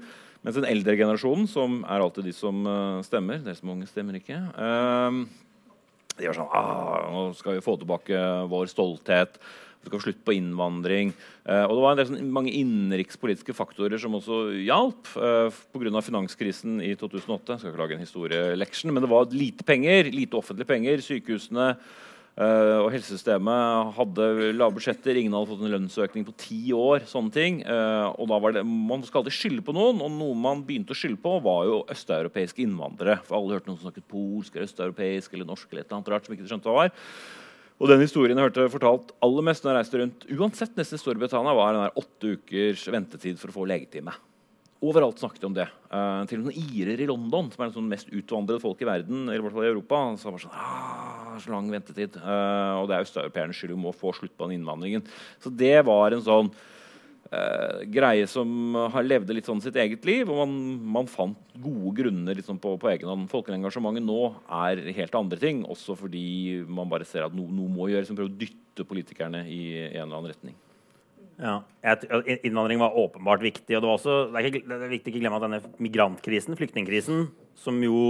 Mens 0.46 0.60
den 0.60 0.68
eldre 0.68 0.94
generasjonen, 0.94 1.48
som 1.50 1.80
er 1.82 1.98
alltid 1.98 2.28
de 2.28 2.32
som 2.36 2.60
uh, 2.70 3.02
stemmer 3.02 3.40
Dere 3.42 3.58
som 3.58 3.72
unge 3.72 3.88
stemmer 3.90 4.14
ikke. 4.14 4.38
Uh, 4.54 5.24
de 6.16 6.28
var 6.28 6.36
sånn 6.38 6.52
ah, 6.54 7.08
Nå 7.10 7.22
skal 7.34 7.56
vi 7.56 7.64
få 7.64 7.74
tilbake 7.80 8.20
vår 8.52 8.70
stolthet. 8.70 9.40
Vi 9.82 9.90
skal 9.90 10.04
slutt 10.04 10.22
på 10.22 10.36
innvandring. 10.36 11.10
Uh, 11.42 11.64
og 11.66 11.74
det 11.74 11.82
var 11.82 11.96
en 11.96 11.98
del 11.98 12.08
sånn, 12.12 12.30
mange 12.30 12.54
innenrikspolitiske 12.54 13.58
faktorer 13.58 13.98
som 13.98 14.14
også 14.20 14.38
hjalp. 14.62 15.10
Uh, 15.18 15.50
Pga. 15.74 16.04
finanskrisen 16.12 16.78
i 16.78 16.92
2008. 16.94 17.56
Jeg 17.56 17.64
skal 17.64 17.74
ikke 17.74 17.82
lage 17.82 17.98
en 17.98 18.06
historieleksjon, 18.06 18.94
men 18.94 19.02
det 19.02 19.10
var 19.10 19.34
lite 19.34 19.66
penger, 19.66 20.14
lite 20.14 20.38
offentlige 20.38 20.70
penger. 20.70 21.02
Sykehusene 21.10 21.72
uh, 22.40 22.82
og 22.84 22.90
helsesystemet 22.94 23.92
hadde 23.96 24.26
lave 24.56 24.76
budsjetter. 24.76 25.18
Ingen 25.18 25.36
hadde 25.36 25.50
fått 25.50 25.64
en 25.64 25.72
lønnsøkning 25.74 26.26
på 26.28 26.36
ti 26.40 26.60
år. 26.76 27.06
sånne 27.10 27.32
ting. 27.34 27.62
Uh, 27.64 28.12
og 28.16 28.28
da 28.30 28.40
var 28.42 28.56
det, 28.56 28.64
Man 28.66 29.02
skal 29.06 29.22
alltid 29.22 29.38
skylde 29.38 29.64
på 29.66 29.74
noen, 29.76 30.02
og 30.04 30.12
noe 30.14 30.36
man 30.36 30.64
begynte 30.66 30.94
å 30.94 30.98
skylde 30.98 31.22
på, 31.22 31.38
var 31.44 31.64
jo 31.68 31.80
østeuropeiske 31.92 32.62
innvandrere. 32.64 33.18
For 33.26 33.38
alle 33.38 33.58
hørte 33.58 33.70
noen 33.70 33.80
som 33.80 33.88
snakket 33.88 34.08
polsk 34.12 34.54
eller 34.54 34.68
østeuropeisk 34.68 35.34
eller 35.34 35.48
norsk 35.48 35.66
eller 35.70 35.84
et 35.84 35.90
eller 35.90 36.00
annet 36.00 36.14
rart 36.14 36.28
som 36.28 36.36
ikke 36.36 36.48
skjønte 36.52 36.70
hva 36.70 36.86
var. 36.86 36.94
Og 37.76 37.90
den 37.90 38.00
historien 38.00 38.38
jeg 38.38 38.48
hørte 38.48 38.70
fortalt 38.72 39.12
aller 39.24 39.44
mest 39.44 39.64
når 39.64 39.74
jeg 39.74 39.80
reiste 39.82 39.98
rundt, 40.00 40.30
uansett 40.32 40.78
nesten 40.78 40.96
i 40.96 41.02
Storbritannia, 41.02 41.52
var 41.56 41.76
den 41.76 41.84
der 41.84 42.00
åtte 42.00 42.36
ukers 42.38 42.86
ventetid 42.88 43.40
for 43.40 43.52
å 43.52 43.56
få 43.58 43.66
legetime. 43.68 44.14
Overalt 44.84 45.20
snakket 45.22 45.44
om 45.48 45.54
det. 45.56 45.64
Uh, 45.88 46.26
til 46.28 46.42
og 46.42 46.50
med 46.50 46.56
irer 46.76 47.00
i 47.00 47.08
London, 47.08 47.48
som 47.52 47.62
er 47.62 47.70
den 47.70 47.76
sånn 47.78 47.88
mest 47.88 48.10
utvandrede 48.12 48.60
folk 48.60 48.82
i 48.84 48.88
verden, 48.88 49.24
eller 49.24 49.40
i 49.40 49.44
hvert 49.46 49.54
fall 49.56 49.64
i 49.64 49.70
Europa, 49.70 50.00
sa 50.20 50.28
bare 50.28 50.42
sånn 50.42 50.58
ah, 50.60 51.36
så 51.40 51.52
lang 51.54 51.70
ventetid. 51.72 52.18
Uh, 52.20 52.82
og 52.82 52.90
det 52.90 52.98
er 52.98 53.06
østeuropeernes 53.06 53.56
skyld. 53.56 53.72
Vi 53.72 53.84
må 53.86 53.94
få 53.96 54.12
slutt 54.16 54.34
på 54.36 54.48
den 54.48 54.58
innvandringen. 54.58 55.06
Så 55.40 55.52
det 55.64 55.78
var 55.88 56.12
en 56.12 56.24
sånn 56.26 56.52
uh, 56.52 57.80
greie 57.88 58.28
som 58.28 58.76
har 58.92 59.08
levd 59.08 59.32
litt 59.32 59.48
sånn 59.48 59.64
sitt 59.64 59.80
eget 59.80 60.04
liv. 60.08 60.28
Og 60.28 60.42
man, 60.42 60.52
man 60.98 61.08
fant 61.08 61.56
gode 61.56 61.94
grunner 62.02 62.36
liksom, 62.36 62.60
på, 62.60 62.74
på 62.82 62.92
egen 62.92 63.14
hånd. 63.14 63.32
Folkeengasjementet 63.32 64.04
nå 64.04 64.20
er 64.60 64.84
helt 65.00 65.16
andre 65.16 65.40
ting. 65.40 65.64
Også 65.72 65.96
fordi 65.96 66.26
man 66.68 66.92
bare 66.92 67.08
ser 67.08 67.24
at 67.24 67.36
noe, 67.36 67.48
no 67.48 67.72
må 67.72 67.88
gjøres. 67.94 68.12
Som 68.12 68.20
prøver 68.20 68.34
å 68.34 68.40
dytte 68.44 68.84
politikerne 68.84 69.46
i, 69.48 69.62
i 69.72 69.82
en 69.94 70.04
eller 70.04 70.18
annen 70.18 70.34
retning. 70.36 70.60
Ja, 71.36 71.58
Innvandring 72.42 72.80
var 72.80 72.96
åpenbart 72.96 73.42
viktig. 73.44 73.76
og 73.76 73.82
Det, 73.82 73.90
også, 73.90 74.14
det, 74.32 74.40
er, 74.40 74.48
ikke, 74.50 74.62
det 74.68 74.78
er 74.78 74.94
viktig 74.94 75.12
ikke 75.12 75.20
glemme 75.20 75.40
at 75.40 75.44
denne 75.44 75.60
migrantkrisen, 75.84 76.56
flyktningkrisen, 76.56 77.26
som 77.58 77.82
jo 77.84 78.00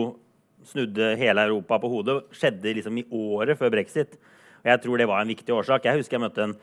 snudde 0.66 1.14
hele 1.18 1.47
Europa 1.47 1.78
på 1.83 1.90
hodet, 1.90 2.21
skjedde 2.35 2.75
liksom 2.78 3.02
i 3.02 3.06
året 3.14 3.59
før 3.59 3.75
brexit. 3.75 4.16
Og 4.62 4.71
Jeg 4.71 4.83
tror 4.83 4.99
det 4.99 5.09
var 5.11 5.23
en 5.23 5.35
viktig 5.35 5.54
årsak. 5.54 5.85
Jeg 5.87 6.02
husker 6.02 6.18
jeg 6.18 6.26
møtte 6.28 6.47
en 6.47 6.56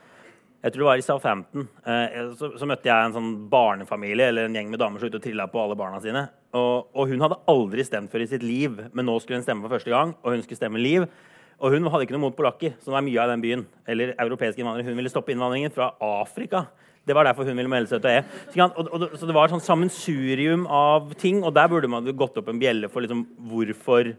jeg 0.64 0.72
tror 0.72 0.80
det 0.80 0.88
var 0.88 1.00
i 1.00 1.04
Southampton. 1.04 1.66
Eh, 1.84 2.14
så, 2.40 2.48
så, 2.56 2.64
møtte 2.64 2.88
jeg 2.88 2.96
en 2.96 3.12
sånn 3.12 3.32
barnefamilie 3.52 4.30
eller 4.30 4.46
en 4.48 4.54
gjeng 4.56 4.70
med 4.72 4.80
damer 4.80 5.02
som 5.02 5.10
ute 5.12 5.18
og 5.20 5.24
trilla 5.26 5.44
på 5.52 5.60
alle 5.60 5.76
barna 5.76 5.98
sine. 6.00 6.22
Og, 6.56 6.86
og, 6.94 7.10
hun 7.10 7.20
hadde 7.20 7.36
aldri 7.52 7.84
stemt 7.84 8.08
før 8.08 8.24
i 8.24 8.28
sitt 8.30 8.46
liv, 8.46 8.78
men 8.96 9.04
nå 9.04 9.18
skulle 9.20 9.42
hun 9.42 9.44
stemme 9.44 9.66
for 9.66 9.76
første 9.76 9.92
gang. 9.92 10.14
Og 10.22 10.32
hun 10.32 10.44
skulle 10.46 10.62
stemme 10.62 10.80
Liv. 10.80 11.04
Og 11.62 11.74
hun 11.74 11.86
hadde 11.90 12.06
ikke 12.06 12.16
noe 12.16 12.26
mot 12.26 12.36
polakker, 12.36 12.74
som 12.82 12.96
er 12.96 13.04
mye 13.06 13.20
av 13.22 13.30
den 13.30 13.44
byen. 13.44 13.66
Eller 13.86 14.14
europeiske 14.18 14.62
innvandrere. 14.62 14.88
Hun 14.90 14.98
ville 14.98 15.12
stoppe 15.12 15.34
innvandringen 15.34 15.72
fra 15.74 15.92
Afrika. 16.02 16.66
Det 17.04 17.14
var 17.16 17.28
derfor 17.28 17.44
hun 17.44 17.58
ville 17.58 17.70
melde 17.70 17.90
seg 17.92 18.02
til 18.02 18.16
EU. 18.16 18.66
Og, 18.66 18.86
og, 18.88 19.08
så 19.20 19.28
det 19.28 19.36
var 19.36 19.46
et 19.46 19.54
sånn 19.54 19.64
sammensurium 19.64 20.64
av 20.66 21.12
ting, 21.20 21.42
og 21.44 21.52
der 21.56 21.68
burde 21.70 21.90
man 21.90 22.08
gått 22.16 22.38
opp 22.40 22.48
en 22.50 22.60
bjelle 22.60 22.88
for 22.92 23.04
liksom 23.04 23.26
hvorfor 23.50 24.14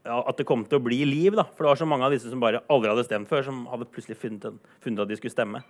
at 0.00 0.38
det 0.40 0.46
kom 0.48 0.64
til 0.66 0.80
å 0.80 0.84
bli 0.84 1.02
liv. 1.06 1.36
Da. 1.38 1.46
For 1.54 1.64
det 1.64 1.72
var 1.74 1.80
så 1.80 1.88
mange 1.88 2.08
av 2.08 2.14
disse 2.14 2.30
som 2.32 2.42
bare 2.42 2.64
aldri 2.72 2.90
hadde 2.90 3.06
stemt 3.06 3.30
før, 3.30 3.44
som 3.46 3.64
hadde 3.70 3.88
plutselig 3.92 4.18
funnet, 4.18 4.46
en, 4.48 4.60
funnet 4.82 5.04
at 5.04 5.10
de 5.10 5.18
skulle 5.20 5.34
stemme. 5.34 5.62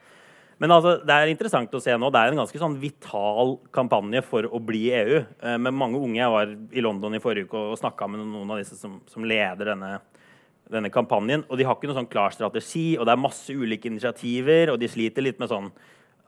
Men 0.60 0.74
altså, 0.74 0.98
det 1.08 1.14
er 1.16 1.30
interessant 1.32 1.72
å 1.72 1.80
se 1.80 1.94
nå. 1.96 2.10
Det 2.12 2.20
er 2.20 2.34
en 2.34 2.42
ganske 2.42 2.60
sånn 2.60 2.76
vital 2.82 3.54
kampanje 3.74 4.20
for 4.26 4.44
å 4.44 4.60
bli 4.60 4.90
EU. 4.92 5.22
Eh, 5.40 5.56
med 5.56 5.72
mange 5.72 6.00
unge. 6.00 6.20
Jeg 6.20 6.34
var 6.34 6.52
i 6.52 6.84
London 6.84 7.16
i 7.16 7.22
forrige 7.22 7.48
uke 7.48 7.62
og 7.72 7.78
snakka 7.80 8.08
med 8.12 8.20
noen 8.26 8.52
av 8.52 8.60
disse 8.60 8.76
som, 8.76 8.98
som 9.08 9.24
leder 9.24 9.72
denne, 9.72 9.94
denne, 10.72 10.92
kampanjen. 10.94 11.44
Og 11.48 11.58
de 11.58 11.66
har 11.68 11.76
ikke 11.76 11.90
noen 11.90 12.02
sånn 12.02 12.12
klar 12.12 12.34
strategi, 12.34 12.94
og 12.98 13.06
det 13.06 13.14
er 13.14 13.22
masse 13.22 13.54
ulike 13.54 13.90
initiativer. 13.90 14.74
Og 14.74 14.80
de 14.80 14.90
sliter 14.90 15.26
litt 15.26 15.40
med 15.42 15.52
sånn 15.52 15.70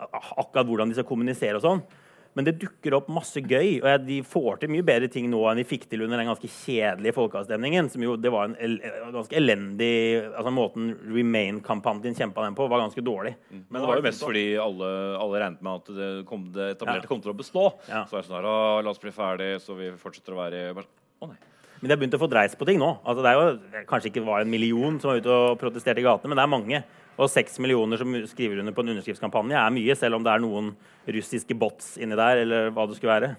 akkurat 0.03 0.67
hvordan 0.67 0.91
de 0.91 0.99
skal 0.99 1.09
kommunisere 1.09 1.59
og 1.61 1.67
sånn. 1.67 1.85
Men 2.33 2.47
det 2.47 2.55
dukker 2.63 2.95
opp 2.97 3.11
masse 3.13 3.43
gøy, 3.45 3.83
og 3.83 4.07
de 4.07 4.23
får 4.25 4.63
til 4.63 4.71
mye 4.73 4.85
bedre 4.87 5.09
ting 5.13 5.27
nå 5.29 5.43
enn 5.51 5.59
de 5.61 5.67
fikk 5.69 5.85
til 5.91 6.05
under 6.07 6.21
den 6.21 6.31
ganske 6.31 6.49
kjedelige 6.49 7.13
folkeavstemningen. 7.19 7.91
som 7.93 8.05
jo, 8.07 8.15
det 8.17 8.33
var 8.33 8.49
en 8.49 8.57
el 8.57 8.79
ganske 9.13 9.37
elendig 9.37 9.93
altså 10.31 10.55
Måten 10.55 10.95
Remain-kampanjen 11.13 12.17
kjempa 12.17 12.47
den 12.47 12.57
på, 12.57 12.71
var 12.73 12.87
ganske 12.87 13.05
dårlig. 13.05 13.35
Mm. 13.51 13.67
Men 13.69 13.81
det 13.81 13.91
var 13.91 14.01
jo 14.01 14.07
mest 14.09 14.25
fordi 14.25 14.47
alle, 14.65 14.91
alle 15.21 15.45
regnet 15.45 15.61
med 15.69 15.83
at 15.83 15.95
det, 15.99 16.11
kom, 16.29 16.49
det 16.57 16.73
etablerte 16.79 17.05
ja. 17.05 17.13
kom 17.13 17.21
til 17.21 17.35
å 17.35 17.37
bestå. 17.37 17.69
Ja. 17.91 18.07
Så 18.09 18.17
er 18.17 18.25
det 18.25 18.31
sånn 18.31 18.41
her, 18.41 18.51
La 18.83 18.97
oss 18.97 19.03
bli 19.03 19.13
ferdig, 19.13 19.55
så 19.61 19.77
vi 19.77 19.93
fortsetter 20.01 20.33
å 20.33 20.41
være 20.41 20.69
Å 20.73 21.29
nei. 21.29 21.41
Men 21.83 21.91
de 21.91 21.97
har 21.97 21.99
begynt 21.99 22.15
å 22.15 22.23
få 22.23 22.31
dreis 22.31 22.53
på 22.55 22.67
ting 22.69 22.79
nå. 22.79 22.93
Altså, 23.03 23.25
det 23.25 23.31
er 23.33 23.41
jo 23.41 23.85
Kanskje 23.91 24.13
ikke 24.13 24.23
var 24.23 24.45
en 24.45 24.51
million 24.51 25.01
som 25.03 25.11
var 25.11 25.19
ute 25.19 25.33
og 25.35 25.57
protesterte 25.59 25.99
i 25.99 26.05
gatene, 26.07 26.31
men 26.31 26.39
det 26.39 26.45
er 26.45 26.53
mange. 26.53 26.79
Og 27.19 27.29
seks 27.29 27.59
millioner 27.59 27.99
som 27.99 28.15
skriver 28.31 28.61
under 28.63 28.75
på 28.77 28.85
en 28.85 28.93
underskriftskampanje, 28.95 29.59
er 29.59 29.75
mye, 29.75 29.97
selv 29.99 30.21
om 30.21 30.23
det 30.23 30.31
er 30.31 30.45
noen 30.45 30.71
russiske 31.11 31.57
bots 31.59 31.97
inni 31.99 32.17
der, 32.17 32.45
eller 32.45 32.71
hva 32.73 32.87
det 32.87 32.97
skulle 33.01 33.17
være. 33.17 33.33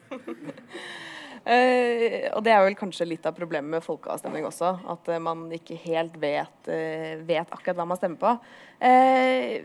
Uh, 1.43 2.19
og 2.35 2.43
det 2.43 2.51
er 2.51 2.65
vel 2.67 2.75
kanskje 2.77 3.07
litt 3.07 3.25
av 3.27 3.37
problemet 3.37 3.77
med 3.77 3.85
folkeavstemning 3.85 4.45
også. 4.49 4.73
At 4.91 5.07
uh, 5.07 5.21
man 5.23 5.45
ikke 5.55 5.79
helt 5.85 6.19
vet, 6.19 6.59
uh, 6.67 7.23
vet, 7.23 7.47
akkurat 7.47 7.79
hva 7.79 7.87
man 7.93 8.01
stemmer 8.01 8.19
på. 8.19 8.35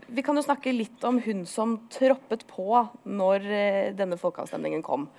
vi 0.07 0.23
kan 0.23 0.39
jo 0.39 0.45
snakke 0.45 0.71
litt 0.71 1.03
om 1.03 1.19
hun 1.19 1.43
som 1.43 1.75
troppet 1.91 2.45
på 2.47 2.85
når 3.03 3.43
denne 3.99 4.15
folkeavstemningen 4.15 4.79
kom. 4.85 5.09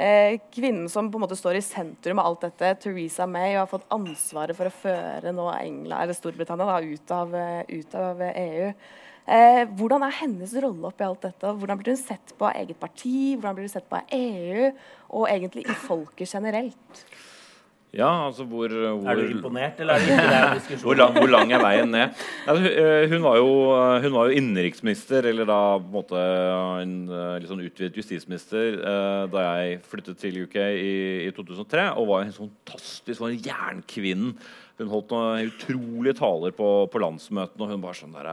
Eh, 0.00 0.40
kvinnen 0.54 0.88
som 0.88 1.10
på 1.12 1.18
en 1.18 1.26
måte 1.26 1.36
står 1.36 1.58
i 1.58 1.60
sentrum 1.60 2.22
av 2.22 2.30
alt 2.30 2.44
dette, 2.46 2.70
Theresa 2.80 3.26
May, 3.28 3.52
har 3.52 3.66
fått 3.68 3.84
ansvaret 3.92 4.56
for 4.56 4.70
å 4.70 4.72
føre 4.72 5.32
nå 5.36 5.44
England, 5.52 6.14
Storbritannia 6.16 6.64
da, 6.70 6.78
ut, 6.80 7.12
av, 7.12 7.34
eh, 7.36 7.64
ut 7.68 7.96
av 8.00 8.22
EU. 8.30 8.70
Eh, 9.26 9.60
hvordan 9.76 10.06
er 10.06 10.16
hennes 10.22 10.54
rolle 10.64 10.88
oppi 10.88 11.04
alt 11.04 11.26
dette? 11.26 11.52
Hvordan 11.52 11.82
blir 11.82 11.92
hun 11.92 12.00
sett 12.00 12.32
på 12.38 12.48
av 12.48 12.56
eget 12.56 12.80
parti? 12.80 13.36
Hvordan 13.36 13.58
blir 13.58 13.68
hun 13.68 13.74
sett 13.74 13.90
på 13.90 14.00
av 14.00 14.08
EU? 14.16 14.72
Og 15.10 15.28
egentlig 15.28 15.66
i 15.68 15.76
folket 15.84 16.32
generelt? 16.32 17.04
Ja, 17.90 18.26
altså 18.28 18.44
hvor, 18.46 18.70
hvor, 18.70 19.08
Er 19.10 19.18
du 19.18 19.32
imponert, 19.34 19.80
eller 19.82 19.98
er 19.98 20.04
det 20.04 20.12
ikke 20.12 20.26
det 20.30 20.58
diskusjonen? 20.60 20.84
hvor, 20.84 20.98
lang, 21.00 21.16
hvor 21.16 21.32
lang 21.32 21.52
er 21.52 21.62
veien 21.64 21.90
ned? 21.90 22.20
Altså, 22.46 22.74
hun, 23.10 23.24
var 23.24 23.38
jo, 23.40 23.48
hun 24.04 24.14
var 24.14 24.28
jo 24.28 24.36
innenriksminister, 24.38 25.26
eller 25.32 25.48
da 25.50 25.58
på 25.80 25.88
en 25.88 25.96
måte 25.96 26.22
en 26.84 26.94
litt 27.40 27.50
sånn 27.50 27.64
utvidet 27.66 27.98
justisminister, 27.98 28.78
da 29.32 29.44
jeg 29.48 29.82
flyttet 29.90 30.22
til 30.22 30.38
UK 30.44 30.56
i, 30.60 30.94
i 31.26 31.34
2003, 31.34 31.88
og 31.98 32.10
var 32.12 32.24
en 32.28 32.34
sånn 32.36 32.52
fantastisk 32.70 33.18
sånn 33.18 33.34
jernkvinnen. 33.42 34.38
Hun 34.80 34.94
holdt 34.94 35.10
noen 35.12 35.50
utrolige 35.50 36.16
taler 36.22 36.54
på, 36.56 36.70
på 36.92 37.02
landsmøtene, 37.02 37.66
og 37.66 37.74
hun 37.74 37.82
var 37.82 37.98
sånn 37.98 38.14
der 38.14 38.30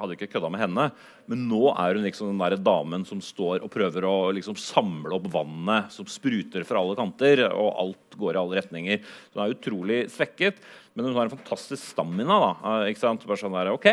hadde 0.00 0.16
ikke 0.16 0.30
kødda 0.34 0.50
med 0.52 0.62
henne. 0.62 0.86
Men 1.30 1.46
nå 1.50 1.62
er 1.72 1.96
hun 1.96 2.06
liksom 2.06 2.32
den 2.32 2.42
der 2.42 2.56
damen 2.60 3.04
som 3.08 3.20
står 3.24 3.64
og 3.64 3.70
prøver 3.72 4.06
å 4.08 4.14
liksom 4.34 4.56
samle 4.58 5.14
opp 5.16 5.28
vannet 5.32 5.92
som 5.94 6.08
spruter 6.10 6.64
fra 6.68 6.82
alle 6.82 6.96
kanter, 6.98 7.44
og 7.50 7.70
alt 7.84 8.18
går 8.20 8.36
i 8.36 8.40
alle 8.42 8.60
retninger. 8.60 9.04
Så 9.30 9.38
hun 9.38 9.44
er 9.44 9.54
utrolig 9.54 10.00
svekket, 10.12 10.58
men 10.96 11.06
hun 11.06 11.16
har 11.16 11.28
en 11.28 11.36
fantastisk 11.36 11.92
stamina. 11.92 12.40
da, 12.40 12.82
eh, 12.82 12.90
ikke 12.90 13.04
sant? 13.04 13.26
Bare 13.26 13.40
sånn 13.40 13.56
der, 13.56 13.72
ok, 13.72 13.90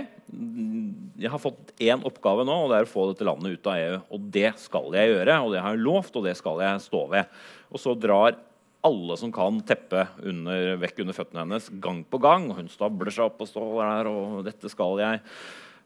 Jeg 1.18 1.32
har 1.32 1.40
fått 1.40 1.72
én 1.80 2.04
oppgave 2.04 2.44
nå, 2.46 2.54
og 2.66 2.70
det 2.70 2.78
er 2.78 2.86
å 2.86 2.92
få 2.92 3.08
dette 3.10 3.26
landet 3.26 3.58
ut 3.58 3.68
av 3.68 3.78
EU. 3.78 4.02
Og 4.12 4.32
det 4.32 4.52
skal 4.60 4.92
jeg 4.94 5.14
gjøre, 5.14 5.42
og 5.42 5.54
det 5.54 5.62
har 5.62 5.74
jeg 5.74 5.86
lovt, 5.86 6.16
og 6.16 6.26
det 6.26 6.36
skal 6.38 6.60
jeg 6.62 6.84
stå 6.84 7.10
ved. 7.10 7.26
Og 7.72 7.80
så 7.80 7.96
drar 7.98 8.36
alle 8.88 9.18
som 9.18 9.32
kan 9.34 9.60
teppe 9.66 10.06
under, 10.24 10.76
vekk 10.82 11.02
under 11.04 11.16
føttene 11.18 11.44
hennes 11.44 11.70
gang 11.84 12.04
på 12.08 12.20
gang. 12.22 12.50
Hun 12.56 12.70
stabler 12.72 13.14
seg 13.14 13.30
opp 13.30 13.42
og 13.44 13.50
står 13.50 13.72
der, 13.82 14.10
og 14.12 14.44
dette 14.48 14.72
skal 14.72 15.02
jeg. 15.02 15.24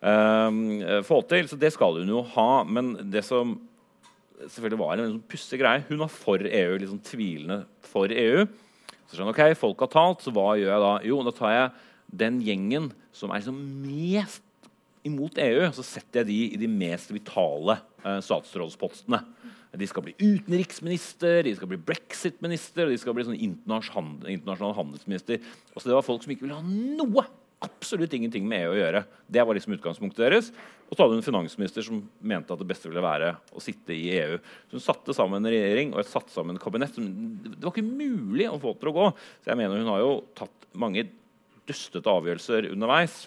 Ehm, 0.02 0.82
få 1.06 1.22
til. 1.30 1.50
Så 1.50 1.60
det 1.60 1.74
skal 1.76 2.00
hun 2.02 2.10
jo 2.10 2.24
ha. 2.34 2.64
Men 2.66 2.96
det 3.14 3.24
som 3.28 3.60
selvfølgelig 4.42 4.82
var 4.82 4.94
en 4.96 5.06
liksom 5.06 5.24
pussig 5.30 5.60
greie 5.62 5.84
Hun 5.90 6.02
var 6.02 6.10
for 6.10 6.42
EU, 6.42 6.78
liksom 6.82 7.02
tvilende 7.06 7.64
for 7.86 8.10
EU. 8.10 8.48
Så 9.06 9.18
skjønner 9.18 9.36
ok, 9.36 9.58
folk 9.60 9.84
har 9.84 9.92
talt, 9.92 10.24
så 10.24 10.32
hva 10.34 10.56
gjør 10.56 10.72
jeg 10.72 10.84
da? 10.86 10.94
Jo, 11.06 11.20
da 11.28 11.34
tar 11.36 11.52
jeg 11.52 11.72
den 12.22 12.40
gjengen 12.44 12.90
som 13.16 13.32
er 13.32 13.42
liksom 13.42 13.60
mest 13.84 14.48
imot 15.08 15.40
EU, 15.42 15.66
så 15.76 15.84
setter 15.84 16.22
jeg 16.22 16.30
de 16.30 16.40
i 16.56 16.60
de 16.62 16.70
mest 16.72 17.12
vitale 17.12 17.76
uh, 18.06 18.20
statsrådspostene. 18.24 19.20
De 19.76 19.88
skal 19.88 20.06
bli 20.06 20.14
utenriksminister, 20.20 21.42
de 21.48 21.54
skal 21.56 21.70
bli 21.72 21.80
brexit-minister 21.80 22.90
de 22.92 22.98
skal 23.00 23.16
bli 23.16 23.26
sånn 23.28 23.40
internasjonal 23.40 24.76
handelsminister. 24.78 25.44
Også 25.76 25.90
det 25.90 25.96
var 25.96 26.08
folk 26.08 26.24
som 26.24 26.34
ikke 26.34 26.48
ville 26.48 26.60
ha 26.60 26.64
noe 26.64 27.26
absolutt 27.62 28.14
ingenting 28.18 28.48
med 28.50 28.66
EU 28.66 28.74
å 28.74 28.80
gjøre. 28.80 29.04
Det 29.30 29.44
var 29.46 29.58
liksom 29.58 29.76
utgangspunktet 29.76 30.24
deres. 30.24 30.50
Og 30.90 30.96
så 30.96 31.04
hadde 31.04 31.16
hun 31.16 31.22
en 31.22 31.28
finansminister 31.28 31.86
som 31.86 32.02
mente 32.20 32.52
at 32.52 32.60
det 32.60 32.68
beste 32.68 32.90
ville 32.90 33.04
være 33.06 33.36
å 33.56 33.64
sitte 33.64 33.96
i 33.96 34.10
EU. 34.18 34.40
Så 34.68 34.78
hun 34.80 34.84
satte 34.84 35.16
sammen 35.16 35.40
en 35.40 35.52
regjering 35.54 35.94
og 35.94 36.02
et 36.02 36.10
satt 36.10 36.32
sammen 36.34 36.58
et 36.58 36.64
kabinett. 36.64 36.98
Det 36.98 37.62
var 37.62 37.72
ikke 37.72 37.86
mulig 37.86 38.50
å 38.50 38.60
få 38.62 38.74
til 38.80 38.92
å 38.92 38.96
gå. 38.98 39.10
Så 39.44 39.54
jeg 39.54 39.62
mener 39.62 39.80
hun 39.80 39.92
har 39.94 40.02
jo 40.04 40.16
tatt 40.38 40.72
mange 40.74 41.06
dustete 41.70 42.12
avgjørelser 42.12 42.72
underveis. 42.74 43.22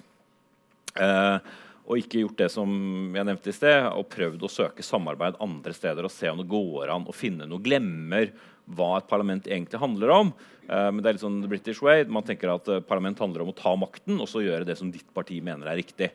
Eh, 1.00 1.54
og 1.84 2.00
ikke 2.00 2.22
gjort 2.22 2.40
det 2.40 2.50
som 2.52 2.68
jeg 3.14 3.28
nevnte 3.28 3.52
i 3.52 3.56
sted, 3.56 3.86
og 3.92 4.08
prøvd 4.12 4.44
å 4.46 4.50
søke 4.52 4.84
samarbeid 4.84 5.36
andre 5.44 5.74
steder 5.76 6.06
og 6.06 6.12
se 6.12 6.30
om 6.32 6.40
det 6.40 6.48
går 6.50 6.92
an 6.92 7.08
å 7.08 7.16
finne 7.16 7.48
noe. 7.48 7.62
Glemmer 7.64 8.32
hva 8.64 8.98
et 8.98 9.08
parlament 9.10 9.48
egentlig 9.50 9.80
handler 9.80 10.12
om. 10.14 10.30
Uh, 10.64 10.90
men 10.90 11.02
det 11.02 11.10
er 11.10 11.16
litt 11.16 11.24
sånn 11.24 11.42
the 11.42 11.50
British 11.50 11.82
way. 11.84 12.06
Man 12.08 12.24
tenker 12.26 12.52
at 12.52 12.70
uh, 12.70 12.80
parlament 12.84 13.20
handler 13.20 13.44
om 13.44 13.52
å 13.52 13.56
ta 13.58 13.74
makten 13.76 14.20
og 14.20 14.30
så 14.30 14.44
gjøre 14.44 14.68
det 14.68 14.78
som 14.80 14.92
ditt 14.92 15.10
parti 15.16 15.40
mener 15.44 15.68
er 15.68 15.80
riktig. 15.80 16.10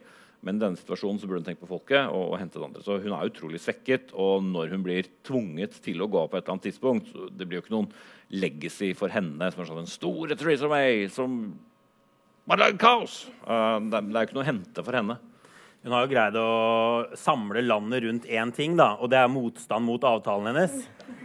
Men 0.45 0.55
i 0.55 0.63
denne 0.63 0.79
situasjonen 0.79 1.19
så 1.19 1.27
burde 1.27 1.41
hun 1.41 1.49
tenke 1.49 1.65
på 1.65 1.71
folket 1.73 2.07
og, 2.07 2.29
og, 2.31 2.37
hente 2.39 2.55
det 2.55 2.67
andre. 2.69 2.83
Så 2.85 2.95
hun 3.03 3.11
er 3.11 3.27
utrolig 3.27 3.59
svekket. 3.61 4.13
Og 4.15 4.45
når 4.47 4.71
hun 4.73 4.85
blir 4.85 5.09
tvunget 5.27 5.75
til 5.83 5.99
å 6.01 6.09
gå 6.11 6.25
på 6.25 6.39
et 6.39 6.45
eller 6.45 6.55
annet 6.55 6.67
tidspunkt 6.69 7.09
Det 7.35 7.47
blir 7.47 7.59
jo 7.59 7.65
ikke 7.65 7.75
noen 7.75 7.89
legacy 8.29 8.93
for 8.97 9.11
henne 9.11 9.49
som 9.51 9.63
er 9.63 9.67
sånn 9.67 9.81
den 9.81 9.91
store 9.91 10.37
Theresa 10.39 10.69
May 10.71 11.09
som 11.11 11.41
bare 12.49 12.63
lager 12.63 12.79
kaos. 12.81 13.23
Uh, 13.43 13.77
det, 13.89 14.05
det 14.07 14.15
er 14.15 14.23
jo 14.23 14.29
ikke 14.29 14.39
noe 14.39 14.47
å 14.47 14.51
hente 14.53 14.85
for 14.85 14.97
henne. 14.97 15.19
Hun 15.79 15.93
har 15.95 16.03
jo 16.03 16.11
greid 16.11 16.35
å 16.35 16.47
samle 17.15 17.61
landet 17.63 18.03
rundt 18.03 18.25
én 18.27 18.49
ting, 18.55 18.73
da, 18.79 18.97
og 18.99 19.11
det 19.13 19.21
er 19.21 19.29
motstand 19.31 19.87
mot 19.87 20.03
avtalen 20.03 20.49
hennes. 20.51 20.81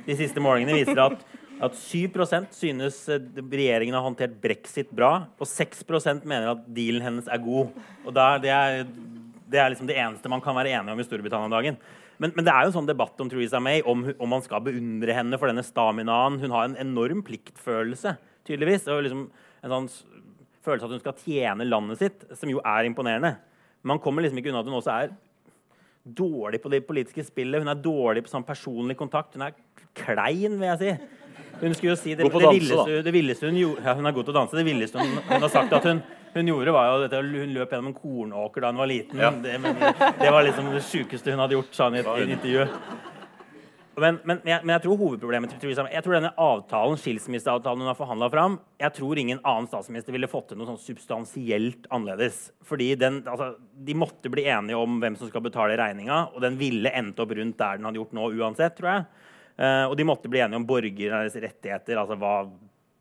De 0.07 0.15
siste 0.15 0.43
målingene 0.43 0.77
viser 0.79 1.01
at, 1.03 1.25
at 1.67 1.75
7% 1.75 2.55
synes 2.55 3.01
regjeringen 3.11 3.97
har 3.97 4.05
håndtert 4.05 4.37
brexit 4.43 4.93
bra, 4.95 5.27
og 5.43 5.51
6% 5.51 6.23
mener 6.23 6.53
at 6.53 6.63
dealen 6.77 7.03
hennes 7.03 7.27
er 7.27 7.43
god. 7.43 7.75
Og 8.05 8.15
der, 8.15 8.39
det, 8.45 8.53
er, 8.55 8.87
det 9.51 9.59
er 9.59 9.73
liksom 9.73 9.91
det 9.91 9.99
eneste 9.99 10.31
man 10.31 10.45
kan 10.45 10.55
være 10.55 10.77
enig 10.79 10.95
om 10.95 11.03
i 11.03 11.07
Storbritannia 11.09 11.51
dagen. 11.51 11.81
Men, 12.23 12.31
men, 12.37 12.47
det 12.47 12.53
er 12.53 12.63
jo 12.63 12.71
en 12.71 12.77
sånn 12.77 12.91
debatt 12.93 13.19
om 13.25 13.33
Theresa 13.33 13.59
May, 13.59 13.83
om, 13.83 14.05
om, 14.15 14.31
man 14.31 14.45
skal 14.45 14.63
beundre 14.63 15.17
henne 15.17 15.41
for 15.41 15.51
denne 15.51 15.65
staminaen. 15.67 16.39
Hun 16.45 16.55
har 16.55 16.69
en 16.69 16.79
enorm 16.79 17.25
pliktfølelse, 17.27 18.15
tydeligvis. 18.47 18.87
og 18.87 19.03
liksom 19.03 19.27
en 19.65 19.75
sånn 19.75 19.91
følelse 20.65 20.87
at 20.87 20.95
hun 20.95 21.03
skal 21.03 21.19
tjene 21.25 21.67
landet 21.67 22.01
sitt, 22.05 22.23
som 22.39 22.55
jo 22.55 22.63
er 22.63 22.87
imponerende. 22.87 23.35
Man 23.85 24.01
kommer 24.03 24.25
liksom 24.25 24.41
ikke 24.41 24.53
unna 24.53 24.65
at 24.65 24.71
hun 24.71 24.79
også 24.81 24.95
er 24.95 25.15
dårlig 26.05 26.61
på 26.61 26.71
det 26.73 26.85
politiske 26.87 27.25
spillet. 27.25 27.63
Hun 27.63 27.73
er 27.73 27.81
dårlig 27.81 28.25
på 28.25 28.33
sånn 28.33 28.47
personlig 28.47 28.97
kontakt. 28.97 29.37
Hun 29.37 29.47
er 29.47 29.57
klein, 29.97 30.59
vil 30.61 30.69
jeg 30.73 30.81
si. 30.81 30.95
Hun 31.61 31.75
skulle 31.77 31.93
jo 31.93 31.97
si 32.01 32.15
det, 32.19 32.27
det, 32.27 32.51
villeste, 32.51 32.99
det 33.07 33.13
villeste, 33.15 33.47
hun 33.47 33.57
gjorde 33.57 33.85
ja, 33.87 33.93
Hun 33.95 34.09
er 34.09 34.15
god 34.17 34.27
til 34.27 34.35
å 34.35 34.37
danse. 34.41 34.59
Det 34.59 34.67
villeste 34.67 34.99
hun, 35.01 35.13
hun 35.29 35.45
har 35.47 35.53
sagt 35.53 35.73
at 35.77 35.87
hun, 35.87 36.01
hun 36.35 36.51
gjorde, 36.51 36.75
var 36.75 36.89
jo 36.91 37.03
dette 37.05 37.21
Hun 37.23 37.55
løp 37.55 37.75
gjennom 37.75 37.91
en 37.93 37.97
kornåker 37.97 38.65
da 38.65 38.73
hun 38.73 38.83
var 38.83 38.91
liten. 38.91 39.23
Ja. 39.23 39.31
Det, 39.31 39.55
det, 40.19 40.31
var 40.35 40.47
liksom 40.47 40.73
det 40.75 40.83
sjukeste 40.89 41.35
hun 41.35 41.45
hadde 41.45 41.59
gjort, 41.59 41.71
sa 41.77 41.89
hun 41.89 42.01
i 42.01 42.03
et 42.03 42.35
intervju. 42.39 42.67
Men, 44.01 44.19
men, 44.27 44.41
jeg, 44.43 44.59
men, 44.65 44.73
jeg, 44.75 44.83
tror 44.85 44.99
hovedproblemet 44.99 45.53
til 45.53 45.61
Theresa 45.63 45.85
Jeg 45.93 46.03
tror 46.03 46.17
denne 46.17 46.33
avtalen, 46.41 46.99
skilsmisseavtalen 46.99 47.85
hun 47.85 47.91
har 47.91 47.99
forhandla 47.99 48.29
fram, 48.33 48.57
jeg 48.81 48.97
tror 48.97 49.21
ingen 49.21 49.43
annen 49.47 49.69
statsminister 49.71 50.15
ville 50.17 50.31
fått 50.31 50.49
til 50.51 50.59
noe 50.59 50.69
sånn 50.73 50.81
substansielt 50.83 51.87
annerledes. 51.95 52.49
Fordi 52.67 52.91
den, 52.99 53.21
altså, 53.31 53.53
De 53.87 53.97
måtte 53.99 54.33
bli 54.33 54.47
enige 54.51 54.81
om 54.81 54.99
hvem 55.03 55.19
som 55.21 55.31
skal 55.31 55.45
betale 55.45 55.79
regninga, 55.79 56.25
og 56.35 56.43
den 56.43 56.59
ville 56.61 56.91
endt 56.91 57.23
opp 57.23 57.35
rundt 57.39 57.59
der 57.61 57.79
den 57.79 57.89
hadde 57.89 58.03
gjort 58.03 58.17
nå 58.19 58.29
uansett, 58.35 58.77
tror 58.79 58.91
jeg. 58.91 59.09
Uh, 59.55 59.85
og 59.87 59.95
de 59.99 60.07
måtte 60.09 60.31
bli 60.31 60.43
enige 60.43 60.59
om 60.59 60.67
borgernes 60.67 61.37
rettigheter, 61.39 62.01
altså 62.01 62.19
hva 62.19 62.37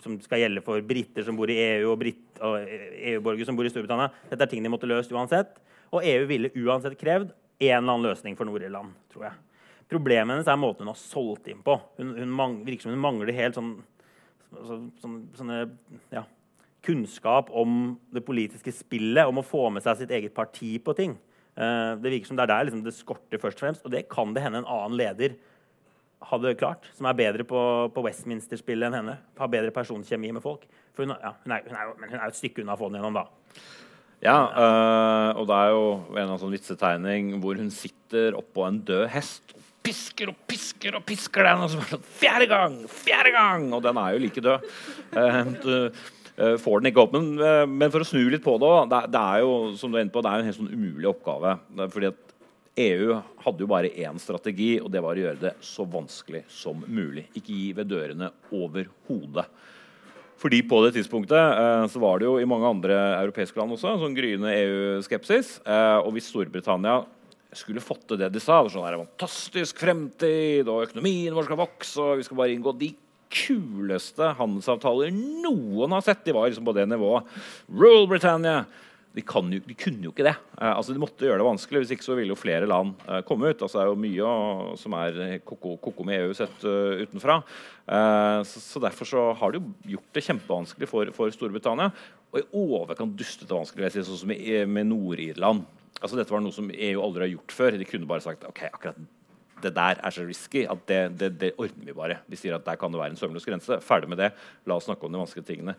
som 0.04 0.18
skal 0.22 0.44
gjelde 0.44 0.62
for 0.66 0.84
briter 0.86 1.26
som 1.26 1.38
bor 1.40 1.50
i 1.50 1.58
EU, 1.58 1.94
og, 1.94 2.04
og 2.44 2.58
EU-borgere 2.68 3.48
som 3.48 3.58
bor 3.58 3.66
i 3.66 3.72
Storbritannia. 3.72 4.12
Dette 4.30 4.46
er 4.46 4.52
ting 4.52 4.66
de 4.66 4.72
måtte 4.74 4.90
løst 4.90 5.14
uansett. 5.16 5.56
Og 5.94 6.06
EU 6.06 6.28
ville 6.30 6.52
uansett 6.60 6.98
krevd 7.00 7.32
en 7.64 7.78
eller 7.78 7.94
annen 7.94 8.08
løsning 8.10 8.38
for 8.38 8.50
Nord-Irland, 8.50 8.94
tror 9.14 9.30
jeg. 9.30 9.40
Problemet 9.92 10.36
hennes 10.36 10.50
er 10.50 10.60
måten 10.60 10.86
hun 10.86 10.94
har 10.94 11.00
solgt 11.00 11.50
inn 11.52 11.62
på. 11.66 11.76
Hun, 12.00 12.14
hun 12.18 12.32
mang, 12.34 12.56
virker 12.66 12.88
som 12.88 12.94
hun 12.94 13.04
mangler 13.04 13.36
helt 13.36 13.58
sånn, 13.58 13.76
så, 14.54 14.80
sånn, 15.04 15.20
sånne, 15.38 15.60
ja, 16.14 16.24
kunnskap 16.84 17.52
om 17.56 17.94
det 18.14 18.24
politiske 18.26 18.74
spillet, 18.76 19.28
om 19.28 19.40
å 19.40 19.46
få 19.46 19.70
med 19.74 19.86
seg 19.86 20.02
sitt 20.02 20.14
eget 20.16 20.36
parti 20.36 20.76
på 20.84 20.96
ting. 20.98 21.16
Uh, 21.54 21.94
det 22.02 22.10
virker 22.16 22.32
som 22.32 22.40
det 22.40 22.48
er 22.48 22.54
der 22.56 22.68
liksom, 22.68 22.84
det 22.86 22.96
skorter 22.98 23.42
først 23.42 23.60
og 23.60 23.68
fremst. 23.68 23.84
Og 23.86 23.94
det 23.94 24.08
kan 24.12 24.34
det 24.36 24.44
hende 24.46 24.64
en 24.64 24.70
annen 24.70 24.98
leder 25.00 25.38
hadde 26.24 26.56
klart, 26.56 26.88
som 26.96 27.08
er 27.10 27.18
bedre 27.20 27.46
på, 27.48 27.60
på 27.94 28.04
Westminster-spillet 28.06 28.88
enn 28.88 29.00
henne. 29.02 29.18
Har 29.40 29.52
bedre 29.52 29.74
personkjemi 29.76 30.32
med 30.36 30.44
folk. 30.44 30.64
For 30.96 31.06
hun, 31.06 31.16
ja, 31.20 31.34
hun, 31.44 31.56
er, 31.56 31.66
hun, 31.68 31.78
er, 31.78 31.96
men 32.00 32.14
hun 32.14 32.20
er 32.20 32.30
jo 32.30 32.36
et 32.36 32.40
stykke 32.40 32.64
unna 32.64 32.78
å 32.78 32.80
få 32.80 32.90
den 32.90 33.02
gjennom, 33.02 33.20
da. 33.20 33.64
Ja, 34.24 34.38
øh, 34.48 35.30
og 35.42 35.50
det 35.50 35.56
er 35.60 35.74
jo 35.74 35.88
en 36.22 36.34
sånn 36.40 36.54
vitsetegning 36.56 37.34
hvor 37.44 37.60
hun 37.60 37.72
sitter 37.76 38.38
oppå 38.40 38.64
en 38.70 38.80
død 38.88 39.10
hest 39.12 39.56
pisker 39.84 40.32
og 40.32 40.42
pisker 40.50 40.98
og 40.98 41.06
pisker 41.08 41.48
den. 41.48 41.64
Og 41.66 41.72
så 41.74 41.86
sånn, 41.92 42.04
fjerde 42.20 42.50
gang! 42.52 42.82
Fjerde 42.92 43.34
gang! 43.36 43.70
Og 43.76 43.84
den 43.86 44.02
er 44.02 44.16
jo 44.16 44.22
like 44.24 44.44
død. 44.44 44.68
Uh, 45.14 46.58
får 46.64 46.82
den 46.82 46.90
ikke 46.90 47.04
opp. 47.04 47.16
Men, 47.16 47.34
uh, 47.38 47.64
men, 47.70 47.92
for 47.94 48.06
å 48.06 48.08
snu 48.08 48.24
litt 48.34 48.46
på 48.46 48.56
det, 48.64 48.76
det, 49.14 49.24
er 49.24 49.44
jo 49.44 49.74
som 49.80 49.94
du 49.94 50.00
er 50.02 50.12
på, 50.14 50.24
det 50.24 50.32
er 50.32 50.44
en 50.44 50.50
helt 50.50 50.60
sånn 50.62 50.74
umulig 50.74 51.12
oppgave. 51.12 51.58
fordi 51.94 52.14
at 52.14 52.34
EU 52.74 53.20
hadde 53.44 53.62
jo 53.62 53.70
bare 53.70 53.92
én 54.02 54.18
strategi, 54.22 54.80
og 54.82 54.90
det 54.94 55.02
var 55.04 55.14
å 55.14 55.22
gjøre 55.22 55.42
det 55.44 55.54
så 55.62 55.86
vanskelig 55.86 56.42
som 56.50 56.82
mulig. 56.88 57.28
Ikke 57.38 57.54
gi 57.54 57.70
ved 57.78 57.92
dørene 57.92 58.32
overhodet. 58.50 59.46
Fordi 60.42 60.60
på 60.68 60.80
det 60.84 60.96
tidspunktet 60.98 61.38
eh, 61.40 61.86
så 61.88 62.02
var 62.04 62.20
det 62.20 62.28
jo 62.28 62.40
i 62.42 62.48
mange 62.50 62.68
andre 62.68 62.98
europeiske 63.22 63.60
land 63.60 63.76
også 63.76 63.94
sånn 64.02 64.18
gryende 64.18 64.52
EU-skepsis. 64.58 65.60
Eh, 65.64 66.00
og 66.02 66.16
hvis 66.16 66.28
Storbritannia 66.34 67.04
skulle 67.60 67.84
fått 67.84 68.06
til 68.10 68.20
det 68.22 68.32
de 68.34 68.42
sa. 68.44 68.62
Sånn 68.70 68.86
her, 68.88 69.00
fantastisk 69.02 69.82
fremtid, 69.84 70.70
og 70.70 70.88
økonomien 70.90 71.36
vår 71.36 71.50
skal 71.50 71.62
vokse, 71.64 71.98
og 72.04 72.22
vi 72.22 72.28
skal 72.28 72.40
bare 72.40 72.56
inngå 72.56 72.76
de 72.80 72.94
kuleste 73.34 74.34
handelsavtaler 74.38 75.14
noen 75.14 75.96
har 75.96 76.06
sett. 76.06 76.24
De 76.26 76.36
var 76.36 76.50
liksom 76.50 76.66
på 76.68 76.76
det 76.78 76.88
nivået. 76.90 77.30
Rule 77.70 78.08
Britannia! 78.12 78.64
De, 79.14 79.22
jo, 79.22 79.60
de, 79.62 79.76
kunne 79.78 80.08
jo 80.08 80.10
ikke 80.10 80.26
det. 80.26 80.34
Eh, 80.58 80.72
altså 80.72 80.94
De 80.96 81.02
måtte 81.02 81.28
gjøre 81.28 81.38
det 81.38 81.46
vanskelig. 81.46 81.84
Hvis 81.84 81.92
ikke 81.94 82.06
så 82.08 82.16
ville 82.18 82.34
jo 82.34 82.40
flere 82.40 82.70
land 82.70 82.96
eh, 83.06 83.22
komme 83.28 83.52
ut. 83.52 83.62
Altså 83.62 83.78
Det 83.78 83.84
er 83.84 83.92
jo 83.92 84.00
mye 84.02 84.78
som 84.82 84.96
er 84.98 85.20
ko-ko 85.46 86.08
med 86.08 86.24
EU 86.24 86.34
sett 86.38 86.66
uh, 86.66 86.98
utenfra. 87.04 87.38
Eh, 87.86 88.40
så, 88.50 88.64
så, 88.64 88.82
Derfor 88.82 89.10
så 89.10 89.28
har 89.38 89.54
de 89.54 89.62
jo 89.62 89.94
gjort 89.96 90.18
det 90.18 90.26
kjempevanskelig 90.26 90.90
for, 90.90 91.14
for 91.14 91.36
Storbritannia. 91.36 91.92
Og 92.34 92.42
i 92.42 92.48
overkant 92.58 93.14
dustete 93.14 93.54
vanskelig, 93.54 93.94
sånn 94.00 94.24
som 94.24 94.34
med 94.34 94.90
Nord-Irland. 94.90 95.68
Altså 96.02 96.18
Dette 96.20 96.34
var 96.34 96.42
noe 96.44 96.56
som 96.56 96.72
EU 96.74 97.04
aldri 97.04 97.28
har 97.28 97.34
gjort 97.36 97.56
før. 97.56 97.78
De 97.80 97.88
kunne 97.88 98.10
bare 98.10 98.26
sagt 98.26 98.48
ok, 98.48 98.66
akkurat 98.72 99.04
det 99.64 99.74
der 99.76 100.00
er 100.04 100.12
så 100.12 100.26
risky 100.28 100.66
at 100.70 100.82
det, 100.90 101.02
det, 101.20 101.30
det 101.40 101.52
ordner 101.56 101.88
vi 101.88 101.96
bare. 101.96 102.18
De 102.28 102.40
sier 102.40 102.56
at 102.56 102.66
der 102.66 102.80
kan 102.80 102.92
det 102.92 103.00
være 103.00 103.14
en 103.16 103.20
sømløs 103.20 103.46
grense. 103.48 103.80
Ferdig 103.86 104.10
med 104.12 104.20
det. 104.20 104.34
La 104.68 104.76
oss 104.76 104.90
snakke 104.90 105.08
om 105.08 105.14
de 105.14 105.22
vanskelige 105.22 105.54
tingene. 105.54 105.78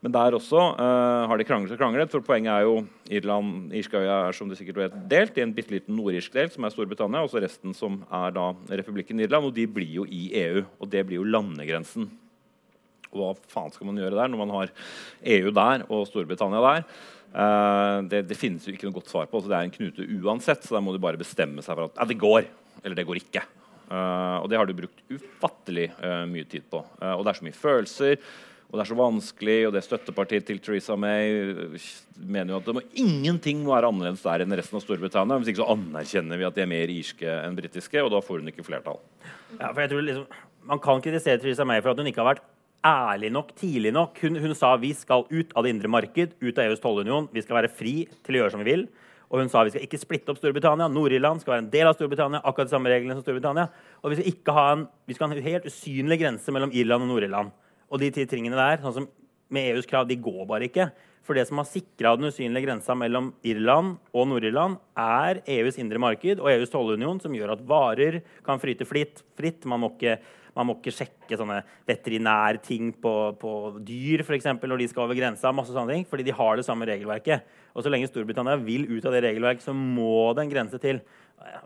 Men 0.00 0.14
der 0.14 0.32
også 0.32 0.60
uh, 0.78 1.28
har 1.28 1.36
de 1.36 1.44
kranglet 1.44 1.74
og 1.74 1.80
kranglet. 1.80 2.12
For 2.12 2.24
poenget 2.24 2.54
er 2.54 2.64
jo 2.64 2.78
Irland, 3.12 3.68
Irskøya 3.76 4.16
er 4.30 4.36
som 4.36 4.48
det 4.48 4.56
sikkert 4.58 4.80
vet, 4.80 4.96
delt 5.10 5.36
i 5.36 5.44
en 5.44 5.52
bitte 5.56 5.74
liten 5.74 5.98
nordirsk 5.98 6.32
del, 6.34 6.48
som 6.52 6.64
er 6.64 6.72
Storbritannia, 6.72 7.20
og 7.20 7.32
så 7.32 7.42
resten 7.44 7.76
som 7.76 8.00
er 8.08 8.32
da 8.36 8.48
republikken 8.80 9.20
Irland. 9.20 9.50
Og 9.50 9.54
de 9.56 9.68
blir 9.68 9.92
jo 10.00 10.08
i 10.08 10.30
EU. 10.46 10.64
Og 10.80 10.90
det 10.90 11.04
blir 11.06 11.20
jo 11.20 11.28
landegrensen. 11.28 12.08
Og 13.10 13.20
hva 13.20 13.30
faen 13.50 13.72
skal 13.74 13.90
man 13.90 13.98
gjøre 13.98 14.16
der 14.16 14.30
når 14.30 14.40
man 14.44 14.52
har 14.54 14.72
EU 15.36 15.50
der 15.52 15.84
og 15.90 16.06
Storbritannia 16.08 16.62
der? 16.64 16.84
Uh, 17.30 18.02
det, 18.10 18.24
det, 18.26 18.38
finnes 18.38 18.64
jo 18.66 18.74
ikke 18.74 18.88
noe 18.88 18.96
godt 18.98 19.10
svar 19.12 19.30
på. 19.30 19.40
så 19.40 19.50
Det 19.50 19.56
er 19.58 19.68
en 19.68 19.74
knute 19.74 20.06
uansett. 20.20 20.66
Så 20.66 20.76
da 20.76 20.82
må 20.82 20.94
du 20.94 21.00
bare 21.02 21.20
bestemme 21.20 21.64
seg 21.64 21.76
for 21.76 21.90
at 21.90 22.02
ja, 22.02 22.08
det 22.10 22.18
går, 22.20 22.46
eller 22.82 22.98
det 22.98 23.06
går 23.08 23.22
ikke. 23.22 23.46
Uh, 23.90 24.38
og 24.42 24.50
det 24.50 24.58
har 24.58 24.68
du 24.68 24.76
brukt 24.78 25.02
ufattelig 25.10 25.90
uh, 25.98 26.24
mye 26.30 26.46
tid 26.46 26.66
på. 26.70 26.82
og 26.82 27.24
det 27.26 27.32
er 27.32 27.40
så 27.40 27.46
mye 27.46 27.58
følelser, 27.58 28.20
og 28.70 28.76
det 28.76 28.84
er 28.84 28.90
så 28.92 28.98
vanskelig. 28.98 29.56
Og 29.66 29.74
det 29.74 29.82
støttepartiet 29.86 30.46
til 30.46 30.60
Theresa 30.62 30.98
May 30.98 31.64
mener 32.18 32.54
jo 32.54 32.60
at 32.60 32.70
må, 32.76 32.84
ingenting 32.98 33.64
må 33.64 33.74
være 33.74 33.90
annerledes 33.90 34.22
der 34.26 34.44
enn 34.44 34.58
resten 34.58 34.78
av 34.78 34.84
Storbritannia. 34.84 35.40
Hvis 35.40 35.52
ikke 35.52 35.64
så 35.64 35.72
anerkjenner 35.74 36.38
vi 36.38 36.46
at 36.50 36.58
de 36.58 36.66
er 36.66 36.70
mer 36.70 36.94
irske 36.94 37.40
enn 37.40 37.58
britiske, 37.58 38.04
og 38.04 38.14
da 38.14 38.22
får 38.22 38.42
hun 38.42 38.52
ikke 38.52 38.66
flertall. 38.66 39.02
Ja, 39.56 39.72
for 39.72 39.82
jeg 39.82 39.92
tror 39.94 40.06
liksom, 40.06 40.40
Man 40.70 40.78
kan 40.78 41.00
kritisere 41.02 41.40
Theresa 41.40 41.64
May 41.64 41.80
for 41.80 41.94
at 41.94 41.98
hun 41.98 42.06
ikke 42.10 42.20
har 42.20 42.34
vært 42.34 42.48
ærlig 42.86 43.30
nok 43.34 43.52
tidlig 43.58 43.92
nok. 43.94 44.18
Hun, 44.24 44.38
hun, 44.40 44.54
sa 44.56 44.72
vi 44.80 44.92
skal 44.96 45.26
ut 45.30 45.54
av 45.54 45.64
det 45.64 45.74
indre 45.74 45.90
marked, 45.92 46.34
ut 46.40 46.58
av 46.58 46.66
EUs 46.66 46.82
tollunion. 46.82 47.28
Vi 47.32 47.44
skal 47.44 47.60
være 47.60 47.72
fri 47.72 47.94
til 48.24 48.36
å 48.36 48.42
gjøre 48.42 48.54
som 48.54 48.64
vi 48.64 48.70
vil. 48.72 48.86
Og 49.30 49.38
hun 49.38 49.50
sa 49.52 49.62
vi 49.62 49.72
skal 49.74 49.84
ikke 49.86 50.00
splitte 50.00 50.32
opp 50.32 50.40
Storbritannia. 50.40 50.88
Nord-Irland 50.90 51.42
skal 51.42 51.54
være 51.54 51.64
en 51.66 51.72
del 51.72 51.90
av 51.90 51.94
Storbritannia. 51.98 52.42
akkurat 52.42 52.70
de 52.70 52.74
samme 52.74 52.90
reglene 52.90 53.14
som 53.14 53.22
Storbritannia. 53.22 53.68
Og 54.02 54.10
vi 54.10 54.18
skal, 54.18 54.32
ikke 54.32 54.56
ha 54.56 54.66
en, 54.72 54.88
vi 55.06 55.14
skal 55.14 55.28
ha 55.28 55.36
en 55.36 55.50
helt 55.50 55.68
usynlig 55.70 56.18
grense 56.24 56.56
mellom 56.56 56.72
Irland 56.74 57.06
og 57.06 57.12
Nord-Irland. 57.12 57.54
Og 57.90 58.02
de 58.02 58.10
ti 58.14 58.26
tingene 58.26 58.58
der, 58.58 58.82
sånn 58.82 58.96
som 58.96 59.08
med 59.50 59.70
EUs 59.74 59.88
krav, 59.90 60.08
de 60.08 60.18
går 60.18 60.44
bare 60.50 60.66
ikke. 60.70 60.88
For 61.26 61.36
det 61.36 61.44
som 61.46 61.60
har 61.60 61.68
sikra 61.68 62.14
den 62.18 62.30
usynlige 62.30 62.64
grensa 62.64 62.94
mellom 62.98 63.30
Irland 63.46 63.98
og 64.10 64.28
Nord-Irland, 64.30 64.80
er 64.98 65.42
EUs 65.58 65.78
indre 65.78 66.00
marked 66.02 66.40
og 66.40 66.50
EUs 66.50 66.72
tollunion, 66.72 67.20
som 67.22 67.34
gjør 67.36 67.54
at 67.54 67.64
varer 67.68 68.20
kan 68.46 68.62
flyte 68.62 68.88
fritt. 68.88 69.22
fritt. 69.38 69.66
Man, 69.68 69.84
må 69.84 69.92
ikke, 69.94 70.16
man 70.60 70.68
må 70.68 70.76
ikke 70.78 70.94
sjekke 70.94 71.38
sånne 71.40 71.62
veterinærting 71.88 72.92
på, 73.02 73.14
på 73.40 73.52
dyr 73.86 74.24
for 74.26 74.36
eksempel, 74.36 74.70
når 74.70 74.82
de 74.82 74.88
skal 74.92 75.06
over 75.06 75.18
grensa. 75.18 75.52
masse 75.56 75.74
sånne 75.74 75.96
ting, 75.96 76.06
Fordi 76.10 76.26
de 76.26 76.36
har 76.36 76.56
det 76.60 76.66
samme 76.66 76.88
regelverket. 76.88 77.48
Og 77.74 77.84
så 77.84 77.92
lenge 77.92 78.10
Storbritannia 78.10 78.58
vil 78.60 78.86
ut 78.90 79.06
av 79.06 79.16
det 79.16 79.24
regelverket, 79.26 79.64
så 79.64 79.74
må 79.74 80.30
det 80.36 80.44
en 80.44 80.52
grense 80.52 80.80
til. 80.82 81.00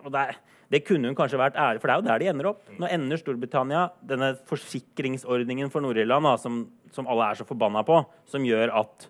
Og 0.05 0.13
det, 0.15 0.27
det 0.71 0.85
kunne 0.87 1.11
hun 1.11 1.17
kanskje 1.19 1.41
vært 1.41 1.59
ærlig, 1.59 1.83
for 1.83 1.91
det 1.91 1.95
er 1.95 2.03
jo 2.03 2.09
der 2.09 2.23
de 2.23 2.31
ender 2.31 2.51
opp. 2.53 2.69
Nå 2.79 2.91
ender 2.93 3.21
Storbritannia 3.21 3.89
denne 4.07 4.35
forsikringsordningen 4.49 5.73
for 5.73 5.85
Nord-Irland, 5.85 6.31
som, 6.43 6.63
som 6.95 7.11
alle 7.11 7.31
er 7.31 7.41
så 7.41 7.49
forbanna 7.49 7.83
på, 7.87 7.99
som 8.31 8.47
gjør 8.47 8.73
at 8.85 9.09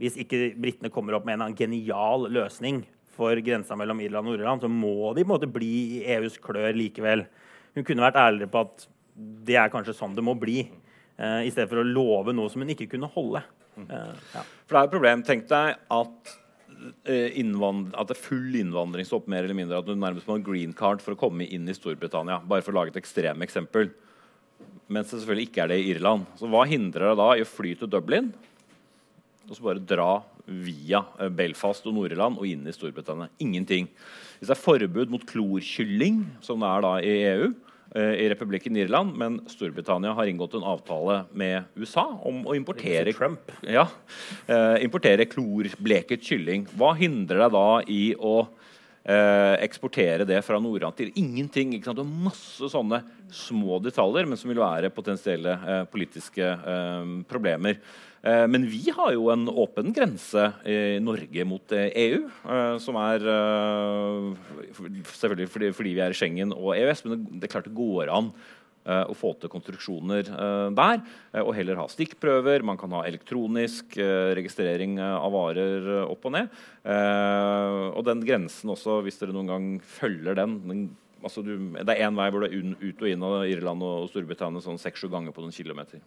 hvis 0.00 0.16
ikke 0.22 0.54
britene 0.56 0.92
kommer 0.92 1.18
opp 1.18 1.26
med 1.28 1.42
en 1.44 1.56
genial 1.56 2.24
løsning 2.32 2.80
for 3.20 3.36
grensa 3.44 3.76
mellom 3.76 4.00
Irland 4.00 4.24
og 4.24 4.32
Nord-Irland, 4.32 4.64
så 4.64 4.70
må 4.72 5.12
de 5.12 5.24
på 5.24 5.28
en 5.28 5.34
måte 5.34 5.50
bli 5.52 5.74
i 5.98 6.00
EUs 6.16 6.38
klør 6.40 6.72
likevel. 6.76 7.26
Hun 7.76 7.84
kunne 7.86 8.06
vært 8.06 8.18
ærligere 8.20 8.52
på 8.52 8.64
at 8.64 8.86
det 9.46 9.56
er 9.60 9.72
kanskje 9.72 9.96
sånn 9.96 10.16
det 10.16 10.24
må 10.24 10.36
bli, 10.38 10.64
uh, 11.20 11.40
i 11.44 11.50
stedet 11.52 11.70
for 11.70 11.82
å 11.82 11.86
love 11.86 12.34
noe 12.36 12.52
som 12.52 12.64
hun 12.64 12.74
ikke 12.74 12.90
kunne 12.94 13.10
holde. 13.14 13.42
Uh, 13.78 14.12
ja. 14.34 14.44
For 14.66 14.76
det 14.76 14.80
er 14.80 14.88
et 14.88 14.94
problem. 14.94 15.24
Tenk 15.26 15.48
deg 15.50 15.80
at, 15.96 16.34
uh, 16.74 16.84
at 17.06 18.10
det 18.10 18.16
er 18.16 18.20
full 18.20 18.60
innvandringsstopp, 18.60 19.30
mer 19.30 19.46
eller 19.46 19.58
mindre, 19.58 19.80
at 19.80 19.88
du 19.88 19.94
nærmest 19.94 20.28
må 20.28 20.36
ha 20.36 20.42
en 20.42 20.46
green 20.46 20.76
card 20.76 21.04
for 21.04 21.16
å 21.16 21.20
komme 21.20 21.48
inn 21.48 21.68
i 21.68 21.76
Storbritannia. 21.76 22.42
Bare 22.48 22.66
for 22.66 22.74
å 22.74 22.80
lage 22.80 22.94
et 22.94 23.02
ekstremt 23.02 23.46
eksempel. 23.46 23.92
Mens 24.90 25.10
det 25.10 25.20
selvfølgelig 25.20 25.50
ikke 25.50 25.64
er 25.64 25.72
det 25.72 25.80
i 25.80 25.90
Irland. 25.94 26.28
Så 26.38 26.50
hva 26.50 26.64
hindrer 26.68 27.12
deg 27.12 27.20
da 27.20 27.32
i 27.36 27.44
å 27.44 27.48
fly 27.48 27.76
til 27.78 27.90
Dublin? 27.90 28.32
og 29.50 29.58
så 29.58 29.66
bare 29.66 29.82
dra 29.82 30.10
via 30.46 31.02
eh, 31.18 31.30
Belfast 31.34 31.86
og 31.90 31.96
Nord-Irland 31.96 32.38
og 32.38 32.46
inn 32.46 32.62
i 32.70 32.74
Storbritannia. 32.74 33.30
Ingenting. 33.42 33.88
Hvis 34.38 34.50
det 34.50 34.54
er 34.54 34.62
forbud 34.62 35.10
mot 35.10 35.26
klorkylling, 35.26 36.22
som 36.44 36.62
det 36.62 36.70
er 36.70 36.86
da 36.86 36.92
i 37.02 37.16
EU, 37.32 37.48
eh, 37.50 37.69
i 37.96 38.28
republikken 38.30 38.76
Irland, 38.78 39.16
men 39.18 39.40
Storbritannia 39.50 40.12
har 40.14 40.28
inngått 40.30 40.54
en 40.54 40.66
avtale 40.66 41.24
med 41.34 41.64
USA 41.74 42.04
om 42.22 42.44
å 42.46 42.54
importere, 42.54 43.10
ja, 43.66 43.88
eh, 44.46 44.76
importere 44.84 45.26
klorbleket 45.26 46.22
kylling. 46.22 46.68
Hva 46.78 46.92
hindrer 46.94 47.42
deg 47.42 47.56
da 47.56 47.66
i 47.90 48.02
å 48.14 48.34
eh, 49.02 49.56
eksportere 49.64 50.26
det 50.28 50.38
fra 50.46 50.60
Nord-Irland 50.62 50.98
til 51.00 51.10
ingenting? 51.18 51.74
Ikke 51.74 51.90
sant? 51.90 52.02
Og 52.02 52.14
masse 52.28 52.70
sånne 52.72 53.02
små 53.34 53.80
detaljer, 53.82 54.28
men 54.28 54.38
som 54.38 54.52
vil 54.52 54.62
være 54.62 54.92
potensielle 54.94 55.56
eh, 55.58 55.82
politiske 55.90 56.46
eh, 56.46 57.10
problemer. 57.30 57.80
Eh, 58.20 58.46
men 58.52 58.66
vi 58.68 58.82
har 58.92 59.14
jo 59.14 59.30
en 59.32 59.48
åpen 59.48 59.94
grense 59.96 60.50
i 60.68 61.00
Norge 61.00 61.44
mot 61.48 61.72
EU, 61.72 62.20
eh, 62.28 62.72
e 62.76 62.78
som 62.82 62.98
er 63.00 63.24
eh, 63.24 64.72
Selvfølgelig 65.08 65.48
fordi, 65.72 65.94
vi 65.94 66.00
er 66.04 66.12
i 66.12 66.18
Schengen 66.18 66.52
og 66.52 66.74
EØS, 66.76 67.06
men 67.06 67.24
det, 67.30 67.46
er 67.48 67.54
klart 67.54 67.68
det 67.68 67.76
går 67.76 68.12
an 68.12 68.34
å 68.90 69.12
få 69.14 69.34
til 69.36 69.50
konstruksjoner 69.52 70.24
der. 70.72 71.02
Og 71.44 71.50
heller 71.54 71.76
ha 71.78 71.84
stikkprøver. 71.92 72.64
Man 72.64 72.78
kan 72.80 72.94
ha 72.96 73.02
elektronisk 73.04 73.98
registrering 74.34 74.96
av 75.04 75.28
varer 75.34 75.84
opp 76.06 76.24
og 76.26 76.32
ned. 76.34 76.56
Og 77.92 78.00
den 78.08 78.24
grensen 78.24 78.72
også, 78.72 78.96
hvis 79.04 79.20
dere 79.20 79.36
noen 79.36 79.52
gang 79.52 79.68
følger 79.84 80.40
den, 80.40 80.56
den 80.64 80.82
altså 81.20 81.44
du, 81.44 81.52
Det 81.76 81.92
er 81.92 82.08
én 82.08 82.16
vei 82.16 82.30
hvor 82.32 82.42
du 82.42 82.48
er 82.48 82.56
ut 82.56 83.04
og 83.04 83.12
inn 83.12 83.28
av 83.28 83.36
Irland 83.52 83.84
og 83.84 84.08
Storbritannia 84.10 84.64
sånn 84.64 84.80
seks-sju 84.80 85.12
ganger 85.12 85.36
på 85.36 85.44
noen 85.44 85.54
kilometer. 85.54 86.00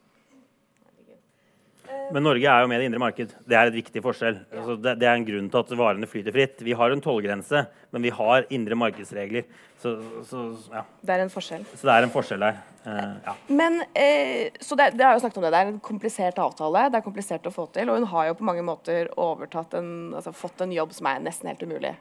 Men 2.12 2.26
Norge 2.26 2.50
er 2.50 2.64
jo 2.64 2.70
med 2.70 2.80
i 2.80 2.84
det 2.84 2.90
indre 2.90 3.02
marked. 3.02 3.32
Det 3.48 3.56
er 3.58 3.70
et 3.70 3.78
viktig 3.78 4.02
forskjell. 4.04 4.40
Altså, 4.52 4.76
det, 4.82 4.96
det, 5.02 5.08
er 5.08 5.18
en 5.20 5.26
grunn 5.28 5.50
til 5.54 5.62
at 5.62 5.74
varene 5.80 6.10
flyter 6.10 6.36
fritt. 6.36 6.64
Vi 6.66 6.76
har 6.78 6.94
en 6.94 7.04
tollgrense, 7.04 7.64
men 7.96 8.06
vi 8.06 8.12
har 8.14 8.48
indre 8.54 8.78
markedsregler. 8.80 9.48
Så, 9.80 9.96
så, 10.28 10.46
ja. 10.74 10.84
Det 11.02 11.16
er 11.16 11.24
en 11.24 11.34
forskjell. 11.34 11.66
Så 11.74 11.88
det 11.88 11.96
er 11.96 12.08
en 12.08 12.14
forskjell 12.14 12.46
der. 12.46 12.62
Uh, 12.84 13.16
ja. 13.24 13.36
Men, 13.48 13.82
eh, 13.96 14.50
så 14.60 14.76
det, 14.80 14.92
det, 14.98 15.06
har 15.08 15.16
jo 15.16 15.24
snakket 15.24 15.40
om 15.40 15.48
det. 15.48 15.54
Det 15.56 15.62
er 15.62 15.74
en 15.74 15.84
komplisert 15.84 16.42
avtale. 16.44 16.88
Det 16.92 17.00
er 17.00 17.06
komplisert 17.06 17.48
å 17.48 17.56
få 17.56 17.68
til. 17.76 17.92
Og 17.92 18.02
hun 18.02 18.10
har 18.16 18.32
jo 18.32 18.40
på 18.40 18.48
mange 18.50 18.66
måter 18.68 19.12
overtatt 19.16 19.78
en, 19.80 19.94
altså, 20.18 20.36
fått 20.36 20.66
en 20.66 20.76
jobb 20.76 20.96
som 20.96 21.12
er 21.12 21.24
nesten 21.24 21.52
helt 21.52 21.64
umulig. 21.64 21.96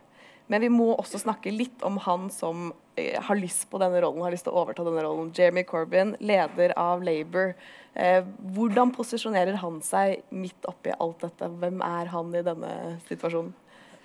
Men 0.53 0.61
vi 0.61 0.69
må 0.73 0.91
også 0.97 1.21
snakke 1.23 1.53
litt 1.55 1.85
om 1.87 1.97
han 2.03 2.27
som 2.33 2.73
eh, 2.99 3.17
har 3.23 3.39
lyst 3.39 3.69
på 3.71 3.79
denne 3.81 4.03
rollen, 4.03 4.23
har 4.25 4.35
lyst 4.35 4.45
til 4.49 4.55
å 4.55 4.65
overta 4.65 4.85
denne 4.87 5.05
rollen. 5.05 5.31
Jeremy 5.37 5.65
Corbyn, 5.69 6.17
leder 6.21 6.75
av 6.77 7.05
Labour. 7.07 7.55
Eh, 7.93 8.25
hvordan 8.57 8.93
posisjonerer 8.95 9.59
han 9.61 9.81
seg 9.85 10.23
midt 10.33 10.65
oppi 10.69 10.95
alt 10.97 11.27
dette? 11.27 11.49
Hvem 11.61 11.83
er 11.85 12.09
han 12.13 12.33
i 12.35 12.45
denne 12.47 12.73
situasjonen? 13.09 13.53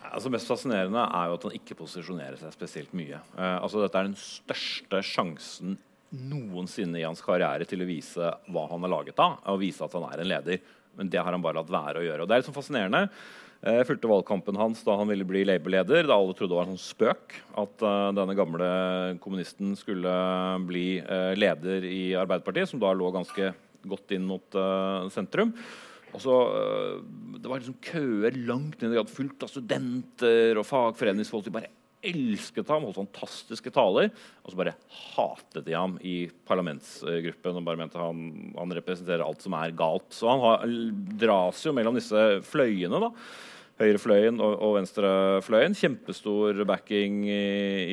Altså 0.07 0.31
mest 0.31 0.47
fascinerende 0.47 1.01
er 1.03 1.27
jo 1.27 1.35
at 1.35 1.45
han 1.47 1.55
ikke 1.57 1.75
posisjonerer 1.79 2.37
seg 2.39 2.53
spesielt 2.55 2.93
mye. 2.95 3.19
Eh, 3.35 3.57
altså 3.57 3.81
Dette 3.83 3.99
er 3.99 4.09
den 4.09 4.19
største 4.19 5.03
sjansen 5.03 5.77
noensinne 6.11 7.01
i 7.01 7.07
hans 7.07 7.23
karriere 7.23 7.67
til 7.67 7.83
å 7.83 7.87
vise 7.87 8.29
hva 8.47 8.67
han 8.71 8.85
er 8.87 8.93
laget 8.93 9.19
av, 9.19 9.41
og 9.51 9.59
vise 9.59 9.83
at 9.83 9.95
han 9.97 10.05
er 10.07 10.23
en 10.23 10.31
leder. 10.31 10.61
Men 10.97 11.11
det 11.11 11.19
har 11.19 11.31
han 11.31 11.43
bare 11.43 11.59
latt 11.59 11.71
være 11.71 12.01
å 12.01 12.05
gjøre. 12.05 12.23
Og 12.23 12.29
det 12.29 12.35
er 12.35 12.41
litt 12.41 12.47
sånn 12.47 12.55
fascinerende. 12.55 13.03
Jeg 13.57 13.87
fulgte 13.89 14.09
valgkampen 14.09 14.57
hans 14.59 14.83
da 14.85 14.95
han 14.99 15.09
ville 15.09 15.25
bli 15.27 15.43
Labour-leder. 15.47 16.07
Da 16.07 16.15
alle 16.15 16.35
trodde 16.37 16.53
det 16.53 16.59
var 16.59 16.67
en 16.67 16.77
sånn 16.77 16.83
spøk 16.83 17.37
at 17.57 17.85
uh, 17.85 18.09
denne 18.15 18.35
gamle 18.37 18.67
kommunisten 19.23 19.73
skulle 19.79 20.13
bli 20.69 20.87
uh, 21.01 21.33
leder 21.37 21.85
i 21.87 22.11
Arbeiderpartiet, 22.17 22.69
som 22.69 22.81
da 22.81 22.93
lå 22.93 23.09
ganske 23.15 23.51
godt 23.85 24.15
inn 24.15 24.27
mot 24.27 24.57
uh, 24.57 25.07
sentrum. 25.13 25.53
Og 26.15 26.23
så, 26.23 26.33
uh, 26.33 27.37
Det 27.37 27.49
var 27.49 27.61
liksom 27.61 27.81
køer 27.83 28.37
langt 28.47 28.81
ned. 28.81 28.93
De 28.93 29.01
hadde 29.01 29.13
fullt 29.13 29.43
av 29.43 29.51
studenter 29.51 30.57
og 30.57 30.67
fagforeningsfolk. 30.67 31.45
De 31.45 31.57
bare 31.57 31.73
elsket 32.07 32.69
ham, 32.69 32.85
holdt 32.85 32.99
fantastiske 33.01 33.71
taler. 33.73 34.11
Og 34.43 34.53
så 34.53 34.59
bare 34.59 34.75
hatet 35.15 35.65
de 35.65 35.75
ham 35.75 35.97
i 36.05 36.29
parlamentsgruppen 36.47 37.59
og 37.59 37.67
bare 37.67 37.81
mente 37.81 37.99
han, 38.01 38.53
han 38.57 38.75
representerer 38.79 39.25
alt 39.25 39.43
som 39.43 39.57
er 39.57 39.75
galt. 39.77 40.09
Så 40.15 40.29
han 40.29 40.43
har, 40.43 40.65
dras 41.19 41.63
jo 41.65 41.75
mellom 41.75 41.97
disse 41.97 42.27
fløyene. 42.47 43.01
da 43.03 43.11
Høyrefløyen 43.77 44.39
og, 44.41 44.55
og 44.65 44.77
venstrefløyen. 44.79 45.77
Kjempestor 45.77 46.63
backing 46.69 47.25
i, 47.29 47.43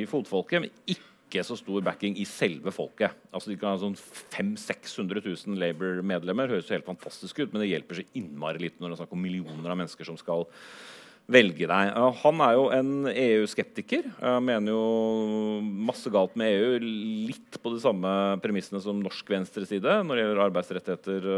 i 0.00 0.06
fotfolket. 0.08 0.64
men 0.64 0.72
ikke 0.86 1.13
ikke 1.34 1.46
så 1.50 1.56
stor 1.58 1.82
backing 1.84 2.16
i 2.22 2.26
selve 2.28 2.70
folket. 2.74 3.14
Altså 3.34 3.50
De 3.50 3.58
kan 3.58 3.74
ha 3.74 3.80
sånn 3.82 3.96
500 3.98 4.54
000-600 4.62 5.24
000 5.50 5.60
Labour-medlemmer. 5.60 6.52
Høres 6.54 6.70
jo 6.70 6.76
helt 6.78 6.86
fantastisk 6.86 7.42
ut, 7.42 7.52
men 7.52 7.64
det 7.64 7.72
hjelper 7.72 7.98
så 7.98 8.06
innmari 8.14 8.62
litt 8.62 8.78
når 8.78 8.92
det 8.92 8.96
er 8.96 9.02
snakk 9.02 9.16
om 9.16 9.24
millioner 9.24 9.74
av 9.74 9.80
mennesker 9.80 10.06
som 10.06 10.18
skal 10.20 10.46
velge 11.34 11.66
deg. 11.66 11.92
Han 12.22 12.42
er 12.44 12.56
jo 12.56 12.64
en 12.76 12.90
EU-skeptiker. 13.10 14.10
Mener 14.44 14.74
jo 14.74 15.60
masse 15.90 16.12
galt 16.12 16.36
med 16.38 16.52
EU. 16.52 16.90
Litt 17.32 17.58
på 17.60 17.72
de 17.74 17.80
samme 17.82 18.10
premissene 18.44 18.82
som 18.84 19.00
norsk 19.02 19.32
venstreside 19.34 20.02
når 20.04 20.14
det 20.14 20.26
gjelder 20.26 20.44
arbeidsrettigheter 20.48 21.30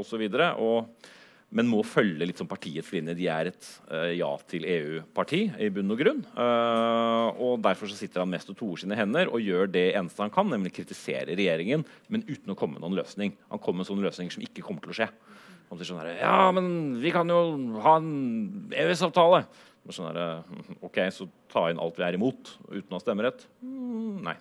osv. 0.00 0.24
Og, 0.64 0.88
så 0.88 1.22
men 1.54 1.68
må 1.70 1.84
følge 1.86 2.26
litt 2.26 2.40
som 2.40 2.48
partiets 2.50 2.90
linje. 2.94 3.14
De 3.18 3.28
er 3.30 3.50
et 3.52 3.68
uh, 3.90 4.10
ja 4.10 4.30
til 4.50 4.66
EU-parti 4.66 5.42
i 5.62 5.70
bunn 5.74 5.94
og 5.94 6.00
grunn. 6.00 6.22
Uh, 6.34 7.30
og 7.38 7.62
Derfor 7.64 7.90
så 7.90 7.98
sitter 7.98 8.24
han 8.24 8.32
mest 8.32 8.50
og 8.50 8.58
toer 8.58 8.82
sine 8.82 8.98
hender 8.98 9.30
og 9.30 9.44
gjør 9.44 9.70
det 9.70 9.86
eneste 9.94 10.24
han 10.24 10.34
kan, 10.34 10.50
nemlig 10.50 10.74
kritisere 10.74 11.36
regjeringen, 11.38 11.86
men 12.10 12.26
uten 12.26 12.54
å 12.54 12.58
komme 12.58 12.78
med 12.78 12.84
noen 12.86 12.98
løsning. 12.98 13.36
Han 13.52 13.62
kommer 13.62 13.82
med 13.82 13.90
sånne 13.90 14.06
løsninger 14.08 14.34
som 14.34 14.46
ikke 14.46 14.66
kommer 14.66 14.84
til 14.84 14.94
å 14.94 14.98
skje. 14.98 15.10
Han 15.70 15.80
sier 15.80 15.92
sånn 15.92 16.02
her, 16.02 16.16
Ja, 16.20 16.50
men 16.54 16.66
vi 17.02 17.14
kan 17.14 17.30
jo 17.30 17.38
ha 17.84 17.96
en 18.00 18.10
EØS-avtale. 18.74 19.44
Sånn 19.92 20.16
OK, 20.84 20.98
så 21.12 21.28
ta 21.52 21.68
inn 21.68 21.80
alt 21.82 21.98
vi 22.00 22.06
er 22.06 22.16
imot, 22.16 22.54
uten 22.70 22.90
å 22.90 22.98
ha 22.98 23.02
stemmerett? 23.02 23.46
Mm, 23.62 24.24
nei. 24.24 24.36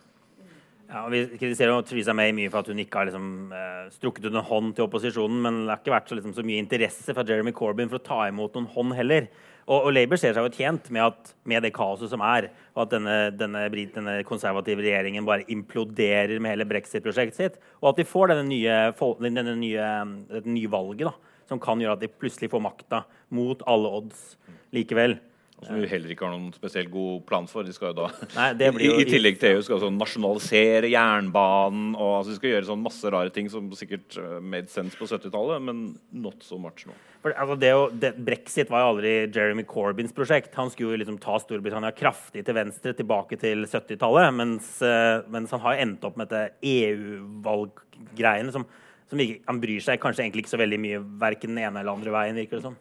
Ja, 0.90 1.08
vi 1.10 1.24
kritiserer 1.40 1.82
Theresa 1.88 2.14
May 2.14 2.34
mye 2.36 2.52
for 2.52 2.62
at 2.62 2.70
hun 2.70 2.82
ikke 2.82 3.00
har 3.00 3.08
liksom, 3.08 3.52
eh, 3.56 3.88
strukket 3.96 4.28
ut 4.28 4.36
en 4.36 4.44
hånd 4.44 4.76
til 4.76 4.86
opposisjonen. 4.86 5.42
Men 5.42 5.64
det 5.64 5.72
har 5.72 5.82
ikke 5.82 5.96
vært 5.96 6.12
så, 6.12 6.18
liksom, 6.20 6.36
så 6.36 6.46
mye 6.46 6.62
interesse 6.62 7.16
fra 7.16 7.26
Jeremy 7.26 7.52
Corbyn 7.52 7.90
for 7.90 8.00
å 8.00 8.04
ta 8.04 8.20
imot 8.28 8.54
noen 8.54 8.70
hånd 8.76 8.94
heller. 8.94 9.28
Og, 9.64 9.88
og 9.88 9.94
Labour 9.94 10.20
ser 10.20 10.36
seg 10.36 10.44
jo 10.44 10.52
tjent 10.52 10.90
med, 10.92 11.06
at, 11.08 11.34
med 11.48 11.64
det 11.64 11.72
kaoset 11.74 12.12
som 12.12 12.22
er, 12.22 12.50
og 12.76 12.84
at 12.84 12.94
denne, 12.98 13.18
denne, 13.40 13.64
denne, 13.72 14.16
konservative 14.28 14.84
regjeringen 14.84 15.26
bare 15.26 15.48
imploderer 15.48 16.36
med 16.44 16.58
hele 16.58 16.68
brexit-prosjektet 16.68 17.40
sitt. 17.40 17.60
Og 17.82 17.94
at 17.94 18.02
de 18.02 18.08
får 18.08 18.34
denne 18.34 18.48
nye, 18.50 18.80
denne 19.24 19.56
nye, 19.56 19.92
dette 20.34 20.52
nye 20.52 20.72
valget 20.72 21.08
da, 21.08 21.16
som 21.48 21.62
kan 21.64 21.80
gjøre 21.80 21.96
at 21.96 22.04
de 22.04 22.12
plutselig 22.12 22.52
får 22.52 22.64
makta 22.66 23.06
mot 23.32 23.64
alle 23.72 23.94
odds 24.02 24.34
likevel. 24.76 25.16
Som 25.62 25.78
vi 25.80 25.88
heller 25.88 26.12
ikke 26.12 26.26
har 26.26 26.34
noen 26.34 26.52
spesielt 26.56 26.90
god 26.92 27.24
plan 27.30 27.46
for. 27.48 27.64
De 27.64 27.74
skal 27.76 27.92
jo 27.92 28.02
da, 28.02 28.08
Nei, 28.40 28.48
I, 28.58 28.90
I, 29.04 29.06
tillegg 29.08 29.38
til 29.40 29.54
EU 29.54 29.64
skal 29.64 29.80
sånn 29.84 30.00
nasjonalisere 30.02 30.90
jernbanen. 30.92 31.94
og 31.94 32.18
altså, 32.18 32.34
De 32.34 32.40
skal 32.40 32.54
gjøre 32.56 32.70
sånn 32.72 32.84
masse 32.84 33.14
rare 33.14 33.32
ting 33.34 33.50
som 33.52 33.70
sikkert 33.78 34.18
uh, 34.20 34.40
made 34.42 34.72
sense 34.74 34.98
på 35.00 35.08
70-tallet, 35.08 35.64
men 35.64 35.86
not 36.26 36.44
so 36.44 36.60
much 36.62 36.88
nå. 36.90 36.98
Altså, 37.24 37.56
det 37.60 37.72
det, 38.02 38.12
Brexit 38.26 38.74
var 38.74 38.84
jo 38.84 38.90
aldri 38.96 39.14
Jeremy 39.30 39.64
Corbyns 39.70 40.16
prosjekt. 40.16 40.52
Han 40.60 40.74
skulle 40.74 40.98
jo 40.98 41.04
liksom 41.04 41.22
ta 41.24 41.38
Storbritannia 41.40 41.94
kraftig 41.96 42.44
til 42.44 42.58
venstre 42.58 42.96
tilbake 42.98 43.40
til 43.40 43.64
70-tallet. 43.70 44.34
Mens, 44.36 44.76
uh, 44.84 45.24
mens, 45.32 45.54
han 45.56 45.64
har 45.64 45.80
endt 45.86 46.04
opp 46.10 46.20
med 46.20 46.34
dette 46.34 46.58
EU-valggreiene 46.74 48.52
som, 48.52 48.68
som 49.08 49.24
ikke, 49.24 49.40
han 49.48 49.64
bryr 49.64 49.86
seg 49.86 50.04
kanskje 50.04 50.26
egentlig 50.26 50.48
ikke 50.48 50.58
så 50.58 50.64
veldig 50.66 50.84
mye 50.90 51.04
verken 51.24 51.56
den 51.56 51.64
ene 51.64 51.80
eller 51.86 51.96
andre 51.96 52.18
veien. 52.18 52.42
virker 52.42 52.60
det 52.60 52.68
som. 52.68 52.80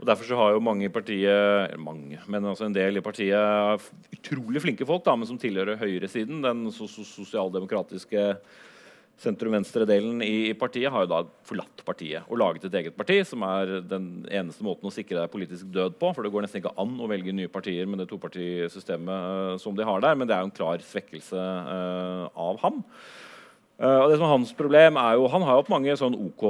Og 0.00 0.06
Derfor 0.08 0.24
så 0.24 0.36
har 0.38 0.54
jo 0.54 0.64
mange 0.64 0.86
i 0.86 0.92
partiet 0.92 1.76
mange, 1.76 2.16
men 2.24 2.48
altså 2.48 2.64
en 2.64 2.74
del 2.74 2.96
i 2.96 3.04
partiet 3.04 3.84
utrolig 4.16 4.62
flinke 4.64 4.88
folk 4.88 5.04
da, 5.04 5.12
men 5.12 5.28
som 5.28 5.38
tilhører 5.40 5.76
høyresiden, 5.76 6.40
den 6.40 6.70
sosialdemokratiske 6.72 8.24
sentrum-venstre-delen 9.20 10.22
i 10.24 10.54
partiet, 10.56 10.88
har 10.92 11.04
jo 11.04 11.10
da 11.10 11.20
forlatt 11.44 11.82
partiet 11.84 12.24
og 12.32 12.40
laget 12.40 12.64
et 12.64 12.78
eget 12.80 12.96
parti, 12.96 13.18
som 13.28 13.44
er 13.44 13.76
den 13.84 14.24
eneste 14.32 14.64
måten 14.64 14.88
å 14.88 14.94
sikre 14.94 15.18
deg 15.20 15.32
politisk 15.34 15.68
død 15.74 15.98
på. 16.00 16.14
For 16.16 16.24
det 16.24 16.32
går 16.32 16.46
nesten 16.46 16.62
ikke 16.62 16.72
an 16.80 16.96
å 16.96 17.08
velge 17.10 17.34
nye 17.36 17.52
partier 17.52 17.84
med 17.84 18.00
det 18.00 18.08
topartisystemet 18.08 19.10
uh, 19.12 19.58
som 19.60 19.76
de 19.76 19.84
har 19.84 20.00
der. 20.00 20.16
Men 20.16 20.30
det 20.30 20.36
er 20.36 20.40
jo 20.40 20.48
en 20.48 20.56
klar 20.56 20.80
svekkelse 20.80 21.36
uh, 21.36 22.30
av 22.32 22.62
ham. 22.64 22.80
Uh, 23.76 23.98
og 23.98 24.08
det 24.08 24.16
som 24.16 24.24
er 24.24 24.32
hans 24.32 24.56
problem 24.56 24.96
er 25.00 25.20
jo, 25.20 25.28
Han 25.32 25.44
har 25.44 25.58
jo 25.58 25.64
hatt 25.66 25.74
mange 25.76 26.00
sånn 26.00 26.16
OK 26.16 26.46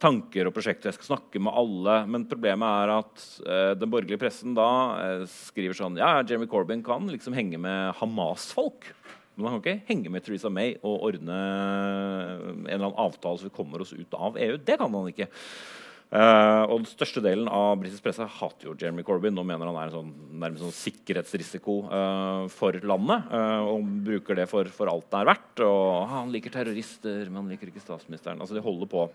tanker 0.00 0.48
og 0.48 0.54
prosjekter. 0.56 0.90
Jeg 0.90 0.98
skal 0.98 1.12
snakke 1.14 1.42
med 1.42 1.56
alle. 1.56 1.96
Men 2.10 2.26
problemet 2.30 2.84
er 2.84 2.94
at 2.96 3.26
uh, 3.44 3.72
den 3.78 3.92
borgerlige 3.92 4.20
pressen 4.22 4.56
da 4.56 4.70
uh, 4.96 5.26
skriver 5.30 5.76
sånn 5.76 6.00
Ja, 6.00 6.18
Jeremy 6.22 6.48
Corbyn 6.50 6.84
kan 6.86 7.08
liksom 7.10 7.36
henge 7.36 7.60
med 7.60 7.94
Hamas-folk. 8.00 8.90
Men 9.36 9.48
han 9.54 9.60
kan 9.60 9.76
ikke 9.76 9.92
henge 9.92 10.12
med 10.12 10.24
Theresa 10.24 10.50
May 10.52 10.74
og 10.80 11.04
ordne 11.10 11.36
en 11.36 12.64
eller 12.66 12.90
annen 12.90 12.98
avtale 13.00 13.40
så 13.40 13.48
vi 13.48 13.54
kommer 13.56 13.82
oss 13.84 13.94
ut 13.96 14.16
av 14.16 14.36
EU. 14.40 14.56
Det 14.60 14.76
kan 14.80 14.96
han 14.96 15.12
ikke. 15.12 15.30
Uh, 16.10 16.66
og 16.66 16.80
den 16.80 16.88
største 16.90 17.20
delen 17.22 17.46
av 17.46 17.76
britisk 17.78 18.02
presse 18.02 18.24
hater 18.40 18.66
jo 18.66 18.72
Jeremy 18.74 19.04
Corbyn 19.06 19.36
og 19.38 19.44
mener 19.46 19.68
han 19.70 19.76
er 19.78 19.92
en 19.92 19.94
sånn, 19.94 20.08
nærmest 20.42 20.64
sånn 20.64 20.74
sikkerhetsrisiko 20.74 21.76
uh, 21.86 22.48
for 22.50 22.74
landet. 22.82 23.28
Uh, 23.30 23.68
og 23.70 23.92
bruker 24.08 24.40
det 24.40 24.48
for, 24.50 24.66
for, 24.74 24.90
alt 24.90 25.06
det 25.06 25.20
er 25.20 25.30
verdt. 25.30 25.62
Og 25.68 26.08
han 26.10 26.32
liker 26.34 26.56
terrorister, 26.56 27.28
men 27.28 27.44
han 27.44 27.52
liker 27.54 27.70
ikke 27.70 27.84
statsministeren. 27.84 28.42
Altså 28.42 28.58
De 28.58 28.64
holder 28.64 28.90
på 28.90 29.06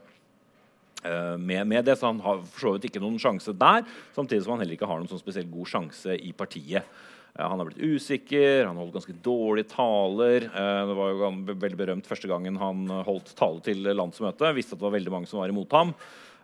med, 1.40 1.68
med, 1.70 1.86
det, 1.88 1.98
så 2.00 2.10
han 2.12 2.22
har 2.24 2.42
for 2.44 2.68
så 2.68 2.74
vidt 2.76 2.90
ikke 2.90 3.04
noen 3.04 3.20
sjanse 3.22 3.54
der. 3.56 3.84
Samtidig 4.16 4.44
som 4.46 4.56
han 4.56 4.64
heller 4.64 4.78
ikke 4.78 4.90
har 4.90 5.02
noen 5.02 5.12
sånn 5.12 5.22
spesielt 5.22 5.52
god 5.54 5.72
sjanse 5.72 6.18
i 6.18 6.32
partiet. 6.38 6.88
Han 7.36 7.60
har 7.60 7.68
blitt 7.68 7.84
usikker, 7.84 8.64
han 8.64 8.78
holdt 8.80 8.96
ganske 8.96 9.18
dårlige 9.24 9.68
taler. 9.74 10.46
Det 10.48 10.94
var 10.96 11.10
jo 11.12 11.32
veldig 11.52 11.80
berømt 11.82 12.08
første 12.08 12.30
gangen 12.32 12.56
han 12.62 12.86
holdt 13.04 13.34
tale 13.36 13.60
til 13.66 13.84
landsmøtet. 13.92 14.54
Visste 14.56 14.78
at 14.78 14.80
det 14.80 14.88
var 14.88 14.96
veldig 14.96 15.14
mange 15.18 15.28
som 15.28 15.42
var 15.42 15.52
imot 15.52 15.76
ham. 15.76 15.92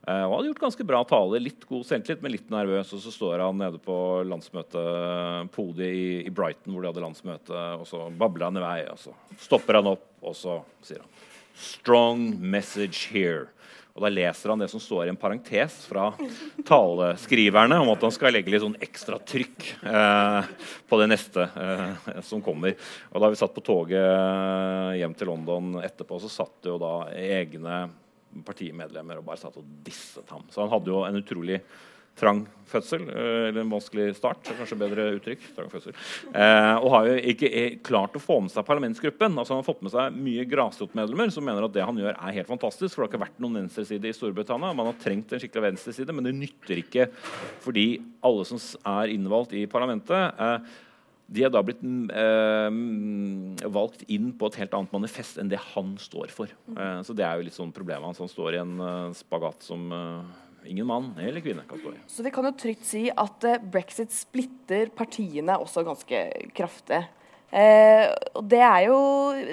Og 0.01 0.33
hadde 0.33 0.49
gjort 0.49 0.63
ganske 0.65 0.85
bra 0.89 0.99
tale. 1.07 1.39
Litt 1.45 1.63
god 1.69 1.85
selvtillit, 1.87 2.23
men 2.25 2.33
litt 2.33 2.51
nervøs. 2.51 2.91
Og 2.97 3.03
så 3.03 3.13
står 3.13 3.39
han 3.45 3.59
nede 3.61 3.79
på 3.85 3.95
landsmøtepodiet 4.27 6.25
i, 6.25 6.33
Brighton, 6.33 6.73
hvor 6.73 6.83
de 6.83 6.91
hadde 6.91 7.05
landsmøte, 7.05 7.63
og 7.77 7.87
så 7.87 8.09
babler 8.11 8.49
han 8.49 8.59
i 8.59 8.65
vei. 8.65 8.77
Og 8.91 8.99
så 8.99 9.15
stopper 9.45 9.79
han 9.79 9.93
opp, 9.93 10.07
og 10.25 10.35
så 10.35 10.59
sier 10.83 11.05
han 11.05 11.19
'Strong 11.61 12.39
message 12.39 13.11
here'. 13.13 13.47
Og 13.91 14.03
Da 14.05 14.11
leser 14.11 14.53
han 14.53 14.61
det 14.61 14.69
som 14.71 14.79
står 14.79 15.05
i 15.05 15.11
en 15.11 15.19
parentes 15.19 15.81
fra 15.89 16.09
taleskriverne 16.67 17.79
om 17.83 17.91
at 17.91 18.05
han 18.07 18.13
skal 18.15 18.33
legge 18.35 18.53
litt 18.53 18.63
sånn 18.63 18.77
ekstra 18.79 19.19
trykk 19.19 19.67
eh, 19.83 20.51
på 20.87 20.99
det 21.01 21.09
neste 21.11 21.47
eh, 21.49 22.21
som 22.27 22.43
kommer. 22.45 22.77
Og 23.11 23.23
Da 23.23 23.31
vi 23.31 23.39
satt 23.41 23.55
på 23.55 23.65
toget 23.67 24.97
hjem 24.99 25.15
til 25.17 25.31
London 25.31 25.81
etterpå, 25.83 26.21
så 26.23 26.31
satt 26.31 26.61
det 26.63 26.71
jo 26.71 26.79
da 26.81 26.95
egne 27.19 27.83
partimedlemmer 28.47 29.19
og 29.19 29.27
bare 29.27 29.41
satt 29.41 29.59
og 29.59 29.67
disset 29.83 30.29
ham. 30.31 30.45
Så 30.51 30.63
han 30.63 30.71
hadde 30.71 30.93
jo 30.93 31.03
en 31.03 31.19
utrolig 31.19 31.59
trang 32.19 32.45
fødsel, 32.71 33.03
eh, 33.09 33.49
eller 33.49 33.61
en 33.61 33.71
vanskelig 33.71 34.15
start. 34.15 34.43
kanskje 34.57 34.77
bedre 34.79 35.07
uttrykk, 35.17 35.39
eh, 36.33 36.75
Og 36.81 36.89
har 36.91 37.07
jo 37.07 37.15
ikke 37.33 37.49
eh, 37.51 37.77
klart 37.83 38.13
å 38.15 38.21
få 38.21 38.41
med 38.41 38.51
seg 38.51 38.65
parlamentsgruppen. 38.65 39.37
Altså 39.37 39.55
Han 39.55 39.63
har 39.63 39.73
fått 39.73 39.81
med 39.81 39.91
seg 39.91 40.13
mye 40.13 40.45
grasrotmedlemmer 40.45 41.31
som 41.31 41.43
mener 41.43 41.63
at 41.65 41.73
det 41.73 41.85
han 41.85 41.97
gjør, 41.97 42.15
er 42.15 42.37
helt 42.37 42.47
fantastisk. 42.47 42.95
For 42.95 43.03
det 43.03 43.09
har 43.09 43.17
ikke 43.17 43.25
vært 43.27 43.41
noen 43.41 43.59
venstreside 43.61 44.05
i 44.07 44.15
Storbritannia. 44.15 44.75
Man 44.75 44.91
har 44.91 45.01
trengt 45.01 45.31
en 45.33 45.39
skikkelig 45.39 45.71
venstreside, 45.71 46.13
men 46.13 46.23
det 46.23 46.35
nytter 46.35 46.77
ikke 46.77 47.09
fordi 47.61 48.01
alle 48.23 48.45
som 48.45 48.57
er 48.85 49.11
innvalgt 49.11 49.53
i 49.53 49.65
parlamentet, 49.65 50.39
eh, 50.39 50.59
de 51.31 51.45
er 51.45 51.49
da 51.49 51.61
blitt 51.63 51.79
eh, 52.11 52.69
valgt 53.71 54.03
inn 54.11 54.33
på 54.35 54.47
et 54.47 54.59
helt 54.59 54.73
annet 54.73 54.91
manifest 54.91 55.37
enn 55.39 55.47
det 55.47 55.61
han 55.73 55.97
står 55.97 56.27
for. 56.27 56.51
Eh, 56.75 57.01
så 57.07 57.15
det 57.15 57.23
er 57.23 57.37
jo 57.37 57.47
litt 57.47 57.55
sånn 57.55 57.71
problemet 57.71 58.03
hans. 58.03 58.19
Han 58.19 58.31
står 58.31 58.55
i 58.55 58.63
en 58.63 59.13
spagat 59.15 59.63
som 59.63 59.87
ingen 60.67 60.87
mann 60.89 61.11
eller 61.19 61.43
kvinne 61.43 61.65
kan 61.69 61.79
stå. 61.81 61.93
Så 62.07 62.25
vi 62.25 62.33
kan 62.33 62.47
jo 62.47 62.53
trygt 62.57 62.85
si 62.87 63.07
at 63.09 63.47
uh, 63.47 63.57
brexit 63.73 64.13
splitter 64.15 64.91
partiene 64.95 65.57
også 65.61 65.85
ganske 65.87 66.21
kraftig. 66.57 67.03
Eh, 67.51 68.05
det 68.47 68.61
er 68.63 68.85
jo 68.85 68.97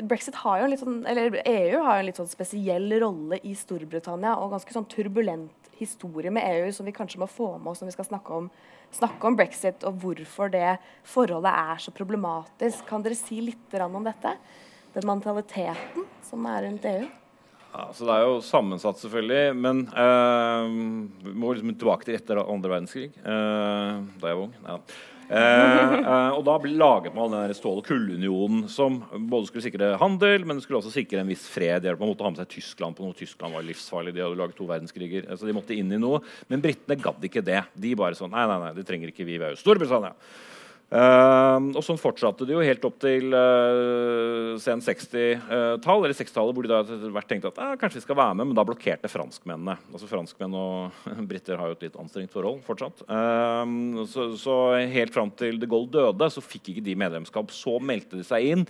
Brexit 0.06 0.36
har 0.38 0.60
jo 0.60 0.66
en 0.68 0.70
litt 0.70 0.82
sånn, 0.84 1.00
eller 1.10 1.34
EU 1.40 1.80
har 1.82 1.96
jo 1.96 2.02
en 2.04 2.06
litt 2.06 2.20
sånn 2.20 2.30
spesiell 2.30 2.86
rolle 3.02 3.40
i 3.42 3.56
Storbritannia 3.58 4.36
og 4.38 4.52
ganske 4.52 4.70
sånn 4.70 4.86
turbulent 4.86 5.72
historie 5.80 6.30
med 6.30 6.46
EU 6.46 6.70
som 6.74 6.86
vi 6.86 6.94
kanskje 6.94 7.18
må 7.18 7.26
få 7.30 7.56
med 7.56 7.72
oss 7.72 7.82
når 7.82 7.90
vi 7.90 7.96
skal 7.96 8.10
snakke 8.12 8.38
om 8.38 8.50
snakke 8.94 9.28
om 9.28 9.36
brexit 9.36 9.84
og 9.84 9.98
hvorfor 10.02 10.52
det 10.52 10.78
forholdet 11.06 11.52
er 11.52 11.82
så 11.82 11.92
problematisk. 11.94 12.86
Kan 12.88 13.04
dere 13.04 13.18
si 13.18 13.40
litt 13.44 13.78
om 13.82 14.04
dette? 14.06 14.36
Den 14.94 15.08
mentaliteten 15.10 16.06
som 16.24 16.46
er 16.48 16.64
rundt 16.64 16.86
EU? 16.88 17.08
Ja, 17.78 17.92
så 17.94 18.08
Det 18.08 18.14
er 18.16 18.24
jo 18.26 18.40
sammensatt, 18.42 18.98
selvfølgelig. 18.98 19.44
Men 19.54 19.84
uh, 19.94 20.66
vi 21.22 21.36
må 21.38 21.52
liksom 21.54 21.76
tilbake 21.78 22.08
til 22.08 22.18
etter 22.18 22.42
andre 22.42 22.74
verdenskrig. 22.74 23.12
Uh, 23.22 24.02
da 24.18 24.32
jeg 24.32 24.40
var 24.40 24.42
ung. 24.48 24.58
Ja. 24.66 24.80
Eh, 25.28 26.30
og 26.32 26.40
da 26.46 26.54
laget 26.64 27.12
man 27.12 27.34
den 27.34 27.52
stål- 27.52 27.82
og 27.82 27.84
kullunionen 27.84 28.62
som 28.72 29.02
både 29.28 29.50
skulle 29.50 29.66
sikre 29.66 29.90
handel, 30.00 30.46
men 30.48 30.56
det 30.56 30.64
skulle 30.64 30.80
også 30.80 30.92
sikre 30.94 31.20
en 31.20 31.28
viss 31.28 31.44
fred. 31.52 31.84
De 31.84 31.92
måtte 32.00 32.24
ha 32.24 32.32
med 32.32 32.40
seg 32.40 32.48
Tyskland 32.54 32.96
på 32.96 33.04
noe. 33.04 33.16
Tyskland 33.16 33.52
var 33.52 33.66
livsfarlig. 33.66 34.14
De 34.16 34.24
hadde 34.24 34.40
laget 34.40 34.56
to 34.56 34.68
verdenskriger. 34.68 35.28
Så 35.36 35.44
de 35.44 35.56
måtte 35.56 35.76
inn 35.76 35.92
i 35.92 36.00
noe. 36.00 36.22
Men 36.48 36.64
britene 36.64 36.96
gadd 36.96 37.28
ikke 37.28 37.44
det. 37.44 37.60
De 37.76 37.92
bare 37.98 38.16
sånn 38.16 38.32
Nei, 38.32 38.46
nei, 38.48 38.58
nei, 38.64 38.72
det 38.76 38.86
trenger 38.88 39.12
ikke 39.12 39.26
vi. 39.28 39.36
Vi 39.36 39.44
er 39.44 39.52
jo 39.52 39.60
Storbritannia. 39.60 40.14
Uh, 40.88 41.60
og 41.76 41.82
sånn 41.84 41.98
fortsatte 42.00 42.46
det 42.48 42.54
jo 42.54 42.62
helt 42.64 42.84
opp 42.88 42.94
til 43.02 43.34
uh, 43.36 44.54
sen 44.56 44.80
60-tall, 44.80 46.04
eller 46.06 46.16
60-tallet, 46.16 46.56
hvor 46.56 46.64
de 46.64 46.70
da 46.72 46.78
etter 46.80 47.12
hvert 47.12 47.28
tenkte 47.28 47.50
at 47.52 47.60
eh, 47.60 47.74
kanskje 47.82 48.00
vi 48.00 48.04
skal 48.06 48.16
være 48.16 48.38
med, 48.38 48.48
men 48.48 48.56
da 48.56 48.64
blokkerte 48.64 49.10
franskmennene. 49.12 49.76
Altså 49.92 50.08
Franskmenn 50.08 50.56
og 50.56 51.02
briter 51.28 51.60
har 51.60 51.68
jo 51.68 51.76
et 51.76 51.84
litt 51.88 52.00
anstrengt 52.00 52.32
forhold 52.32 52.64
fortsatt. 52.64 53.04
Uh, 53.04 54.00
så, 54.08 54.30
så, 54.40 54.56
helt 54.88 55.12
fram 55.12 55.34
til 55.36 55.60
de 55.60 55.68
Gaulle 55.68 55.92
døde, 55.92 56.32
så 56.32 56.44
fikk 56.44 56.72
ikke 56.72 56.86
de 56.88 56.96
medlemskap. 57.04 57.52
Så 57.52 57.76
meldte 57.84 58.16
de 58.16 58.24
seg 58.24 58.48
inn 58.54 58.64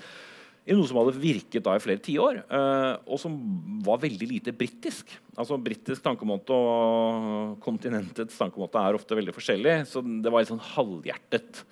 i 0.69 0.75
noe 0.75 0.91
som 0.91 0.99
hadde 0.99 1.17
virket 1.23 1.65
da 1.65 1.79
i 1.79 1.81
flere 1.81 2.03
tiår, 2.03 2.43
uh, 2.51 2.99
og 3.07 3.23
som 3.23 3.39
var 3.87 4.03
veldig 4.03 4.35
lite 4.35 4.59
britisk. 4.59 5.15
Altså 5.39 5.57
Britisk 5.63 6.03
tankemåte 6.03 6.51
og 6.51 7.61
kontinentets 7.63 8.43
tankemåte 8.43 8.83
er 8.83 8.99
ofte 8.99 9.17
veldig 9.23 9.39
forskjellig, 9.39 9.85
så 9.87 10.03
det 10.03 10.35
var 10.35 10.43
litt 10.43 10.51
sånn 10.51 10.73
halvhjertet. 10.75 11.63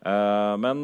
Uh, 0.00 0.56
men 0.56 0.78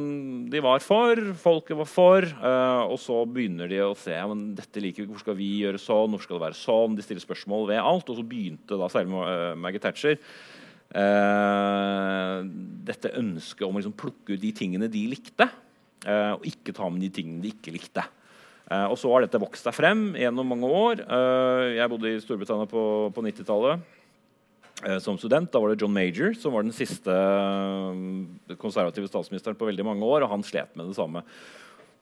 de 0.52 0.61
var 0.61 0.83
for, 0.85 1.16
folket 1.40 1.79
var 1.79 1.88
for, 1.88 2.26
uh, 2.37 2.85
og 2.85 2.98
så 3.00 3.22
begynner 3.24 3.70
de 3.70 3.79
å 3.81 3.94
se 3.96 4.12
ja, 4.12 4.26
men 4.29 4.50
dette 4.59 4.83
liker 4.85 5.07
vi, 5.07 5.09
hvor 5.09 5.22
skal 5.22 5.38
vi 5.38 5.46
gjøre 5.62 5.81
sånn, 5.81 6.12
hvor 6.12 6.20
skal 6.20 6.37
det 6.37 6.44
være 6.50 6.59
sånn? 6.59 6.98
De 6.98 7.05
stiller 7.05 7.24
spørsmål 7.24 7.64
ved 7.70 7.81
alt. 7.81 8.11
Og 8.12 8.18
så 8.18 8.26
begynte 8.29 8.76
da 8.76 8.90
særlig 8.92 9.16
uh, 9.16 9.57
Maggie 9.59 9.83
Thatcher 9.83 10.20
dette 12.87 13.11
ønsket 13.18 13.64
om 13.66 13.74
å 13.74 13.81
liksom 13.81 13.96
plukke 13.98 14.37
ut 14.37 14.40
de 14.40 14.52
tingene 14.55 14.87
de 14.88 15.00
likte, 15.11 15.48
og 16.07 16.44
ikke 16.46 16.72
ta 16.72 16.87
med 16.87 17.02
de 17.02 17.11
tingene 17.18 17.42
de 17.42 17.50
ikke 17.50 17.74
likte. 17.74 18.05
og 18.70 18.94
så 18.94 19.11
har 19.11 19.26
dette 19.26 19.40
vokst 19.42 19.66
seg 19.66 19.74
frem 19.74 20.05
gjennom 20.16 20.46
mange 20.55 20.70
år. 20.70 21.02
jeg 21.74 21.90
bodde 21.90 22.12
i 22.14 22.22
Storbritannia 22.22 22.70
på, 22.70 22.85
på 23.12 23.26
90-tallet. 23.26 23.83
Eh, 24.85 24.99
som 24.99 25.17
student. 25.19 25.53
Da 25.53 25.61
var 25.61 25.73
det 25.73 25.81
John 25.81 25.95
Major 25.95 26.35
som 26.37 26.53
var 26.53 26.67
den 26.67 26.75
siste 26.77 27.12
eh, 27.12 28.57
konservative 28.61 29.09
statsministeren 29.09 29.57
på 29.57 29.69
veldig 29.71 29.87
mange 29.89 30.05
år. 30.05 30.27
Og 30.27 30.35
han 30.35 30.45
slet 30.45 30.75
med 30.77 30.91
det 30.91 30.99
samme. 30.99 31.25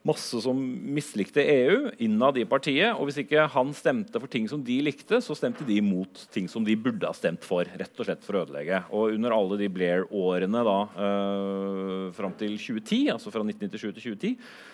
Masse 0.04 0.36
som 0.44 0.58
mislikte 0.92 1.40
EU 1.40 1.92
innad 2.02 2.36
i 2.36 2.44
partiet. 2.48 2.98
Og 2.98 3.08
hvis 3.08 3.22
ikke 3.22 3.46
han 3.54 3.70
stemte 3.78 4.18
for 4.18 4.28
ting 4.30 4.50
som 4.50 4.64
de 4.66 4.80
likte, 4.84 5.22
så 5.24 5.38
stemte 5.38 5.64
de 5.64 5.78
imot 5.80 6.26
ting 6.34 6.50
som 6.50 6.66
de 6.66 6.74
burde 6.76 7.08
ha 7.08 7.14
stemt 7.16 7.46
for. 7.46 7.64
rett 7.64 8.02
og 8.02 8.10
slett 8.10 8.26
for 8.26 8.36
å 8.36 8.44
ødelegge. 8.44 8.82
Og 8.90 9.14
under 9.14 9.38
alle 9.38 9.62
de 9.62 9.70
Blair-årene 9.70 10.66
da, 10.66 10.78
øh, 10.98 12.12
fram 12.12 12.34
til 12.36 12.58
2010, 12.58 13.14
altså 13.14 13.30
fra 13.30 13.46
1997 13.46 13.94
til 13.94 14.02
2010 14.18 14.38
Eh, 14.38 14.73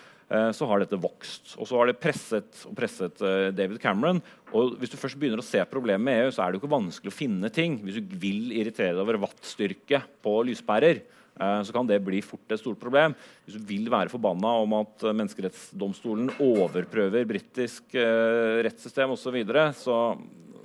så 0.55 0.67
har 0.69 0.81
dette 0.81 0.99
vokst. 1.01 1.55
Og 1.59 1.67
så 1.67 1.79
har 1.79 1.89
det 1.89 1.99
presset 1.99 2.63
og 2.69 2.75
presset 2.77 3.23
eh, 3.25 3.49
David 3.55 3.81
Cameron. 3.83 4.21
Og 4.55 4.77
hvis 4.79 4.93
du 4.93 4.99
først 4.99 5.19
begynner 5.19 5.41
å 5.41 5.45
se 5.45 5.63
problemet 5.67 6.05
med 6.07 6.25
EU, 6.25 6.29
så 6.31 6.43
er 6.43 6.51
det 6.51 6.59
jo 6.59 6.63
ikke 6.63 6.75
vanskelig 6.75 7.11
å 7.11 7.17
finne 7.17 7.51
ting. 7.53 7.79
Hvis 7.83 7.99
du 7.99 8.15
vil 8.21 8.53
irritere 8.55 8.95
deg 8.95 9.03
over 9.03 9.19
wattstyrke 9.25 10.03
på 10.23 10.35
lyspærer, 10.47 11.01
eh, 11.03 11.61
så 11.67 11.75
kan 11.75 11.89
det 11.89 11.99
bli 12.05 12.21
fort 12.25 12.55
et 12.55 12.63
stort 12.63 12.79
problem. 12.79 13.15
Hvis 13.45 13.59
du 13.59 13.65
vil 13.73 13.91
være 13.91 14.13
forbanna 14.13 14.55
om 14.63 14.77
at 14.79 15.07
menneskerettsdomstolen 15.09 16.31
overprøver 16.39 17.27
britisk 17.27 17.97
rettssystem 17.97 19.11
osv., 19.17 19.27
så, 19.27 19.35
videre, 19.35 19.67
så 19.75 19.97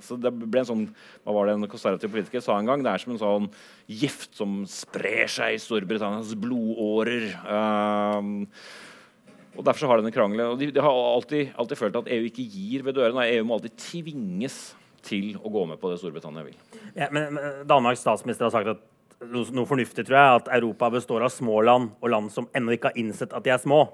så 0.03 0.17
det 0.21 0.29
ble 0.29 0.61
en 0.61 0.67
sånn, 0.67 0.83
hva 1.25 1.33
var 1.35 1.47
det 1.47 1.55
en 1.57 1.69
konservativ 1.69 2.11
politiker 2.13 2.43
sa 2.43 2.57
en 2.59 2.67
gang? 2.69 2.83
Det 2.85 2.91
er 2.91 3.03
som 3.03 3.15
en 3.15 3.21
sånn 3.21 3.47
gift 3.89 4.35
som 4.37 4.59
sprer 4.69 5.25
seg 5.31 5.55
i 5.55 5.61
Storbritannias 5.61 6.35
blodårer. 6.39 7.31
Uh, 7.41 8.45
og 9.57 9.63
Derfor 9.65 9.83
så 9.83 9.89
har 9.89 10.01
denne 10.01 10.13
krangelen, 10.13 10.53
og 10.53 10.59
de, 10.61 10.69
de 10.73 10.83
har 10.83 10.99
alltid, 11.15 11.53
alltid, 11.57 11.79
følt 11.79 11.95
at 11.97 12.11
EU 12.13 12.27
ikke 12.29 12.45
gir 12.45 12.83
ved 12.85 12.97
dørene. 12.97 13.25
EU 13.33 13.47
må 13.47 13.57
alltid 13.57 13.77
tvinges 13.81 14.57
til 15.07 15.37
å 15.41 15.49
gå 15.53 15.63
med 15.69 15.79
på 15.81 15.89
det 15.91 15.97
Storbritannia 16.01 16.45
vil. 16.45 16.57
Ja, 16.97 17.07
men 17.13 17.39
Danmarks 17.69 18.03
statsminister 18.05 18.47
har 18.47 18.53
sagt 18.53 18.75
at 18.75 18.85
noe 19.25 19.65
fornuftig, 19.65 20.05
tror 20.05 20.17
jeg, 20.17 20.41
at 20.41 20.51
Europa 20.59 20.91
består 20.93 21.25
av 21.25 21.33
små 21.33 21.61
land 21.65 21.95
og 21.97 22.11
land 22.13 22.29
som 22.33 22.49
ennå 22.55 22.75
ikke 22.75 22.91
har 22.91 22.99
innsett 23.01 23.33
at 23.33 23.45
de 23.45 23.53
er 23.53 23.61
små. 23.61 23.87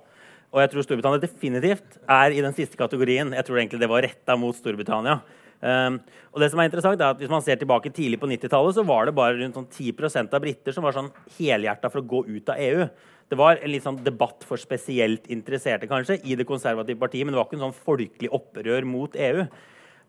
Og 0.54 0.60
jeg 0.62 0.74
tror 0.74 0.86
Storbritannia 0.86 1.22
definitivt 1.24 1.96
er 2.12 2.36
i 2.36 2.44
den 2.44 2.54
siste 2.58 2.78
kategorien. 2.78 3.32
Jeg 3.34 3.48
tror 3.48 3.58
egentlig 3.58 3.82
det 3.82 3.90
var 3.90 4.04
retta 4.06 4.36
mot 4.38 4.58
Storbritannia. 4.58 5.22
Um, 5.64 6.02
og 6.36 6.42
det 6.44 6.50
som 6.52 6.60
er 6.60 6.68
interessant 6.68 7.00
er 7.00 7.14
at 7.14 7.22
Hvis 7.22 7.32
man 7.32 7.44
ser 7.46 7.56
tilbake 7.56 7.88
tidlig 7.88 8.18
på 8.20 8.28
90-tallet, 8.28 8.76
så 8.76 8.84
var 8.84 9.08
det 9.08 9.16
bare 9.16 9.38
rundt 9.40 9.56
sånn 9.56 9.70
10% 9.70 10.36
av 10.36 10.44
briter 10.44 10.76
som 10.76 10.84
var 10.84 10.96
sånn 10.96 11.08
helhjerta 11.38 11.88
for 11.88 12.04
å 12.04 12.10
gå 12.10 12.20
ut 12.28 12.52
av 12.52 12.60
EU. 12.60 12.88
Det 13.30 13.40
var 13.40 13.58
en 13.58 13.72
litt 13.72 13.86
sånn 13.86 14.02
debatt 14.06 14.44
for 14.48 14.62
spesielt 14.62 15.30
interesserte 15.34 15.90
kanskje, 15.90 16.20
i 16.28 16.36
det 16.38 16.48
konservative 16.48 17.00
partiet, 17.02 17.26
men 17.26 17.34
det 17.34 17.40
var 17.42 17.48
ikke 17.48 17.60
en 17.60 17.68
sånn 17.70 17.80
folkelig 17.86 18.34
opprør 18.36 18.88
mot 18.88 19.16
EU. 19.16 19.46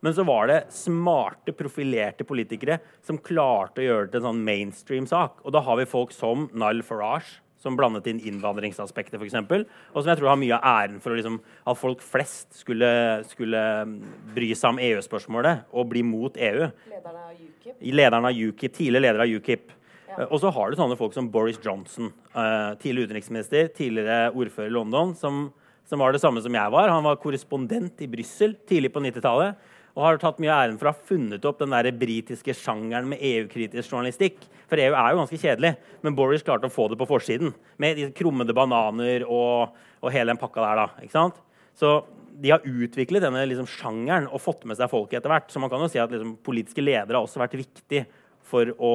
Men 0.05 0.13
så 0.13 0.25
var 0.29 0.51
det 0.51 0.59
smarte, 0.75 1.55
profilerte 1.57 2.27
politikere 2.29 2.77
som 3.07 3.17
klarte 3.25 3.81
å 3.81 3.87
gjøre 3.87 4.05
det 4.05 4.13
til 4.13 4.21
en 4.21 4.29
sånn 4.29 4.43
mainstream 4.45 5.07
sak. 5.09 5.39
Og 5.47 5.55
da 5.57 5.63
har 5.65 5.79
vi 5.81 5.89
folk 5.89 6.13
som 6.13 6.51
Nile 6.53 6.85
Farage, 6.85 7.39
som 7.65 7.79
blandet 7.79 8.11
inn 8.11 8.21
innvandringsaspektet 8.29 9.17
f.eks. 9.17 9.39
Og 9.41 10.03
som 10.03 10.11
jeg 10.11 10.21
tror 10.21 10.35
har 10.35 10.41
mye 10.41 10.59
av 10.59 10.67
æren 10.85 10.99
for 11.01 11.17
liksom, 11.17 11.39
at 11.41 11.81
folk 11.81 12.05
flest 12.05 12.51
skulle, 12.59 12.91
skulle, 13.31 13.63
mm, 13.89 13.95
bry 14.37 14.51
seg 14.53 14.75
om 14.75 14.83
EU-spørsmålet 14.91 15.73
og 15.73 15.89
bli 15.95 16.05
mot 16.05 16.37
EU. 16.37 16.69
Lederen 16.93 17.23
av 17.23 17.33
UKIP? 17.33 17.81
Lederen 17.81 18.29
av 18.29 18.45
UKIP, 18.51 18.77
Tidligere 18.77 19.07
leder 19.07 19.25
av 19.25 19.33
UKIP. 19.39 19.73
Ja. 20.15 20.29
Og 20.31 20.41
så 20.43 20.51
har 20.55 20.71
du 20.71 20.79
sånne 20.79 20.97
folk 20.99 21.15
som 21.17 21.29
Boris 21.33 21.59
Johnson, 21.63 22.13
uh, 22.37 22.75
tidligere 22.81 23.11
utenriksminister, 23.11 23.71
tidligere 23.75 24.31
ordfører 24.31 24.71
i 24.71 24.75
London, 24.75 25.15
som, 25.19 25.49
som, 25.89 26.03
var 26.03 26.15
det 26.15 26.23
samme 26.23 26.43
som 26.45 26.55
jeg 26.55 26.75
var. 26.75 26.93
Han 26.93 27.07
var 27.07 27.19
korrespondent 27.23 28.03
i 28.05 28.11
Brussel 28.11 28.55
tidlig 28.69 28.93
på 28.95 29.03
90-tallet 29.03 29.73
og 29.95 30.03
har 30.03 30.19
tatt 30.19 30.41
mye 30.43 30.51
æren 30.51 30.79
for 30.79 30.91
å 30.91 30.93
ha 30.93 31.07
funnet 31.07 31.45
opp 31.47 31.61
den 31.61 31.71
der 31.71 31.87
britiske 31.95 32.55
sjangeren 32.59 33.07
med 33.13 33.21
EU-kritisk 33.23 33.93
journalistikk. 33.93 34.41
For 34.67 34.81
EU 34.83 34.91
er 34.91 35.13
jo 35.13 35.21
ganske 35.21 35.39
kjedelig, 35.39 35.71
men 36.03 36.17
Boris 36.19 36.43
klarte 36.47 36.67
å 36.67 36.75
få 36.75 36.89
det 36.91 36.99
på 36.99 37.07
forsiden. 37.07 37.55
Med 37.79 38.01
de 38.01 38.09
krummede 38.17 38.57
bananer 38.57 39.23
og, 39.29 39.77
og 40.03 40.15
hele 40.15 40.33
den 40.33 40.41
pakka 40.41 40.65
der. 40.65 40.83
da, 40.83 41.05
ikke 41.05 41.15
sant? 41.15 41.39
Så 41.79 42.01
de 42.43 42.51
har 42.51 42.67
utviklet 42.67 43.23
denne 43.23 43.45
liksom, 43.47 43.69
sjangeren 43.71 44.27
og 44.27 44.43
fått 44.43 44.67
med 44.67 44.81
seg 44.81 44.91
folket 44.91 45.21
etter 45.21 45.31
hvert. 45.31 45.55
Så 45.55 45.63
man 45.63 45.71
kan 45.71 45.85
jo 45.85 45.91
si 45.93 46.03
at 46.03 46.11
liksom, 46.11 46.35
politiske 46.43 46.83
ledere 46.83 47.21
har 47.21 47.29
også 47.29 47.45
vært 47.45 47.55
viktig 47.61 48.03
for 48.51 48.75
å, 48.75 48.93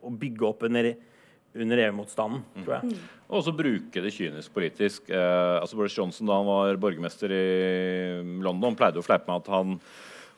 å 0.00 0.12
bygge 0.16 0.46
opp 0.48 0.66
under 0.68 0.92
under 1.54 1.80
EU-motstanden, 1.82 2.44
tror 2.62 2.76
jeg. 2.76 2.92
Mm. 2.92 3.06
Og 3.30 3.40
også 3.40 3.54
bruke 3.58 4.02
det 4.04 4.12
kynisk 4.14 4.52
politisk. 4.54 5.08
Eh, 5.10 5.56
altså 5.58 5.78
Boris 5.78 5.96
Johnson 5.98 6.30
da 6.30 6.36
han 6.38 6.46
var 6.46 6.78
borgermester 6.82 7.32
i 7.34 7.46
London, 8.44 8.76
pleide 8.78 9.02
å 9.02 9.06
fleipe 9.06 9.26
med 9.26 9.42
at 9.42 9.50
han 9.50 9.80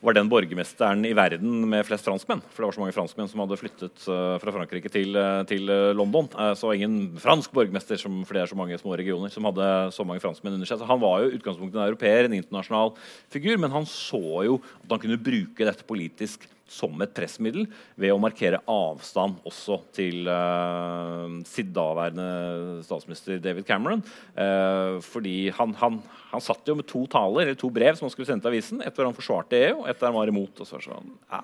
var 0.03 0.17
den 0.17 0.31
borgermesteren 0.31 1.05
i 1.07 1.13
verden 1.15 1.63
med 1.71 1.87
flest 1.87 2.07
franskmenn. 2.07 2.43
For 2.51 2.63
det 2.63 2.69
var 2.69 2.77
så 2.77 2.83
mange 2.83 2.95
franskmenn 2.97 3.31
som 3.31 3.43
hadde 3.45 3.59
flyttet 3.61 4.07
uh, 4.11 4.35
fra 4.43 4.55
Frankrike 4.55 4.91
til, 4.91 5.15
uh, 5.15 5.43
til 5.49 5.71
uh, 5.71 5.93
London. 5.95 6.27
så 6.59 6.73
ingen 6.75 7.19
fransk 7.23 7.53
borgermester, 7.55 8.01
som, 8.01 8.23
for 8.27 8.35
det 8.35 8.43
er 8.43 8.51
så 8.51 8.59
mange 8.59 8.79
små 8.81 8.97
regioner, 8.99 9.31
som 9.31 9.47
hadde 9.47 9.69
så 9.95 10.07
mange 10.07 10.25
franskmenn 10.25 10.59
under 10.59 10.69
seg. 10.69 10.81
Så 10.81 10.89
han 10.91 11.03
var 11.03 11.23
jo 11.23 11.37
utgangspunktet 11.39 11.79
en 11.79 11.87
europeer, 11.87 12.27
en 12.27 12.39
internasjonal 12.41 12.97
figur, 13.31 13.55
men 13.63 13.75
han 13.75 13.87
så 13.87 14.43
jo 14.49 14.59
at 14.83 14.97
han 14.97 15.05
kunne 15.07 15.23
bruke 15.23 15.71
dette 15.71 15.87
politisk 15.87 16.49
som 16.73 16.97
et 17.05 17.13
pressmiddel 17.15 17.67
ved 18.01 18.15
å 18.15 18.21
markere 18.21 18.63
avstand 18.71 19.41
også 19.49 19.79
til 19.95 20.29
uh, 20.31 21.29
sitt 21.49 21.73
daværende 21.75 22.81
statsminister 22.87 23.41
David 23.43 23.67
Cameron. 23.69 24.03
Uh, 24.37 24.99
fordi 25.05 25.51
han, 25.57 25.75
han, 25.81 26.01
han, 26.31 26.45
satt 26.45 26.69
jo 26.69 26.79
med 26.79 26.89
to 26.89 27.05
taler, 27.13 27.45
eller 27.45 27.61
to 27.61 27.71
brev 27.73 27.99
som 27.99 28.09
han 28.09 28.15
skulle 28.15 28.31
sende 28.31 28.47
til 28.47 28.55
avisen. 28.55 28.83
Et 28.85 28.97
hvor 28.97 29.09
han 29.09 29.17
forsvarte 29.17 29.61
EU, 29.61 29.85
er 29.93 30.07
der 30.07 30.15
var 30.15 30.33
imot. 30.33 30.61
og 30.61 30.67
så 30.67 30.77
var 30.77 30.85
det 30.85 30.91
sånn, 30.91 31.19
ja, 31.31 31.43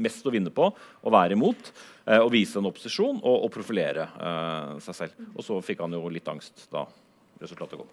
Mest 0.00 0.22
å 0.24 0.30
vinne 0.30 0.52
på 0.54 0.68
å 0.70 1.10
være 1.10 1.34
imot, 1.34 1.72
eh, 2.06 2.20
og 2.20 2.30
vise 2.32 2.60
en 2.60 2.68
opposisjon 2.70 3.18
og, 3.18 3.36
og 3.44 3.50
profilere 3.52 4.06
seg 4.80 4.96
selv. 4.96 5.24
Og 5.34 5.42
så 5.44 5.58
fikk 5.66 5.82
han 5.82 5.96
jo 5.96 6.04
litt 6.08 6.28
angst 6.30 6.68
da 6.70 6.84
resultatet 7.42 7.80
kom. 7.80 7.90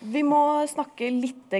Vi 0.00 0.22
må 0.26 0.66
snakke 0.68 1.08
litt 1.14 1.54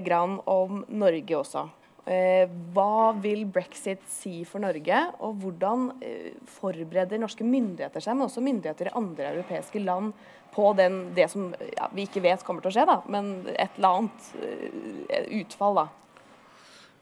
om 0.50 0.82
Norge 0.90 1.38
også. 1.38 1.68
Eh, 2.06 2.46
hva 2.70 3.16
vil 3.18 3.40
brexit 3.50 4.04
si 4.06 4.44
for 4.46 4.62
Norge, 4.62 4.98
og 5.26 5.40
hvordan 5.42 5.88
eh, 5.98 6.36
forbereder 6.54 7.18
norske 7.18 7.42
myndigheter 7.42 8.04
seg, 8.04 8.14
men 8.14 8.28
også 8.28 8.44
myndigheter 8.46 8.92
i 8.92 8.94
andre 8.94 9.32
europeiske 9.32 9.82
land, 9.82 10.12
på 10.54 10.70
den, 10.78 11.00
det 11.16 11.26
som 11.28 11.50
ja, 11.74 11.88
vi 11.92 12.06
ikke 12.06 12.22
vet 12.24 12.44
kommer 12.46 12.62
til 12.62 12.70
å 12.70 12.76
skje, 12.76 12.84
da, 12.88 13.00
men 13.12 13.32
et 13.50 13.74
eller 13.74 13.98
annet 13.98 14.28
eh, 14.38 15.26
utfall? 15.40 15.82
da? 15.82 15.88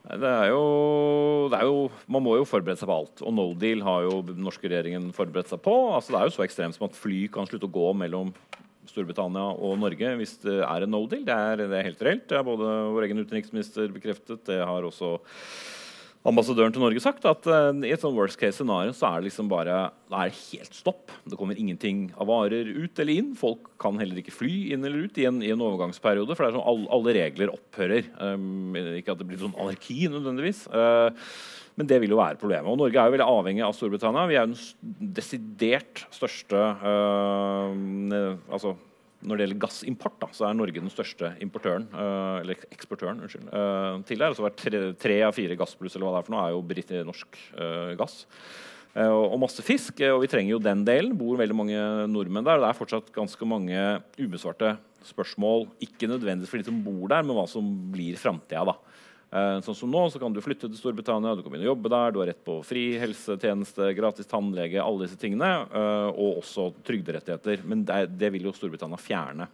Det 0.05 0.29
er, 0.29 0.51
jo, 0.51 0.65
det 1.49 1.57
er, 1.57 1.65
jo, 1.65 1.87
Man 2.11 2.21
må 2.21 2.35
jo 2.37 2.45
forberede 2.45 2.77
seg 2.77 2.89
på 2.89 2.97
alt. 2.99 3.23
Og 3.25 3.33
no 3.33 3.47
deal 3.57 3.81
har 3.85 4.05
jo 4.05 4.19
den 4.27 4.43
norske 4.45 4.69
regjeringen 4.69 5.09
forberedt 5.15 5.49
seg 5.49 5.63
på. 5.65 5.73
Altså 5.95 6.13
Det 6.13 6.19
er 6.19 6.29
jo 6.29 6.35
så 6.35 6.45
ekstremt 6.45 6.77
som 6.77 6.85
at 6.85 6.97
fly 6.97 7.25
kan 7.33 7.49
slutte 7.49 7.69
å 7.69 7.73
gå 7.73 7.87
mellom 7.97 8.33
Storbritannia 8.85 9.47
og 9.65 9.79
Norge 9.81 10.11
hvis 10.19 10.35
det 10.43 10.59
er 10.61 10.85
en 10.85 10.93
no 10.93 11.01
deal. 11.09 11.25
Det 11.25 11.33
er, 11.35 11.63
det 11.65 11.79
er 11.79 11.89
helt 11.89 12.03
reelt. 12.05 12.27
Det 12.29 12.37
har 12.37 12.45
både 12.45 12.75
vår 12.93 13.07
egen 13.07 13.23
utenriksminister 13.23 13.89
bekreftet. 13.95 14.45
Det 14.45 14.61
har 14.61 14.85
også 14.85 15.15
ambassadøren 16.25 16.73
til 16.73 16.81
Norge 16.81 17.01
sagt 17.03 17.25
at 17.29 17.47
uh, 17.49 17.71
i 17.85 17.91
et 17.93 18.01
sånn 18.01 18.15
worst 18.17 18.39
case 18.41 18.57
scenario 18.57 18.93
så 18.95 19.09
er 19.09 19.21
det 19.21 19.29
liksom 19.29 19.49
bare 19.51 19.89
det 20.09 20.21
er 20.21 20.33
helt 20.37 20.77
stopp. 20.77 21.13
Det 21.25 21.37
kommer 21.37 21.59
ingenting 21.59 22.07
av 22.17 22.29
varer 22.29 22.69
ut 22.69 23.01
eller 23.01 23.21
inn. 23.21 23.33
Folk 23.37 23.71
kan 23.81 23.99
heller 24.01 24.21
ikke 24.21 24.33
fly 24.33 24.55
inn 24.75 24.85
eller 24.85 25.07
ut 25.07 25.19
i 25.21 25.27
en, 25.29 25.41
i 25.45 25.51
en 25.53 25.63
overgangsperiode. 25.65 26.33
For 26.33 26.45
det 26.45 26.51
er 26.51 26.57
sånn 26.57 26.69
alle, 26.71 26.89
alle 26.97 27.15
regler 27.17 27.53
opphører. 27.53 28.09
Um, 28.21 28.73
ikke 28.99 29.13
at 29.13 29.21
det 29.21 29.29
blir 29.29 29.41
sånn 29.41 29.57
anarki 29.61 30.05
nødvendigvis. 30.13 30.65
Uh, 30.73 31.13
men 31.75 31.89
det 31.89 31.99
vil 32.01 32.13
jo 32.13 32.19
være 32.21 32.39
problemet. 32.39 32.69
Og 32.71 32.79
Norge 32.79 32.99
er 32.99 33.09
jo 33.09 33.15
veldig 33.17 33.27
avhengig 33.27 33.63
av 33.67 33.75
Storbritannia. 33.75 34.27
Vi 34.29 34.37
er 34.39 34.47
den 34.47 35.13
desidert 35.15 36.05
største 36.15 36.61
øh, 36.87 38.37
altså 38.47 38.75
når 39.25 39.37
det 39.37 39.45
gjelder 39.45 39.61
gassimport, 39.65 40.19
da, 40.21 40.29
så 40.35 40.47
er 40.47 40.57
Norge 40.57 40.81
den 40.81 40.93
største 40.93 41.33
importøren, 41.43 41.87
øh, 41.91 42.37
eller 42.43 42.61
eksportøren 42.73 43.23
unnskyld, 43.25 43.49
øh, 43.49 43.99
til 44.07 44.21
der. 44.21 44.31
Altså 44.31 44.51
tre, 44.55 44.81
tre, 45.01 45.19
av 45.25 45.35
fire 45.35 45.57
gassbluss 45.59 45.97
eller 45.97 46.07
hva 46.07 46.15
det 46.15 46.21
er 46.21 46.29
for 46.29 46.35
noe, 46.35 46.45
er 46.45 46.55
jo 46.55 46.63
britt, 46.69 46.95
norsk 47.07 47.41
øh, 47.57 47.91
gass. 47.99 48.23
Og 48.95 49.33
masse 49.41 49.59
fisk, 49.59 49.99
og 50.07 50.21
vi 50.21 50.29
trenger 50.31 50.53
jo 50.53 50.61
den 50.63 50.85
delen. 50.87 51.17
bor 51.19 51.35
veldig 51.35 51.55
mange 51.59 51.79
nordmenn 52.07 52.45
der. 52.47 52.55
og 52.55 52.63
Det 52.63 52.69
er 52.69 52.77
fortsatt 52.77 53.09
ganske 53.11 53.43
mange 53.43 53.75
ubesvarte 54.15 54.77
spørsmål. 55.03 55.65
Ikke 55.83 56.07
nødvendigvis 56.07 56.53
for 56.53 56.61
de 56.61 56.69
som 56.69 56.77
bor 56.85 57.09
der, 57.11 57.25
men 57.27 57.35
hva 57.35 57.43
som 57.43 57.67
blir 57.91 58.15
framtida. 58.15 58.71
Eh, 58.71 59.04
sånn 59.65 59.75
som 59.75 59.91
nå 59.91 60.05
så 60.13 60.19
kan 60.21 60.33
du 60.33 60.39
flytte 60.43 60.69
til 60.69 60.77
Storbritannia, 60.79 61.33
du 61.35 61.41
kan 61.43 61.51
begynne 61.51 61.67
å 61.67 61.73
jobbe 61.73 61.91
der, 61.91 62.13
du 62.13 62.21
har 62.21 62.29
rett 62.31 62.43
på 62.45 62.59
fri 62.63 62.85
helsetjeneste, 63.01 63.89
gratis 63.97 64.29
tannlege, 64.31 64.83
alle 64.83 65.07
disse 65.07 65.19
tingene. 65.19 65.49
Eh, 65.65 66.09
og 66.13 66.41
også 66.43 66.69
trygderettigheter. 66.85 67.65
Men 67.67 67.83
det, 67.87 68.05
det 68.15 68.31
vil 68.35 68.47
jo 68.47 68.55
Storbritannia 68.55 69.01
fjerne. 69.01 69.49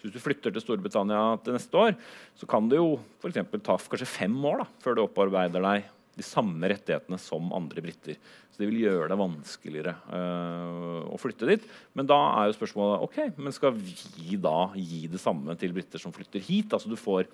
Så 0.00 0.08
hvis 0.08 0.16
du 0.16 0.24
flytter 0.24 0.54
til 0.54 0.64
Storbritannia 0.64 1.22
til 1.44 1.54
neste 1.54 1.76
år, 1.76 1.96
så 2.40 2.48
kan 2.48 2.68
det 2.72 2.80
jo 2.80 2.94
for 3.20 3.34
ta 3.36 3.76
kanskje 3.76 4.08
fem 4.08 4.36
år 4.48 4.62
da, 4.62 4.68
før 4.80 4.96
du 4.96 5.02
opparbeider 5.04 5.66
deg 5.66 5.90
de 6.16 6.24
samme 6.26 6.68
rettighetene 6.72 7.18
som 7.20 7.52
andre 7.56 7.84
briter. 7.84 8.16
Så 8.50 8.60
det 8.60 8.68
vil 8.70 8.82
gjøre 8.82 9.08
det 9.12 9.18
vanskeligere 9.20 9.94
øh, 10.16 11.04
å 11.12 11.18
flytte 11.20 11.48
dit. 11.48 11.66
Men 11.96 12.08
da 12.08 12.18
er 12.40 12.48
jo 12.48 12.56
spørsmålet 12.58 13.04
ok, 13.06 13.18
men 13.40 13.54
skal 13.56 13.76
vi 13.76 14.40
da 14.40 14.70
gi 14.76 15.04
det 15.12 15.20
samme 15.22 15.56
til 15.60 15.76
briter 15.76 16.02
som 16.02 16.14
flytter 16.16 16.42
hit? 16.44 16.72
Altså 16.72 16.90
du 16.90 16.98
får 17.00 17.28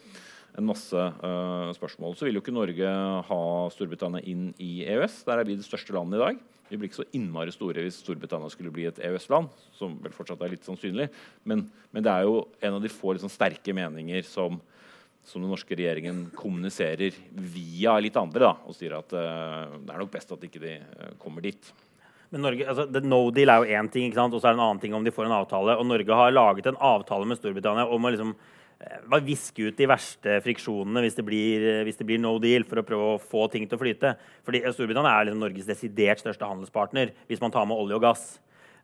en 0.56 0.68
masse 0.68 0.96
uh, 0.96 1.70
spørsmål. 1.76 2.16
Så 2.16 2.26
vil 2.26 2.38
jo 2.38 2.42
ikke 2.42 2.54
Norge 2.54 2.92
ha 3.28 3.40
Storbritannia 3.74 4.24
inn 4.28 4.50
i 4.62 4.86
EØS. 4.88 5.22
Der 5.28 5.40
er 5.40 5.48
vi 5.48 5.58
det 5.58 5.66
største 5.66 5.94
landet 5.96 6.18
i 6.18 6.22
dag. 6.24 6.44
Vi 6.70 6.78
blir 6.78 6.90
ikke 6.90 7.02
så 7.04 7.10
innmari 7.14 7.52
store 7.54 7.84
hvis 7.84 8.00
Storbritannia 8.02 8.50
skulle 8.50 8.72
bli 8.74 8.88
et 8.88 8.98
EØS-land, 8.98 9.52
som 9.76 9.94
vel 10.02 10.14
fortsatt 10.14 10.40
er 10.42 10.54
litt 10.54 10.66
sannsynlig. 10.66 11.06
Men, 11.46 11.66
men, 11.92 12.02
det 12.02 12.10
er 12.12 12.26
jo 12.26 12.40
en 12.58 12.78
av 12.78 12.82
de 12.82 12.90
få 12.90 13.14
liksom, 13.14 13.30
sterke 13.30 13.74
meninger 13.76 14.26
som, 14.26 14.58
som, 15.22 15.42
den 15.42 15.52
norske 15.52 15.78
regjeringen 15.78 16.24
kommuniserer 16.34 17.14
via 17.54 17.94
litt 18.02 18.18
andre, 18.18 18.48
da, 18.48 18.54
og 18.66 18.74
sier 18.74 18.96
at 18.98 19.14
uh, 19.14 19.76
det 19.78 19.92
er 19.92 20.02
nok 20.02 20.14
best 20.16 20.34
at 20.34 20.48
ikke 20.48 20.64
de 20.64 20.78
uh, 20.82 21.12
kommer 21.22 21.46
dit. 21.46 21.70
Men 22.34 22.42
Norge, 22.42 22.66
altså, 22.66 22.88
No 23.06 23.28
deal 23.30 23.52
er 23.52 23.62
jo 23.62 23.78
én 23.78 23.92
ting, 23.92 24.10
og 24.18 24.40
så 24.40 24.48
er 24.48 24.56
det 24.56 24.58
en 24.58 24.66
annen 24.66 24.82
ting 24.82 24.96
om 24.96 25.04
de 25.06 25.14
får 25.14 25.28
en 25.28 25.38
avtale. 25.38 25.78
Og 25.78 25.86
Norge 25.86 26.18
har 26.18 26.34
laget 26.34 26.66
en 26.66 26.82
avtale 26.82 27.28
med 27.28 27.38
Storbritannia 27.38 27.86
om 27.86 28.02
å 28.02 28.10
liksom 28.10 28.34
bare 28.76 29.24
viske 29.24 29.70
ut 29.70 29.76
de 29.78 29.88
verste 29.88 30.40
friksjonene 30.44 31.00
hvis 31.04 31.16
det, 31.16 31.24
blir, 31.26 31.62
eh, 31.64 31.84
hvis 31.88 32.00
det, 32.00 32.06
blir, 32.08 32.20
no 32.22 32.36
deal, 32.42 32.66
for 32.68 32.80
å 32.80 32.86
prøve 32.86 33.12
å 33.14 33.20
få 33.22 33.46
ting 33.52 33.64
til 33.68 33.78
å 33.78 33.82
flyte. 33.82 34.16
Fordi 34.46 34.62
Storbritannia 34.68 35.14
er 35.14 35.28
liksom 35.28 35.44
Norges 35.44 35.70
desidert 35.70 36.22
største 36.22 36.48
handelspartner 36.48 37.14
hvis 37.30 37.40
man 37.42 37.54
tar 37.54 37.68
med 37.68 37.78
olje 37.80 37.96
og 37.96 38.04
gass. 38.04 38.26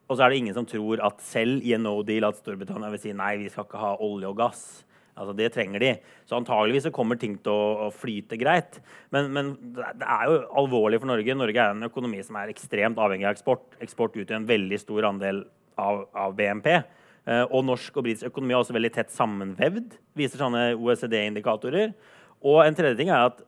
Og 0.08 0.16
så 0.16 0.24
er 0.24 0.32
det 0.32 0.40
ingen 0.42 0.56
som 0.56 0.68
tror 0.68 1.02
at 1.04 1.20
selv 1.24 1.64
i 1.64 1.74
en 1.76 1.84
no 1.86 1.98
deal 2.06 2.26
at 2.28 2.40
Storbritannia 2.40 2.90
vil 2.92 3.02
si 3.02 3.12
nei, 3.16 3.36
vi 3.42 3.52
skal 3.52 3.68
ikke 3.68 3.82
ha 3.82 3.92
olje 4.02 4.32
og 4.32 4.40
gass. 4.40 4.64
Altså, 5.12 5.34
Det 5.36 5.50
trenger 5.52 5.84
de. 5.84 5.92
Så 6.24 6.38
antageligvis 6.38 6.88
så 6.88 6.94
kommer 6.94 7.20
ting 7.20 7.36
til 7.44 7.52
å, 7.52 7.86
å 7.86 7.90
flyte 7.92 8.38
greit. 8.40 8.80
Men, 9.12 9.28
men, 9.34 9.52
det 9.76 10.08
er 10.08 10.24
jo 10.30 10.40
alvorlig 10.62 11.02
for 11.02 11.12
Norge. 11.12 11.36
Norge 11.36 11.60
er 11.60 11.76
en 11.76 11.88
økonomi 11.88 12.22
som 12.24 12.40
er 12.40 12.52
ekstremt 12.52 13.00
avhengig 13.00 13.28
av 13.28 13.36
eksport. 13.36 13.76
Eksport 13.84 14.16
utgjør 14.16 14.40
en 14.40 14.48
veldig 14.48 14.80
stor 14.80 15.10
andel 15.12 15.44
av, 15.76 16.06
av 16.16 16.36
BNP. 16.38 16.80
Eh, 17.22 17.44
og 17.44 17.62
norsk 17.68 17.96
og 17.96 18.06
britisk 18.06 18.32
økonomi 18.32 18.54
er 18.54 18.62
også 18.62 18.74
veldig 18.74 18.90
tett 18.96 19.14
sammenvevd, 19.14 19.94
viser 20.18 20.42
sånne 20.42 20.72
OECD-indikatorer. 20.74 21.92
og 22.42 22.64
en 22.64 22.74
tredje 22.74 22.98
ting 22.98 23.12
er 23.14 23.28
at 23.30 23.42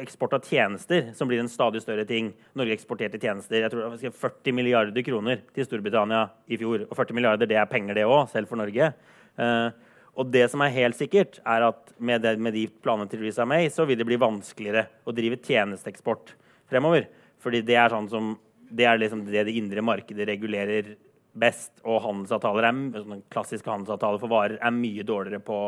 eksport 0.00 0.32
av 0.32 0.46
tjenester, 0.46 1.10
som 1.12 1.28
blir 1.28 1.42
en 1.42 1.50
stadig 1.50 1.82
større 1.82 2.06
ting. 2.08 2.32
Norge 2.56 2.72
eksporterte 2.72 3.20
tjenester 3.20 3.60
jeg 3.60 3.70
tror 3.70 3.82
det 3.84 3.90
var 4.08 4.16
40 4.22 4.56
milliarder 4.56 5.04
kroner 5.04 5.42
til 5.54 5.66
Storbritannia 5.66 6.22
i 6.48 6.56
fjor. 6.56 6.86
Og 6.88 6.96
40 6.96 7.18
milliarder 7.18 7.50
det 7.50 7.58
er 7.60 7.68
penger, 7.68 7.98
det 7.98 8.06
òg, 8.08 8.24
selv 8.32 8.48
for 8.48 8.56
Norge. 8.56 8.92
Uh, 9.36 9.68
og 10.16 10.32
det 10.32 10.46
som 10.50 10.64
er 10.64 10.72
helt 10.74 10.96
sikkert, 10.98 11.38
er 11.44 11.68
at 11.68 11.92
med 11.98 12.24
de 12.24 12.66
planene 12.82 13.08
til 13.10 13.20
Theresa 13.20 13.44
May 13.44 13.68
så 13.72 13.86
vil 13.88 14.00
det 14.00 14.08
bli 14.08 14.18
vanskeligere 14.20 14.86
å 15.04 15.14
drive 15.14 15.38
tjenesteeksport 15.44 16.34
fremover. 16.70 17.06
Fordi 17.40 17.62
det 17.64 17.76
er, 17.76 17.92
sånn 17.92 18.08
som, 18.10 18.34
det, 18.68 18.88
er 18.88 19.00
liksom 19.00 19.24
det 19.28 19.46
det 19.48 19.56
indre 19.60 19.84
markedet 19.84 20.28
regulerer 20.28 20.94
best. 21.32 21.72
Og 21.84 22.02
handelsavtaler 22.04 22.68
er, 22.68 22.78
sånn 22.98 23.24
klassiske 23.32 23.70
handelsavtaler 23.70 24.20
for 24.22 24.32
varer 24.32 24.58
er 24.58 24.76
mye 24.76 25.06
dårligere 25.06 25.42
på, 25.44 25.58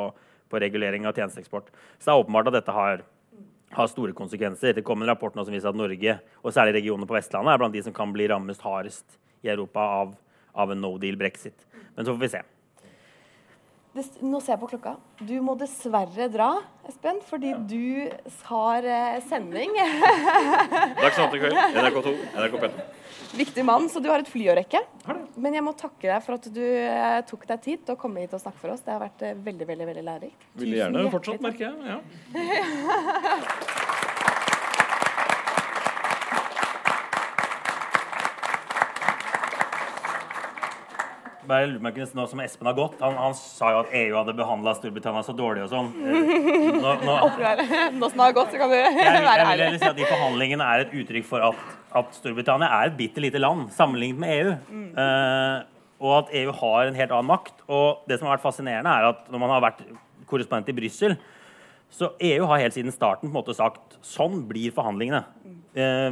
på 0.50 0.62
regulering 0.62 1.08
av 1.08 1.16
tjenesteeksport. 1.18 1.72
Så 1.98 2.06
det 2.06 2.14
er 2.14 2.22
åpenbart 2.24 2.52
at 2.52 2.58
dette 2.60 2.76
har, 2.76 3.04
har 3.76 3.90
store 3.90 4.16
konsekvenser. 4.16 4.76
Det 4.76 4.86
kom 4.86 5.04
en 5.04 5.10
rapport 5.10 5.36
nå 5.36 5.46
som 5.46 5.54
viser 5.54 5.72
at 5.72 5.78
Norge, 5.78 6.18
og 6.42 6.54
særlig 6.54 6.80
regionene 6.80 7.08
på 7.08 7.18
Vestlandet, 7.18 7.54
er 7.54 7.62
blant 7.62 7.76
de 7.76 7.84
som 7.86 7.96
kan 7.96 8.14
bli 8.14 8.28
rammet 8.32 8.64
hardest 8.64 9.18
i 9.42 9.52
Europa 9.52 9.84
av, 10.00 10.16
av 10.54 10.74
en 10.74 10.84
no 10.84 10.96
deal 11.02 11.18
brexit. 11.20 11.66
Men 11.96 12.06
så 12.06 12.14
får 12.14 12.24
vi 12.24 12.34
se. 12.36 12.42
Nå 13.92 14.38
ser 14.40 14.54
jeg 14.54 14.60
på 14.62 14.70
klokka. 14.70 14.94
Du 15.20 15.34
må 15.44 15.52
dessverre 15.60 16.24
dra, 16.32 16.48
Espen, 16.88 17.18
fordi 17.28 17.50
ja. 17.52 17.58
du 17.60 18.08
har 18.48 18.86
eh, 18.88 19.18
sending. 19.28 19.76
Dagsnytt 19.76 21.36
i 21.36 21.40
kveld. 21.42 21.58
NRK2, 21.76 22.14
NRK 22.38 22.56
P2. 22.62 22.86
Viktig 23.36 23.64
mann, 23.68 23.90
så 23.92 24.00
du 24.00 24.08
har 24.08 24.24
et 24.24 24.28
fly 24.32 24.48
å 24.48 24.56
rekke. 24.56 24.80
Men 25.36 25.58
jeg 25.58 25.64
må 25.64 25.76
takke 25.76 26.08
deg 26.08 26.24
for 26.24 26.40
at 26.40 26.48
du 26.56 26.64
eh, 26.64 27.20
tok 27.28 27.44
deg 27.52 27.62
tid 27.68 27.84
til 27.84 27.96
å 27.96 28.00
komme 28.00 28.24
hit 28.24 28.32
og 28.32 28.40
snakke 28.40 28.64
for 28.64 28.72
oss. 28.72 28.80
Det 28.84 28.96
har 28.96 29.04
vært 29.04 29.28
eh, 29.28 29.36
veldig 29.44 29.68
veldig, 29.68 29.90
veldig 29.92 30.08
lærerikt. 30.08 30.50
Ville 30.64 30.80
gjerne 30.80 31.06
fortsatt, 31.12 31.44
merker 31.44 31.68
jeg. 31.68 31.76
Ja. 31.92 33.78
bare 41.52 41.68
lurer 41.68 41.82
meg 41.84 41.98
nå 42.16 42.24
som 42.30 42.40
Espen 42.44 42.68
har 42.70 42.76
gått. 42.76 42.96
Han, 43.04 43.16
han, 43.20 43.34
sa 43.36 43.72
jo 43.74 43.80
at 43.82 43.92
EU 43.98 44.14
hadde 44.16 44.34
behandla 44.38 44.74
Storbritannia 44.78 45.24
så 45.26 45.34
dårlig 45.36 45.66
og 45.66 45.72
sånn. 45.72 45.90
Nå, 46.82 46.94
nå, 47.04 47.16
nå 47.98 48.08
som 48.08 48.18
det 48.18 48.24
har 48.24 48.36
gått, 48.36 48.52
så 48.54 48.60
kan 48.60 48.72
du 48.72 48.76
jeg, 48.78 48.94
være 48.96 49.44
ærlig. 49.44 49.66
Jeg 49.66 49.74
vil 49.74 49.82
si 49.82 49.90
at 49.90 49.98
De 49.98 50.08
forhandlingene 50.08 50.68
er 50.74 50.84
et 50.84 50.94
uttrykk 51.02 51.28
for 51.28 51.44
at, 51.46 51.60
at 52.00 52.16
Storbritannia 52.16 52.70
er 52.80 52.90
et 52.90 52.96
bitte 52.98 53.22
lite 53.22 53.42
land 53.42 53.68
sammenlignet 53.76 54.22
med 54.22 54.34
EU. 54.38 54.56
Mm. 54.72 54.88
Uh, 54.96 55.68
og 56.02 56.16
at 56.16 56.32
EU 56.40 56.54
har 56.62 56.88
en 56.88 56.98
helt 56.98 57.14
annen 57.14 57.30
makt. 57.30 57.62
Og 57.68 58.02
det 58.10 58.18
som 58.18 58.28
har 58.28 58.36
vært 58.36 58.46
fascinerende, 58.46 58.90
er 58.90 59.12
at 59.12 59.30
når 59.30 59.44
man 59.44 59.54
har 59.54 59.64
vært 59.64 59.84
korrespondent 60.30 60.72
i 60.72 60.76
Brussel, 60.76 61.16
så 61.92 62.10
EU 62.24 62.48
har 62.48 62.64
helt 62.64 62.74
siden 62.74 62.94
starten 62.94 63.28
på 63.28 63.34
en 63.34 63.38
måte 63.38 63.54
sagt 63.56 63.98
sånn 64.06 64.40
blir 64.48 64.74
forhandlingene. 64.74 65.22
Uh, 65.76 66.10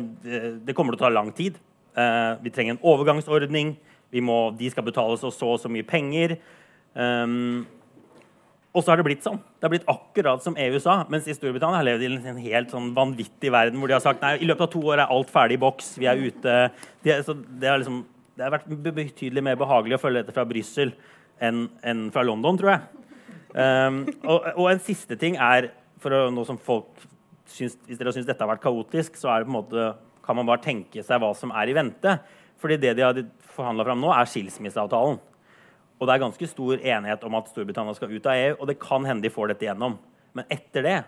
det 0.62 0.76
kommer 0.76 0.95
til 0.95 1.03
å 1.03 1.07
ta 1.09 1.14
lang 1.14 1.32
tid. 1.36 1.59
Uh, 1.97 2.38
vi 2.45 2.53
trenger 2.55 2.76
en 2.76 2.84
overgangsordning 2.86 3.74
må, 4.18 4.48
de 4.58 4.70
skal 4.72 4.82
betale 4.82 5.14
oss 5.14 5.22
så 5.38 5.52
og 5.54 5.61
så 5.62 5.70
mye 5.70 5.86
penger. 5.86 6.34
Um, 6.98 7.68
og 8.70 8.84
så 8.84 8.92
har 8.92 9.00
det 9.00 9.06
blitt 9.08 9.24
sånn. 9.26 9.40
Det 9.58 9.66
har 9.66 9.72
blitt 9.72 9.88
akkurat 9.90 10.44
som 10.44 10.54
EU 10.58 10.78
sa. 10.82 11.00
Mens 11.11 11.26
i 11.26 11.34
Storbritannia 11.34 11.80
har 11.80 11.86
levd 11.88 12.04
i 12.06 12.11
en 12.30 12.42
helt 12.42 12.70
sånn 12.70 12.92
vanvittig 12.94 13.50
verden 13.50 13.80
hvor 13.82 13.90
de 13.90 13.96
har 13.96 14.04
sagt 14.04 14.22
nei, 14.22 14.36
i 14.38 14.46
løpet 14.46 14.68
av 14.68 14.70
to 14.74 14.82
år 14.92 15.02
er 15.02 15.14
alt 15.14 15.32
ferdig 15.32 15.58
i 15.58 15.62
boks. 15.64 15.96
Vi 15.98 16.06
er 16.11 16.22
ute. 16.22 16.58
De, 17.02 17.11
det, 17.11 17.66
har 17.66 17.82
liksom, 17.82 18.04
det, 18.36 18.44
har 18.44 18.54
vært 18.54 18.68
betydelig 18.70 19.42
mer 19.46 19.58
behagelig 19.58 19.98
å 19.98 20.02
følge 20.02 20.22
dette 20.22 20.36
fra 20.36 20.46
Brussel 20.46 20.94
enn, 21.42 21.64
enn, 21.82 22.06
fra 22.14 22.22
London, 22.26 22.61
tror 22.61 22.76
jeg. 22.76 23.06
Um, 23.50 24.04
og, 24.22 24.46
og, 24.54 24.66
en 24.70 24.84
siste 24.86 25.18
ting 25.18 25.34
er 25.42 25.72
for 25.98 26.14
å, 26.14 26.28
nå 26.30 26.44
som 26.46 26.61
folk 26.62 27.08
syns, 27.50 27.74
Hvis 27.88 27.98
dere 27.98 28.12
syns 28.14 28.28
dette 28.28 28.44
har 28.44 28.52
vært 28.52 28.62
kaotisk, 28.62 29.18
så 29.18 29.32
er 29.32 29.42
det 29.42 29.50
på 29.50 29.56
en 29.56 29.58
måte, 29.58 29.88
kan 30.22 30.38
man 30.38 30.46
bare 30.46 30.62
tenke 30.62 31.02
seg 31.02 31.18
hva 31.18 31.32
som 31.34 31.50
er 31.50 31.72
i 31.72 31.74
vente. 31.74 32.20
Fordi 32.62 32.78
det 32.78 32.94
de 33.00 33.02
har 33.02 33.18
forhandla 33.61 33.86
fram 33.86 34.02
nå, 34.02 34.11
er 34.16 34.28
skilsmisseavtalen. 34.28 35.20
Og 36.00 36.08
det 36.08 36.14
er 36.14 36.22
ganske 36.22 36.48
stor 36.48 36.80
enighet 36.80 37.24
om 37.28 37.36
at 37.36 37.50
Storbritannia 37.52 37.94
skal 37.96 38.12
ut 38.12 38.28
av 38.28 38.38
EU, 38.40 38.54
og 38.56 38.70
det 38.70 38.80
kan 38.80 39.04
hende 39.04 39.26
de 39.26 39.32
får 39.32 39.52
dette 39.52 39.68
gjennom. 39.68 39.98
Men 40.36 40.48
etter 40.48 40.86
det 40.86 40.98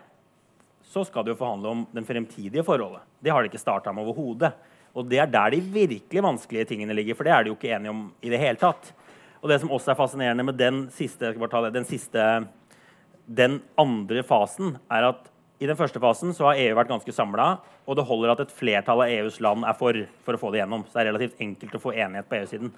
så 0.93 1.01
skal 1.07 1.25
de 1.25 1.33
jo 1.33 1.39
forhandle 1.39 1.71
om 1.71 1.81
den 1.95 2.05
fremtidige 2.05 2.65
forholdet. 2.67 3.01
Det 3.23 3.33
har 3.33 3.41
de 3.41 3.49
ikke 3.49 3.61
starta 3.61 3.93
med 3.95 4.05
overhodet. 4.05 4.51
Og 4.93 5.07
det 5.09 5.23
er 5.23 5.31
der 5.31 5.55
de 5.55 5.61
virkelig 5.73 6.21
vanskelige 6.21 6.67
tingene 6.69 6.93
ligger, 6.93 7.17
for 7.17 7.25
det 7.25 7.33
er 7.33 7.45
de 7.45 7.49
jo 7.49 7.57
ikke 7.57 7.71
enige 7.73 7.93
om 7.95 8.03
i 8.21 8.29
det 8.29 8.41
hele 8.41 8.61
tatt. 8.61 8.91
Og 9.41 9.49
det 9.49 9.57
som 9.63 9.73
også 9.73 9.91
er 9.91 9.97
fascinerende 9.97 10.45
med 10.45 10.59
den 10.59 10.83
siste, 10.93 11.33
den, 11.33 11.87
siste, 11.89 12.27
den 13.25 13.57
andre 13.79 14.21
fasen, 14.27 14.77
er 14.93 15.09
at 15.09 15.32
i 15.63 15.67
den 15.69 15.77
første 15.79 16.01
fasen 16.03 16.33
så 16.35 16.49
har 16.49 16.59
EU 16.59 16.75
vært 16.75 16.91
ganske 16.91 17.13
samla, 17.15 17.53
og 17.87 17.95
det 17.95 18.03
holder 18.07 18.33
at 18.33 18.41
et 18.43 18.51
flertall 18.51 19.05
av 19.05 19.11
EUs 19.13 19.39
land 19.43 19.63
er 19.63 19.77
for 19.79 19.95
for 20.25 20.35
å 20.35 20.41
få 20.41 20.51
det 20.51 20.59
gjennom. 20.59 20.83
Så 20.83 20.97
det 20.97 21.03
er 21.03 21.09
relativt 21.13 21.43
enkelt 21.45 21.77
å 21.77 21.81
få 21.85 21.93
enighet 21.95 22.27
på 22.27 22.37
EU-siden. 22.41 22.73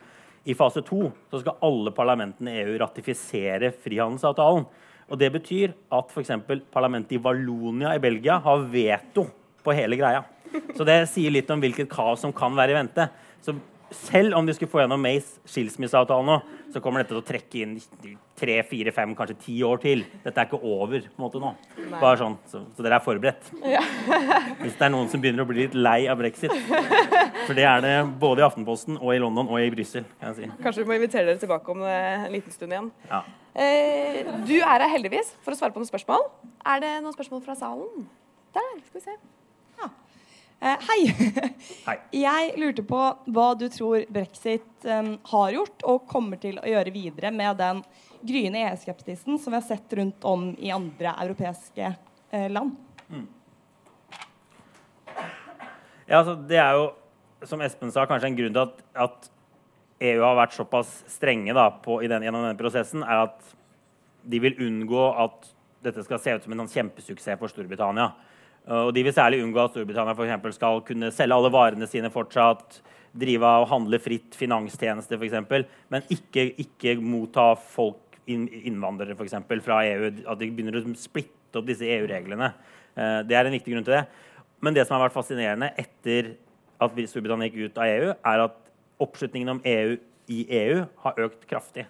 I 0.45 0.53
fase 0.53 0.83
to 0.85 1.07
så 1.31 1.41
skal 1.41 1.57
alle 1.65 1.93
parlamentene 1.95 2.53
i 2.53 2.61
EU 2.61 2.75
ratifisere 2.77 3.71
frihandelsavtalen. 3.81 4.67
Og 5.09 5.17
Det 5.17 5.31
betyr 5.33 5.73
at 5.93 6.13
f.eks. 6.13 6.31
parlamentet 6.73 7.17
i 7.17 7.21
Valonia 7.21 7.95
i 7.95 8.01
Belgia 8.01 8.37
har 8.41 8.65
veto 8.69 9.25
på 9.65 9.73
hele 9.73 9.97
greia. 9.97 10.21
Så 10.77 10.85
det 10.85 10.99
sier 11.09 11.33
litt 11.33 11.49
om 11.49 11.61
hvilket 11.61 11.89
kaos 11.89 12.21
som 12.21 12.33
kan 12.33 12.53
være 12.57 12.73
i 12.73 12.77
vente. 12.77 13.09
Så 13.41 13.57
selv 13.95 14.35
om 14.37 14.45
de 14.47 14.53
skulle 14.55 14.71
få 14.71 14.81
gjennom 14.81 15.01
Mays 15.01 15.27
skilsmisseavtale 15.49 16.25
nå, 16.27 16.37
så 16.73 16.81
kommer 16.83 17.01
dette 17.01 17.13
til 17.13 17.21
å 17.21 17.25
trekke 17.25 17.61
inn 17.63 17.75
tre, 18.35 18.57
fire, 18.67 18.91
fem, 18.95 19.13
kanskje 19.15 19.37
ti 19.45 19.55
år 19.63 19.79
til. 19.83 20.03
Dette 20.25 20.41
er 20.41 20.49
ikke 20.49 20.59
over 20.59 21.05
på 21.05 21.15
en 21.15 21.23
måte 21.23 21.41
nå. 21.41 21.51
Bare 21.93 22.17
sånn, 22.19 22.35
så, 22.51 22.63
så 22.75 22.85
dere 22.85 22.99
er 22.99 23.05
forberedt. 23.05 23.47
Ja. 23.63 23.83
Hvis 24.63 24.75
det 24.75 24.87
er 24.87 24.91
noen 24.93 25.07
som 25.11 25.23
begynner 25.23 25.45
å 25.45 25.49
bli 25.49 25.63
litt 25.63 25.77
lei 25.77 26.01
av 26.11 26.19
brexit. 26.19 26.51
For 27.45 27.55
det 27.55 27.67
er 27.69 27.85
det 27.85 27.95
både 28.21 28.43
i 28.43 28.47
Aftenposten 28.47 28.99
og 28.99 29.13
i 29.15 29.21
London 29.23 29.47
og 29.47 29.61
i 29.61 29.71
Brussel. 29.73 30.07
Si. 30.35 30.49
Kanskje 30.65 30.83
vi 30.83 30.89
må 30.89 30.99
invitere 30.99 31.29
dere 31.29 31.41
tilbake 31.41 31.71
om 31.71 31.85
en 31.87 32.27
liten 32.33 32.55
stund 32.55 32.75
igjen. 32.75 32.91
Ja. 33.11 33.23
Eh, 33.55 34.33
du 34.43 34.57
er 34.57 34.83
her 34.83 34.91
heldigvis 34.91 35.31
for 35.45 35.55
å 35.55 35.59
svare 35.59 35.71
på 35.71 35.79
noen 35.79 35.87
spørsmål. 35.87 36.27
Er 36.67 36.83
det 36.83 36.91
noen 36.99 37.15
spørsmål 37.15 37.45
fra 37.45 37.55
salen? 37.59 38.07
Der, 38.55 38.75
skal 38.89 38.99
vi 38.99 39.05
se. 39.05 39.15
Eh, 40.59 40.77
hei. 40.89 41.07
hei. 41.85 41.97
Jeg 42.25 42.53
lurte 42.59 42.83
på 42.87 42.99
hva 43.35 43.47
du 43.59 43.67
tror 43.69 44.05
brexit 44.13 44.87
um, 44.87 45.15
har 45.31 45.53
gjort 45.55 45.85
og 45.85 46.07
kommer 46.09 46.39
til 46.41 46.57
å 46.61 46.67
gjøre 46.69 46.93
videre 46.95 47.31
med 47.35 47.59
den 47.59 47.81
gryende 48.25 48.61
EU-skeptisen 48.63 49.39
som 49.41 49.53
vi 49.53 49.59
har 49.59 49.65
sett 49.67 49.95
rundt 49.99 50.25
om 50.25 50.53
i 50.55 50.71
andre 50.73 51.11
europeiske 51.25 51.91
uh, 51.91 52.47
land. 52.49 52.75
Mm. 53.09 53.27
Ja, 56.05 56.21
altså, 56.21 56.35
det 56.47 56.61
er 56.61 56.77
jo, 56.77 56.89
som 57.49 57.61
Espen 57.65 57.91
sa, 57.93 58.05
kanskje 58.07 58.31
en 58.31 58.37
grunn 58.37 58.55
til 58.55 58.63
at, 58.63 58.83
at 59.07 59.29
EU 60.05 60.21
har 60.23 60.37
vært 60.39 60.55
såpass 60.55 61.01
strenge 61.11 61.53
da, 61.55 61.67
på, 61.83 61.99
den, 62.05 62.23
gjennom 62.25 62.45
denne 62.45 62.59
prosessen, 62.59 63.03
er 63.03 63.27
at 63.27 63.55
de 64.25 64.39
vil 64.41 64.57
unngå 64.65 65.09
at 65.25 65.51
dette 65.85 66.03
skal 66.05 66.21
se 66.21 66.33
ut 66.33 66.45
som 66.45 66.55
en 66.55 66.63
sånn 66.63 66.73
kjempesuksess 66.79 67.39
for 67.41 67.51
Storbritannia. 67.51 68.13
Og 68.65 68.93
De 68.95 69.03
vil 69.05 69.13
særlig 69.13 69.43
unngå 69.43 69.61
at 69.61 69.75
Storbritannia 69.75 70.15
for 70.17 70.25
eksempel, 70.25 70.53
skal 70.55 70.81
kunne 70.87 71.11
selge 71.13 71.37
alle 71.37 71.51
varene 71.53 71.87
sine 71.89 72.09
fortsatt, 72.13 72.79
drive 73.15 73.51
og 73.61 73.69
handle 73.69 73.99
fritt 74.01 74.35
finanstjenester 74.35 75.19
f.eks., 75.19 75.67
men 75.93 76.07
ikke, 76.11 76.49
ikke, 76.61 76.95
motta 76.99 77.51
folk, 77.55 78.01
innvandrere 78.25 79.15
eksempel, 79.21 79.61
fra 79.63 79.83
EU. 79.85 80.09
At 80.25 80.41
de 80.41 80.49
begynner 80.49 80.79
å 80.81 80.95
splitte 80.97 81.61
opp 81.61 81.67
disse 81.69 81.85
EU-reglene. 81.85 82.51
Eh, 82.97 83.19
det 83.29 83.37
er 83.37 83.47
en 83.47 83.55
viktig 83.55 83.75
grunn 83.75 83.85
til 83.85 83.99
det. 83.99 84.05
Men 84.65 84.75
det 84.75 84.87
som 84.87 84.97
har 84.97 85.05
vært 85.05 85.15
fascinerende 85.15 85.71
etter 85.79 86.33
at 86.81 86.97
Storbritannia 87.11 87.51
gikk 87.51 87.69
ut 87.69 87.79
av 87.79 87.91
EU, 87.91 88.13
er 88.15 88.45
at 88.47 88.57
oppslutningen 89.05 89.55
om 89.55 89.61
EU 89.67 89.97
i 90.31 90.41
EU 90.63 90.81
har 91.03 91.21
økt 91.27 91.45
kraftig. 91.49 91.85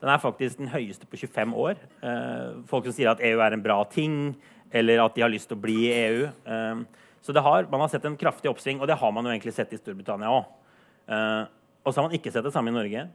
Den 0.00 0.08
er 0.08 0.20
faktisk 0.20 0.60
den 0.60 0.70
høyeste 0.72 1.08
på 1.08 1.18
25 1.20 1.56
år. 1.60 1.80
Eh, 2.04 2.60
folk 2.68 2.86
som 2.88 2.96
sier 2.96 3.10
at 3.12 3.20
EU 3.24 3.40
er 3.44 3.56
en 3.56 3.64
bra 3.64 3.82
ting, 3.92 4.34
eller 4.70 5.02
at 5.04 5.16
de 5.16 5.24
har 5.24 5.32
lyst 5.32 5.50
til 5.50 5.58
å 5.58 5.62
bli 5.62 5.78
i 5.88 5.94
EU. 6.06 6.26
Um, 6.46 6.84
så 7.20 7.34
har, 7.36 7.66
man 7.70 7.82
har 7.84 7.90
sett 7.92 8.06
en 8.08 8.18
kraftig 8.18 8.50
oppsving, 8.50 8.80
og 8.80 8.88
det 8.88 8.96
har 9.00 9.12
man 9.12 9.26
jo 9.26 9.32
egentlig 9.32 9.54
sett 9.56 9.72
i 9.74 9.80
Storbritannia 9.80 10.30
òg. 10.32 10.46
Uh, 11.10 11.44
og 11.84 11.92
så 11.92 12.00
har 12.00 12.08
man 12.08 12.16
ikke 12.16 12.32
sett 12.32 12.46
det 12.46 12.52
samme 12.54 12.72
i 12.72 12.76
Norge. 12.76 13.06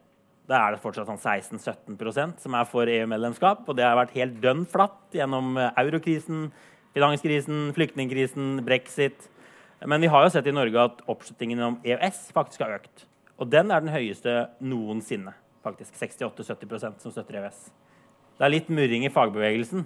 Da 0.45 0.59
er 0.61 0.75
det 0.75 0.81
fortsatt 0.83 1.09
sånn 1.09 1.21
16-17% 1.21 2.41
som 2.43 2.57
er 2.57 2.67
for 2.69 2.89
EU-medlemskap. 2.89 3.63
Og 3.65 3.77
det 3.77 3.85
har 3.85 3.97
vært 3.97 4.13
helt 4.17 4.37
dønn 4.43 4.65
flatt 4.69 5.15
gjennom 5.15 5.55
eh, 5.57 5.71
eurokrisen, 5.81 6.47
finanskrisen, 6.93 7.71
flyktningkrisen, 7.77 8.59
brexit. 8.65 9.25
Men 9.85 10.05
vi 10.05 10.09
har 10.13 10.25
jo 10.25 10.33
sett 10.33 10.49
i 10.49 10.53
Norge 10.53 10.85
at 10.85 11.01
oppslutningen 11.09 11.63
om 11.65 11.79
EØS 11.85 12.27
faktisk 12.35 12.61
har 12.65 12.77
økt. 12.77 13.07
Og 13.41 13.49
den 13.51 13.73
er 13.73 13.81
den 13.83 13.93
høyeste 13.93 14.45
noensinne. 14.61 15.33
faktisk 15.65 15.95
68-70% 15.97 17.01
som 17.01 17.11
støtter 17.11 17.39
EØS. 17.39 17.61
Det 18.37 18.45
er 18.45 18.51
litt 18.53 18.67
murring 18.69 19.07
i 19.07 19.09
fagbevegelsen. 19.09 19.81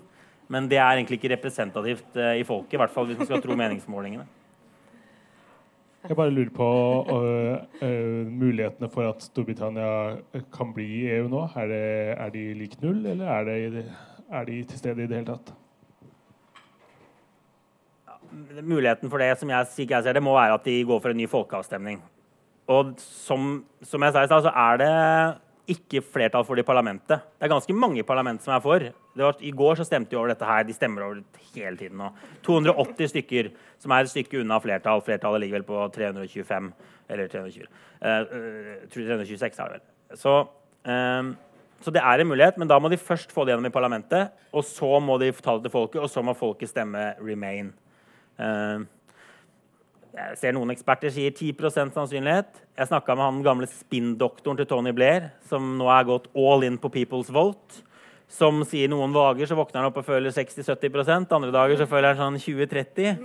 Men 0.50 0.68
det 0.70 0.80
er 0.82 0.98
egentlig 0.98 1.20
ikke 1.20 1.34
representativt 1.36 2.18
uh, 2.18 2.34
i 2.38 2.46
folket, 2.48 2.76
i 2.76 2.82
hvert 2.82 2.94
fall 2.94 3.10
hvis 3.10 3.20
man 3.22 3.30
skal 3.30 3.44
tro 3.44 3.58
meningsmålingene. 3.58 4.26
Jeg 6.10 6.16
bare 6.16 6.32
lurer 6.32 6.52
på 6.56 6.70
uh, 7.12 7.82
uh, 7.84 8.28
mulighetene 8.28 8.90
for 8.90 9.12
at 9.12 9.24
Storbritannia 9.24 10.42
kan 10.56 10.74
bli 10.74 10.88
i 11.02 11.08
EU 11.18 11.28
nå. 11.30 11.44
Er, 11.60 11.70
det, 11.70 11.86
er 12.16 12.36
de 12.36 12.46
lik 12.64 12.78
null, 12.82 13.04
eller 13.06 13.30
er, 13.30 13.50
det, 13.50 13.86
er, 14.32 14.48
de 14.48 14.62
til 14.64 14.82
stede 14.82 15.04
i 15.04 15.10
det 15.10 15.22
hele 15.22 15.34
tatt? 15.34 15.56
muligheten 18.62 19.10
for 19.10 19.18
det 19.22 19.32
som 19.40 19.50
jeg, 19.50 19.68
jeg 19.90 20.04
ser 20.06 20.14
det, 20.14 20.24
må 20.24 20.36
være 20.36 20.54
at 20.60 20.66
de 20.66 20.84
går 20.86 21.00
for 21.02 21.14
en 21.14 21.18
ny 21.18 21.28
folkeavstemning. 21.30 22.02
Og 22.70 22.94
som, 23.02 23.64
som 23.82 24.04
jeg 24.06 24.14
sa 24.14 24.24
i 24.24 24.30
stad, 24.30 24.46
så 24.46 24.52
er 24.54 24.82
det 24.82 24.92
ikke 25.74 26.02
flertall 26.06 26.46
for 26.48 26.58
det 26.58 26.64
i 26.66 26.68
parlamentet. 26.68 27.22
Det 27.38 27.46
er 27.46 27.52
ganske 27.52 27.74
mange 27.76 28.02
i 28.02 28.06
parlamentet 28.08 28.46
som 28.46 28.56
er 28.56 28.64
for. 28.64 28.86
Var, 29.20 29.42
I 29.46 29.52
går 29.56 29.80
så 29.80 29.86
stemte 29.88 30.12
de 30.14 30.20
over 30.20 30.32
dette 30.32 30.48
her. 30.48 30.64
De 30.68 30.76
stemmer 30.76 31.06
over 31.06 31.20
det 31.20 31.50
hele 31.54 31.78
tiden 31.80 32.00
nå. 32.02 32.10
280 32.46 33.12
stykker, 33.14 33.52
som 33.82 33.94
er 33.94 34.06
et 34.06 34.12
stykke 34.14 34.42
unna 34.42 34.60
flertall. 34.64 35.04
Flertallet 35.06 35.44
ligger 35.46 35.60
vel 35.60 35.68
på 35.68 35.84
325. 35.96 36.72
Eller 37.10 37.30
320. 37.32 37.70
Uh, 38.02 38.88
326 38.94 39.60
er 39.60 39.72
det 39.72 39.80
vel. 39.80 39.86
Så, 40.20 40.36
um, 40.90 41.34
så, 41.82 41.94
det 41.94 42.04
er 42.04 42.22
en 42.22 42.30
mulighet, 42.30 42.60
men 42.62 42.70
da 42.70 42.78
må 42.82 42.92
de 42.92 43.02
først 43.02 43.34
få 43.34 43.46
det 43.46 43.54
gjennom 43.54 43.70
i 43.70 43.74
parlamentet. 43.74 44.34
Og 44.54 44.66
så 44.68 45.00
må 45.04 45.18
de 45.22 45.32
ta 45.38 45.58
det 45.58 45.68
til 45.68 45.76
folket, 45.76 46.02
og 46.02 46.10
så 46.10 46.26
må 46.26 46.38
folket 46.38 46.72
stemme 46.72 47.14
'remain'. 47.22 47.74
Uh, 48.40 48.86
jeg 50.20 50.40
ser 50.42 50.56
noen 50.56 50.74
eksperter 50.74 51.12
sier 51.14 51.32
10% 51.32 51.96
sannsynlighet. 51.96 52.58
Jeg 52.78 52.90
snakka 52.90 53.16
med 53.16 53.26
han 53.26 53.44
gamle 53.46 53.70
spinndoktoren 53.72 54.60
til 54.60 54.68
Tony 54.68 54.92
Blair, 54.96 55.30
som 55.48 55.78
nå 55.80 55.88
er 55.94 56.08
gått 56.10 56.28
all 56.36 56.66
in 56.68 56.80
på 56.82 56.92
People's 56.92 57.32
Vote. 57.32 57.86
Som 58.30 58.62
sier 58.68 58.92
noen 58.92 59.16
dager 59.16 59.50
så 59.50 59.58
våkner 59.58 59.82
han 59.82 59.90
opp 59.90 60.02
og 60.02 60.06
føler 60.06 60.34
60-70% 60.36 61.32
andre 61.34 61.54
dager 61.56 61.80
så 61.80 61.88
føler 61.90 62.14
han 62.20 62.38
sånn 62.38 62.42
20-30. 62.44 63.16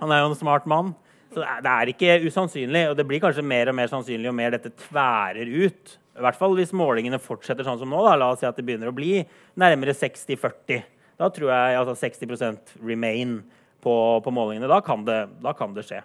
Han 0.00 0.14
er 0.14 0.22
jo 0.22 0.30
en 0.30 0.38
smart 0.38 0.68
mann. 0.70 0.94
Så 1.34 1.42
det 1.42 1.72
er 1.72 1.90
ikke 1.92 2.16
usannsynlig, 2.24 2.86
og 2.90 2.96
det 2.98 3.06
blir 3.06 3.20
kanskje 3.22 3.44
mer 3.46 3.70
og 3.70 3.76
mer 3.78 3.90
sannsynlig 3.90 4.30
jo 4.30 4.34
mer 4.34 4.54
dette 4.54 4.72
tværer 4.86 5.46
ut. 5.46 5.98
I 6.16 6.24
hvert 6.24 6.38
fall 6.38 6.56
hvis 6.58 6.74
målingene 6.76 7.20
fortsetter 7.22 7.66
sånn 7.66 7.78
som 7.82 7.92
nå. 7.92 8.00
Da. 8.06 8.16
La 8.18 8.32
oss 8.32 8.42
si 8.42 8.48
at 8.48 8.56
det 8.58 8.64
begynner 8.66 8.90
å 8.90 8.96
bli 8.96 9.20
nærmere 9.60 9.94
60-40. 9.94 10.82
Da 11.20 11.28
tror 11.34 11.52
jeg 11.52 11.78
altså 11.82 11.98
60% 12.00 12.78
remain 12.80 13.40
på, 13.84 13.94
på 14.24 14.32
målingene. 14.34 14.70
Da 14.70 14.80
kan, 14.84 15.04
det, 15.06 15.22
da 15.42 15.54
kan, 15.56 15.74
det, 15.76 15.86
skje. 15.88 16.02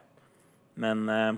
Men 0.82 1.06
eh, 1.12 1.38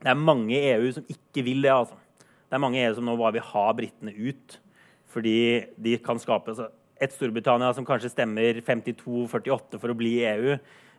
det 0.00 0.12
er 0.12 0.20
mange 0.20 0.54
i 0.56 0.72
EU 0.74 0.90
som 0.94 1.06
ikke 1.12 1.44
vil 1.46 1.64
det. 1.64 1.72
altså. 1.72 1.98
Det 2.46 2.56
er 2.56 2.62
mange 2.62 2.80
i 2.80 2.86
EU 2.86 2.96
som 2.96 3.08
nå 3.08 3.16
bare 3.18 3.38
vil 3.38 3.48
ha 3.50 3.66
britene 3.76 4.14
ut. 4.16 4.58
Fordi 5.12 5.38
de 5.80 5.96
kan 6.04 6.20
skape 6.20 6.52
altså, 6.52 6.68
Et 7.00 7.12
Storbritannia 7.12 7.74
som 7.76 7.84
kanskje 7.84 8.08
stemmer 8.08 8.56
52-48 8.64 9.80
for 9.80 9.92
å 9.92 9.96
bli 9.96 10.14
i 10.16 10.28
EU, 10.30 10.54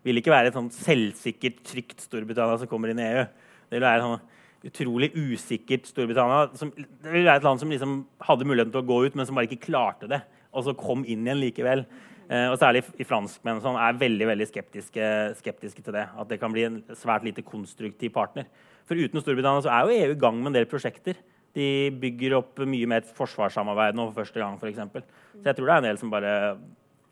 vil 0.06 0.20
ikke 0.20 0.30
være 0.30 0.52
et 0.52 0.58
sånn 0.58 0.70
selvsikkert, 0.70 1.64
trygt 1.66 2.04
Storbritannia 2.06 2.60
som 2.62 2.70
kommer 2.70 2.92
inn 2.92 3.02
i 3.02 3.08
EU. 3.08 3.24
Det 3.66 3.80
vil 3.80 3.88
være 3.88 4.04
sånn 4.04 4.20
utrolig 4.68 5.10
usikkert 5.16 5.90
Storbritannia. 5.90 6.52
Som, 6.60 6.70
det 6.78 7.14
vil 7.14 7.26
være 7.26 7.42
et 7.42 7.48
land 7.48 7.64
som 7.64 7.74
liksom 7.74 7.98
hadde 8.28 8.46
muligheten 8.46 8.76
til 8.76 8.84
å 8.84 8.90
gå 8.92 9.00
ut, 9.08 9.18
men 9.18 9.26
som 9.26 9.38
bare 9.38 9.50
ikke 9.50 9.72
klarte 9.72 10.10
det. 10.12 10.22
Og 10.54 10.68
så 10.68 10.78
kom 10.78 11.02
inn 11.06 11.26
igjen 11.26 11.42
likevel. 11.42 11.84
Eh, 12.28 12.50
og 12.52 12.58
særlig 12.60 12.84
i 13.00 13.06
franskmenn 13.08 13.62
sånn, 13.64 13.78
er 13.80 14.00
veldig 14.00 14.28
veldig 14.28 14.48
skeptiske, 14.50 15.06
skeptiske, 15.40 15.84
til 15.84 15.96
det. 15.96 16.08
At 16.12 16.28
det 16.32 16.40
kan 16.42 16.52
bli 16.52 16.66
en 16.68 16.82
svært 16.98 17.24
lite 17.24 17.46
konstruktiv 17.46 18.12
partner. 18.16 18.50
For 18.88 19.00
uten 19.00 19.24
Storbritannia 19.24 19.64
så 19.64 19.72
er 19.72 19.88
jo 19.88 19.96
EU 19.96 20.16
i 20.16 20.20
gang 20.20 20.42
med 20.42 20.52
en 20.52 20.60
del 20.60 20.68
prosjekter. 20.70 21.20
De 21.56 21.88
bygger 22.02 22.36
opp 22.38 22.60
mye 22.68 22.90
mer 22.90 23.08
forsvarssamarbeid 23.18 23.96
nå 23.96 24.10
for 24.10 24.26
første 24.26 24.44
gang. 24.44 24.60
Eksempel. 24.60 25.08
så 25.40 25.50
jeg 25.50 25.58
tror 25.58 25.70
det 25.70 25.74
er 25.74 25.82
en 25.84 25.90
del 25.90 26.02
som 26.02 26.12
bare 26.12 26.34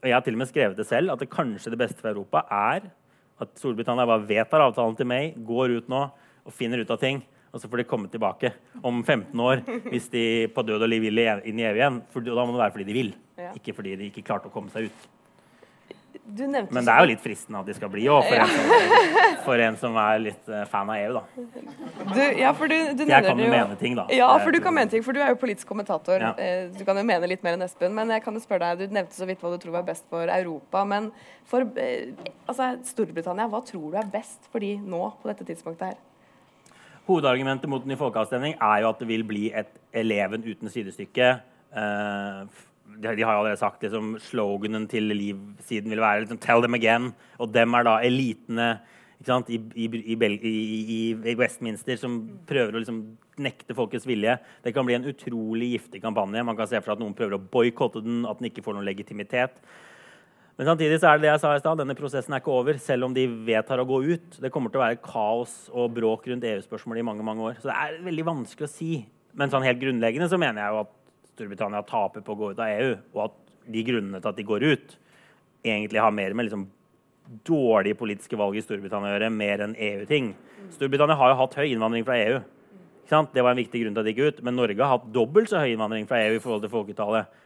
og 0.06 0.10
Jeg 0.10 0.14
har 0.14 0.22
til 0.22 0.36
og 0.36 0.38
med 0.38 0.50
skrevet 0.52 0.78
det 0.78 0.86
selv, 0.86 1.10
at 1.10 1.20
det 1.20 1.32
kanskje 1.34 1.72
det 1.74 1.80
beste 1.82 1.98
for 1.98 2.12
Europa 2.12 2.44
er 2.52 2.92
at 3.42 3.56
Storbritannia 3.58 4.06
bare 4.06 4.28
vedtar 4.28 4.62
avtalen 4.62 4.94
til 4.96 5.08
May, 5.10 5.32
går 5.34 5.80
ut 5.80 5.88
nå 5.90 6.02
og 6.46 6.54
finner 6.54 6.78
ut 6.78 6.92
av 6.94 7.00
ting. 7.02 7.24
Og 7.56 7.62
så 7.62 7.70
får 7.72 7.82
de 7.82 7.88
komme 7.88 8.12
tilbake 8.12 8.52
om 8.84 9.00
15 9.02 9.32
år 9.40 9.64
hvis 9.88 10.12
de 10.12 10.24
på 10.54 10.62
død 10.68 10.84
og 10.84 10.92
liv 10.92 11.08
vil 11.08 11.24
inn 11.24 11.60
i 11.60 11.66
EU 11.66 11.78
igjen. 11.80 12.02
For 12.12 12.22
da 12.22 12.44
må 12.44 12.54
det 12.54 12.62
være 12.62 12.76
fordi 12.76 12.88
de 12.92 12.98
vil. 13.00 13.14
Ja. 13.36 13.52
Ikke 13.58 13.76
fordi 13.76 13.96
de 14.00 14.10
ikke 14.12 14.24
klarte 14.26 14.50
å 14.50 14.54
komme 14.54 14.72
seg 14.74 14.90
ut. 14.90 15.12
Men 16.26 16.86
det 16.86 16.90
er 16.90 17.04
jo 17.04 17.10
litt 17.12 17.22
fristende 17.22 17.60
at 17.60 17.68
de 17.68 17.74
skal 17.78 17.90
bli 17.92 18.06
òg, 18.10 18.26
for, 18.26 18.54
for, 19.46 19.62
en 19.62 19.76
som 19.78 19.98
er 20.02 20.22
litt 20.24 20.48
uh, 20.50 20.64
fan 20.70 20.90
av 20.90 20.98
EU, 20.98 21.20
da. 21.20 21.22
Du, 22.16 22.22
ja, 22.40 22.54
for 22.58 22.72
du, 22.72 22.76
du 22.98 23.04
jeg 23.06 23.28
kan 23.28 23.42
jo 23.42 23.50
mene 23.52 23.78
ting, 23.78 23.98
da. 24.00 24.08
Ja, 24.16 24.32
for 24.42 24.56
du 24.56 24.58
kan 24.64 24.74
mene 24.74 24.90
ting, 24.90 25.04
for 25.06 25.16
du 25.16 25.22
er 25.22 25.34
jo 25.34 25.40
politisk 25.42 25.70
kommentator. 25.70 26.24
Ja. 26.24 26.32
Eh, 26.42 26.72
du 26.74 26.82
kan 26.88 26.98
jo 26.98 27.06
mene 27.06 27.30
litt 27.30 27.46
mer 27.46 27.60
enn 27.60 27.66
Espen, 27.68 27.94
men 27.98 28.10
jeg 28.16 28.24
kan 28.26 28.38
jo 28.38 28.42
spørre 28.42 28.72
deg, 28.74 28.90
du 28.90 28.98
nevnte 28.98 29.18
så 29.18 29.28
vidt 29.30 29.44
hva 29.44 29.54
du 29.54 29.60
tror 29.62 29.80
er 29.82 29.88
best 29.92 30.08
for 30.10 30.34
Europa. 30.34 30.84
Men 30.90 31.12
for 31.52 31.68
eh, 31.82 32.16
altså, 32.48 32.74
Storbritannia, 32.90 33.50
hva 33.52 33.62
tror 33.68 33.92
du 33.94 34.00
er 34.02 34.12
best 34.16 34.50
for 34.50 34.66
de 34.66 34.76
nå, 34.82 35.04
på 35.22 35.30
dette 35.30 35.46
tidspunktet 35.52 35.94
her? 35.94 36.04
Hovedargumentet 37.06 37.70
mot 37.70 37.84
en 37.86 37.92
ny 37.94 38.00
folkeavstemning 38.00 38.58
er 38.58 38.82
jo 38.82 38.90
at 38.90 39.04
det 39.04 39.12
vil 39.12 39.28
bli 39.28 39.50
et 39.54 39.70
eleven 39.94 40.48
uten 40.48 40.74
sidestykke. 40.74 41.36
Uh, 41.76 42.48
de, 43.02 43.24
har 43.24 43.36
allerede 43.36 43.60
sagt 43.60 43.84
liksom, 43.84 44.16
sloganen 44.22 44.88
til 44.90 45.10
Liv-siden 45.12 45.92
vil 45.92 46.04
være 46.04 46.26
liksom, 46.26 46.40
'Tell 46.40 46.62
them 46.62 46.78
again'. 46.78 47.14
Og 47.40 47.54
dem 47.54 47.74
er 47.74 47.84
da 47.84 47.98
elitene 48.04 48.80
i, 49.48 49.58
i, 49.76 49.86
i, 49.86 51.16
i, 51.32 51.36
Westminster 51.36 51.98
som 51.98 52.20
prøver 52.48 52.76
å 52.76 52.82
liksom, 52.84 53.02
nekte 53.42 53.76
folkets 53.76 54.08
vilje. 54.08 54.38
Det 54.64 54.74
kan 54.76 54.86
bli 54.86 54.96
en 54.98 55.08
utrolig 55.10 55.76
giftig 55.76 56.02
kampanje. 56.04 56.44
Man 56.44 56.58
kan 56.58 56.68
se 56.68 56.80
for 56.80 56.92
seg 56.92 56.98
at 56.98 57.04
noen 57.04 57.16
prøver 57.18 57.38
å 57.38 57.42
boikotte 57.42 58.04
den, 58.04 58.26
at 58.28 58.40
den 58.40 58.52
ikke 58.52 58.64
får 58.66 58.78
noen 58.78 58.88
legitimitet. 58.88 59.62
Men 60.56 60.70
samtidig 60.70 61.02
så 61.02 61.10
er 61.10 61.18
det 61.18 61.26
det 61.26 61.32
jeg 61.34 61.42
sa 61.44 61.56
i 61.56 61.60
stad, 61.60 61.80
denne 61.82 61.98
prosessen 61.98 62.36
er 62.36 62.40
ikke 62.40 62.54
over, 62.54 62.78
selv 62.80 63.10
om 63.10 63.16
de 63.16 63.26
vedtar 63.48 63.82
å 63.82 63.88
gå 63.88 63.98
ut. 64.06 64.38
Det 64.40 64.52
kommer 64.54 64.72
til 64.72 64.80
å 64.80 64.86
være 64.86 65.02
kaos 65.04 65.66
og 65.74 65.98
bråk 65.98 66.30
rundt 66.32 66.48
EU-spørsmålet 66.48 67.04
i 67.04 67.08
mange 67.08 67.26
mange 67.28 67.44
år. 67.50 67.58
Så 67.60 67.68
det 67.72 67.76
er 67.76 67.98
veldig 68.06 68.28
vanskelig 68.30 68.70
å 68.70 68.72
si. 68.72 68.92
Men 69.36 69.52
sånn 69.52 69.66
helt 69.68 69.82
grunnleggende 69.82 70.30
så 70.32 70.40
mener 70.40 70.64
jeg 70.64 70.72
jo 70.72 70.86
at 70.86 70.94
Storbritannia 71.36 71.84
taper 71.88 72.24
på 72.24 72.34
å 72.34 72.40
gå 72.40 72.54
ut 72.54 72.64
av 72.64 72.72
EU, 72.72 72.96
og 73.14 73.22
at 73.28 73.38
de 73.76 73.84
grunnene 73.86 74.22
til 74.22 74.32
at 74.32 74.40
de 74.40 74.48
går 74.48 74.66
ut, 74.66 74.98
egentlig 75.66 76.02
har 76.02 76.14
mer 76.16 76.36
med 76.38 76.48
liksom 76.48 76.68
dårlige 77.46 77.98
politiske 78.00 78.38
valg 78.40 78.58
i 78.58 78.64
Storbritannia 78.64 79.12
å 79.12 79.16
gjøre, 79.16 79.32
mer 79.34 79.64
enn 79.66 79.76
EU-ting. 79.76 80.34
Storbritannia 80.76 81.18
har 81.20 81.34
jo 81.34 81.40
hatt 81.42 81.58
høy 81.60 81.68
innvandring 81.68 82.06
fra 82.08 82.20
EU. 82.22 82.44
Det 83.06 83.44
var 83.44 83.54
en 83.54 83.60
viktig 83.62 83.84
grunn 83.84 83.96
til 83.96 84.02
at 84.02 84.08
de 84.08 84.14
gikk 84.14 84.30
ut. 84.30 84.44
Men 84.46 84.58
Norge 84.58 84.82
har 84.82 84.98
hatt 84.98 85.10
dobbelt 85.14 85.52
så 85.52 85.62
høy 85.62 85.74
innvandring 85.74 86.08
fra 86.10 86.22
EU 86.26 86.38
i 86.38 86.42
forhold 86.42 86.64
til 86.66 86.74
folketallet. 86.74 87.42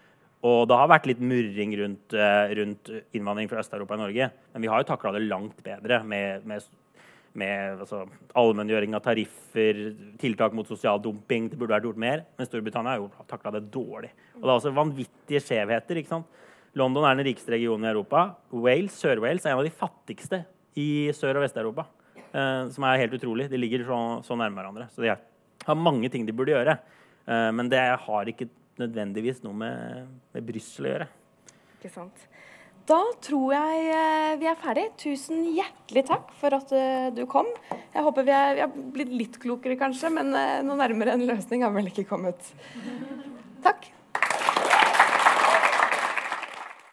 Og 0.47 0.61
det 0.71 0.77
har 0.79 0.87
vært 0.87 1.07
litt 1.09 1.19
murring 1.19 1.73
rundt, 1.81 2.15
uh, 2.15 2.47
rundt 2.55 2.91
innvandring 3.15 3.49
fra 3.51 3.59
Øst-Europa 3.59 3.97
i 3.97 4.03
Norge. 4.03 4.29
Men 4.53 4.63
vi 4.63 4.69
har 4.71 4.79
jo 4.79 4.87
takla 4.87 5.11
det 5.15 5.25
langt 5.25 5.57
bedre 5.65 5.99
med, 6.07 6.45
med 6.47 6.63
med 7.37 7.83
altså, 7.83 8.03
allmenngjøring 8.37 8.95
av 8.97 9.03
tariffer, 9.05 9.81
tiltak 10.21 10.55
mot 10.57 10.67
sosial 10.67 11.01
dumping. 11.03 11.49
Det 11.51 11.59
burde 11.59 11.75
vært 11.75 11.87
gjort 11.87 12.01
mer, 12.01 12.23
men 12.37 12.49
Storbritannia 12.49 12.95
har 12.95 13.03
jo 13.03 13.27
takla 13.29 13.53
det 13.55 13.67
dårlig. 13.73 14.11
Og 14.37 14.43
det 14.43 14.49
er 14.49 14.55
også 14.55 14.75
vanvittige 14.75 15.43
skjevheter. 15.45 16.01
ikke 16.01 16.13
sant? 16.15 16.45
London 16.77 17.05
er 17.07 17.17
den 17.17 17.27
rikeste 17.29 17.53
regionen 17.53 17.87
i 17.87 17.91
Europa. 17.91 18.35
Wales, 18.53 18.97
Sør-Wales 19.01 19.45
er 19.45 19.53
en 19.53 19.61
av 19.61 19.65
de 19.65 19.73
fattigste 19.73 20.43
i 20.77 21.09
Sør- 21.17 21.39
og 21.39 21.45
Vest-Europa. 21.45 21.87
Eh, 22.29 22.69
som 22.73 22.85
er 22.85 23.01
helt 23.03 23.15
utrolig. 23.17 23.49
De 23.49 23.57
ligger 23.57 23.85
så, 23.87 23.99
så 24.25 24.37
nærme 24.37 24.61
hverandre. 24.61 24.89
Så 24.93 25.03
de 25.03 25.13
har 25.13 25.77
mange 25.77 26.09
ting 26.13 26.27
de 26.27 26.35
burde 26.35 26.53
gjøre. 26.53 26.77
Eh, 27.25 27.49
men 27.55 27.71
det 27.71 27.81
har 28.05 28.29
ikke 28.29 28.49
nødvendigvis 28.79 29.41
noe 29.43 29.57
med, 29.57 30.11
med 30.35 30.45
Brussel 30.47 30.87
å 30.87 30.93
gjøre. 30.93 31.09
Ikke 31.79 31.91
sant. 31.93 32.27
Da 32.89 32.99
tror 33.21 33.51
jeg 33.53 33.89
eh, 33.93 34.31
vi 34.41 34.47
er 34.49 34.57
ferdig. 34.57 34.87
Tusen 34.97 35.43
hjertelig 35.53 36.07
takk 36.09 36.31
for 36.39 36.55
at 36.57 36.71
eh, 36.73 37.11
du 37.13 37.21
kom. 37.29 37.49
Jeg 37.69 38.05
håper 38.05 38.25
vi 38.25 38.33
er, 38.33 38.55
vi 38.57 38.63
er 38.65 38.89
blitt 38.95 39.13
litt 39.13 39.37
klokere, 39.41 39.77
kanskje, 39.77 40.09
men 40.15 40.33
eh, 40.33 40.61
noe 40.65 40.79
nærmere 40.79 41.13
en 41.13 41.27
løsning 41.29 41.65
har 41.65 41.75
vel 41.75 41.91
ikke 41.91 42.07
kommet. 42.09 42.49
Takk. 43.65 43.91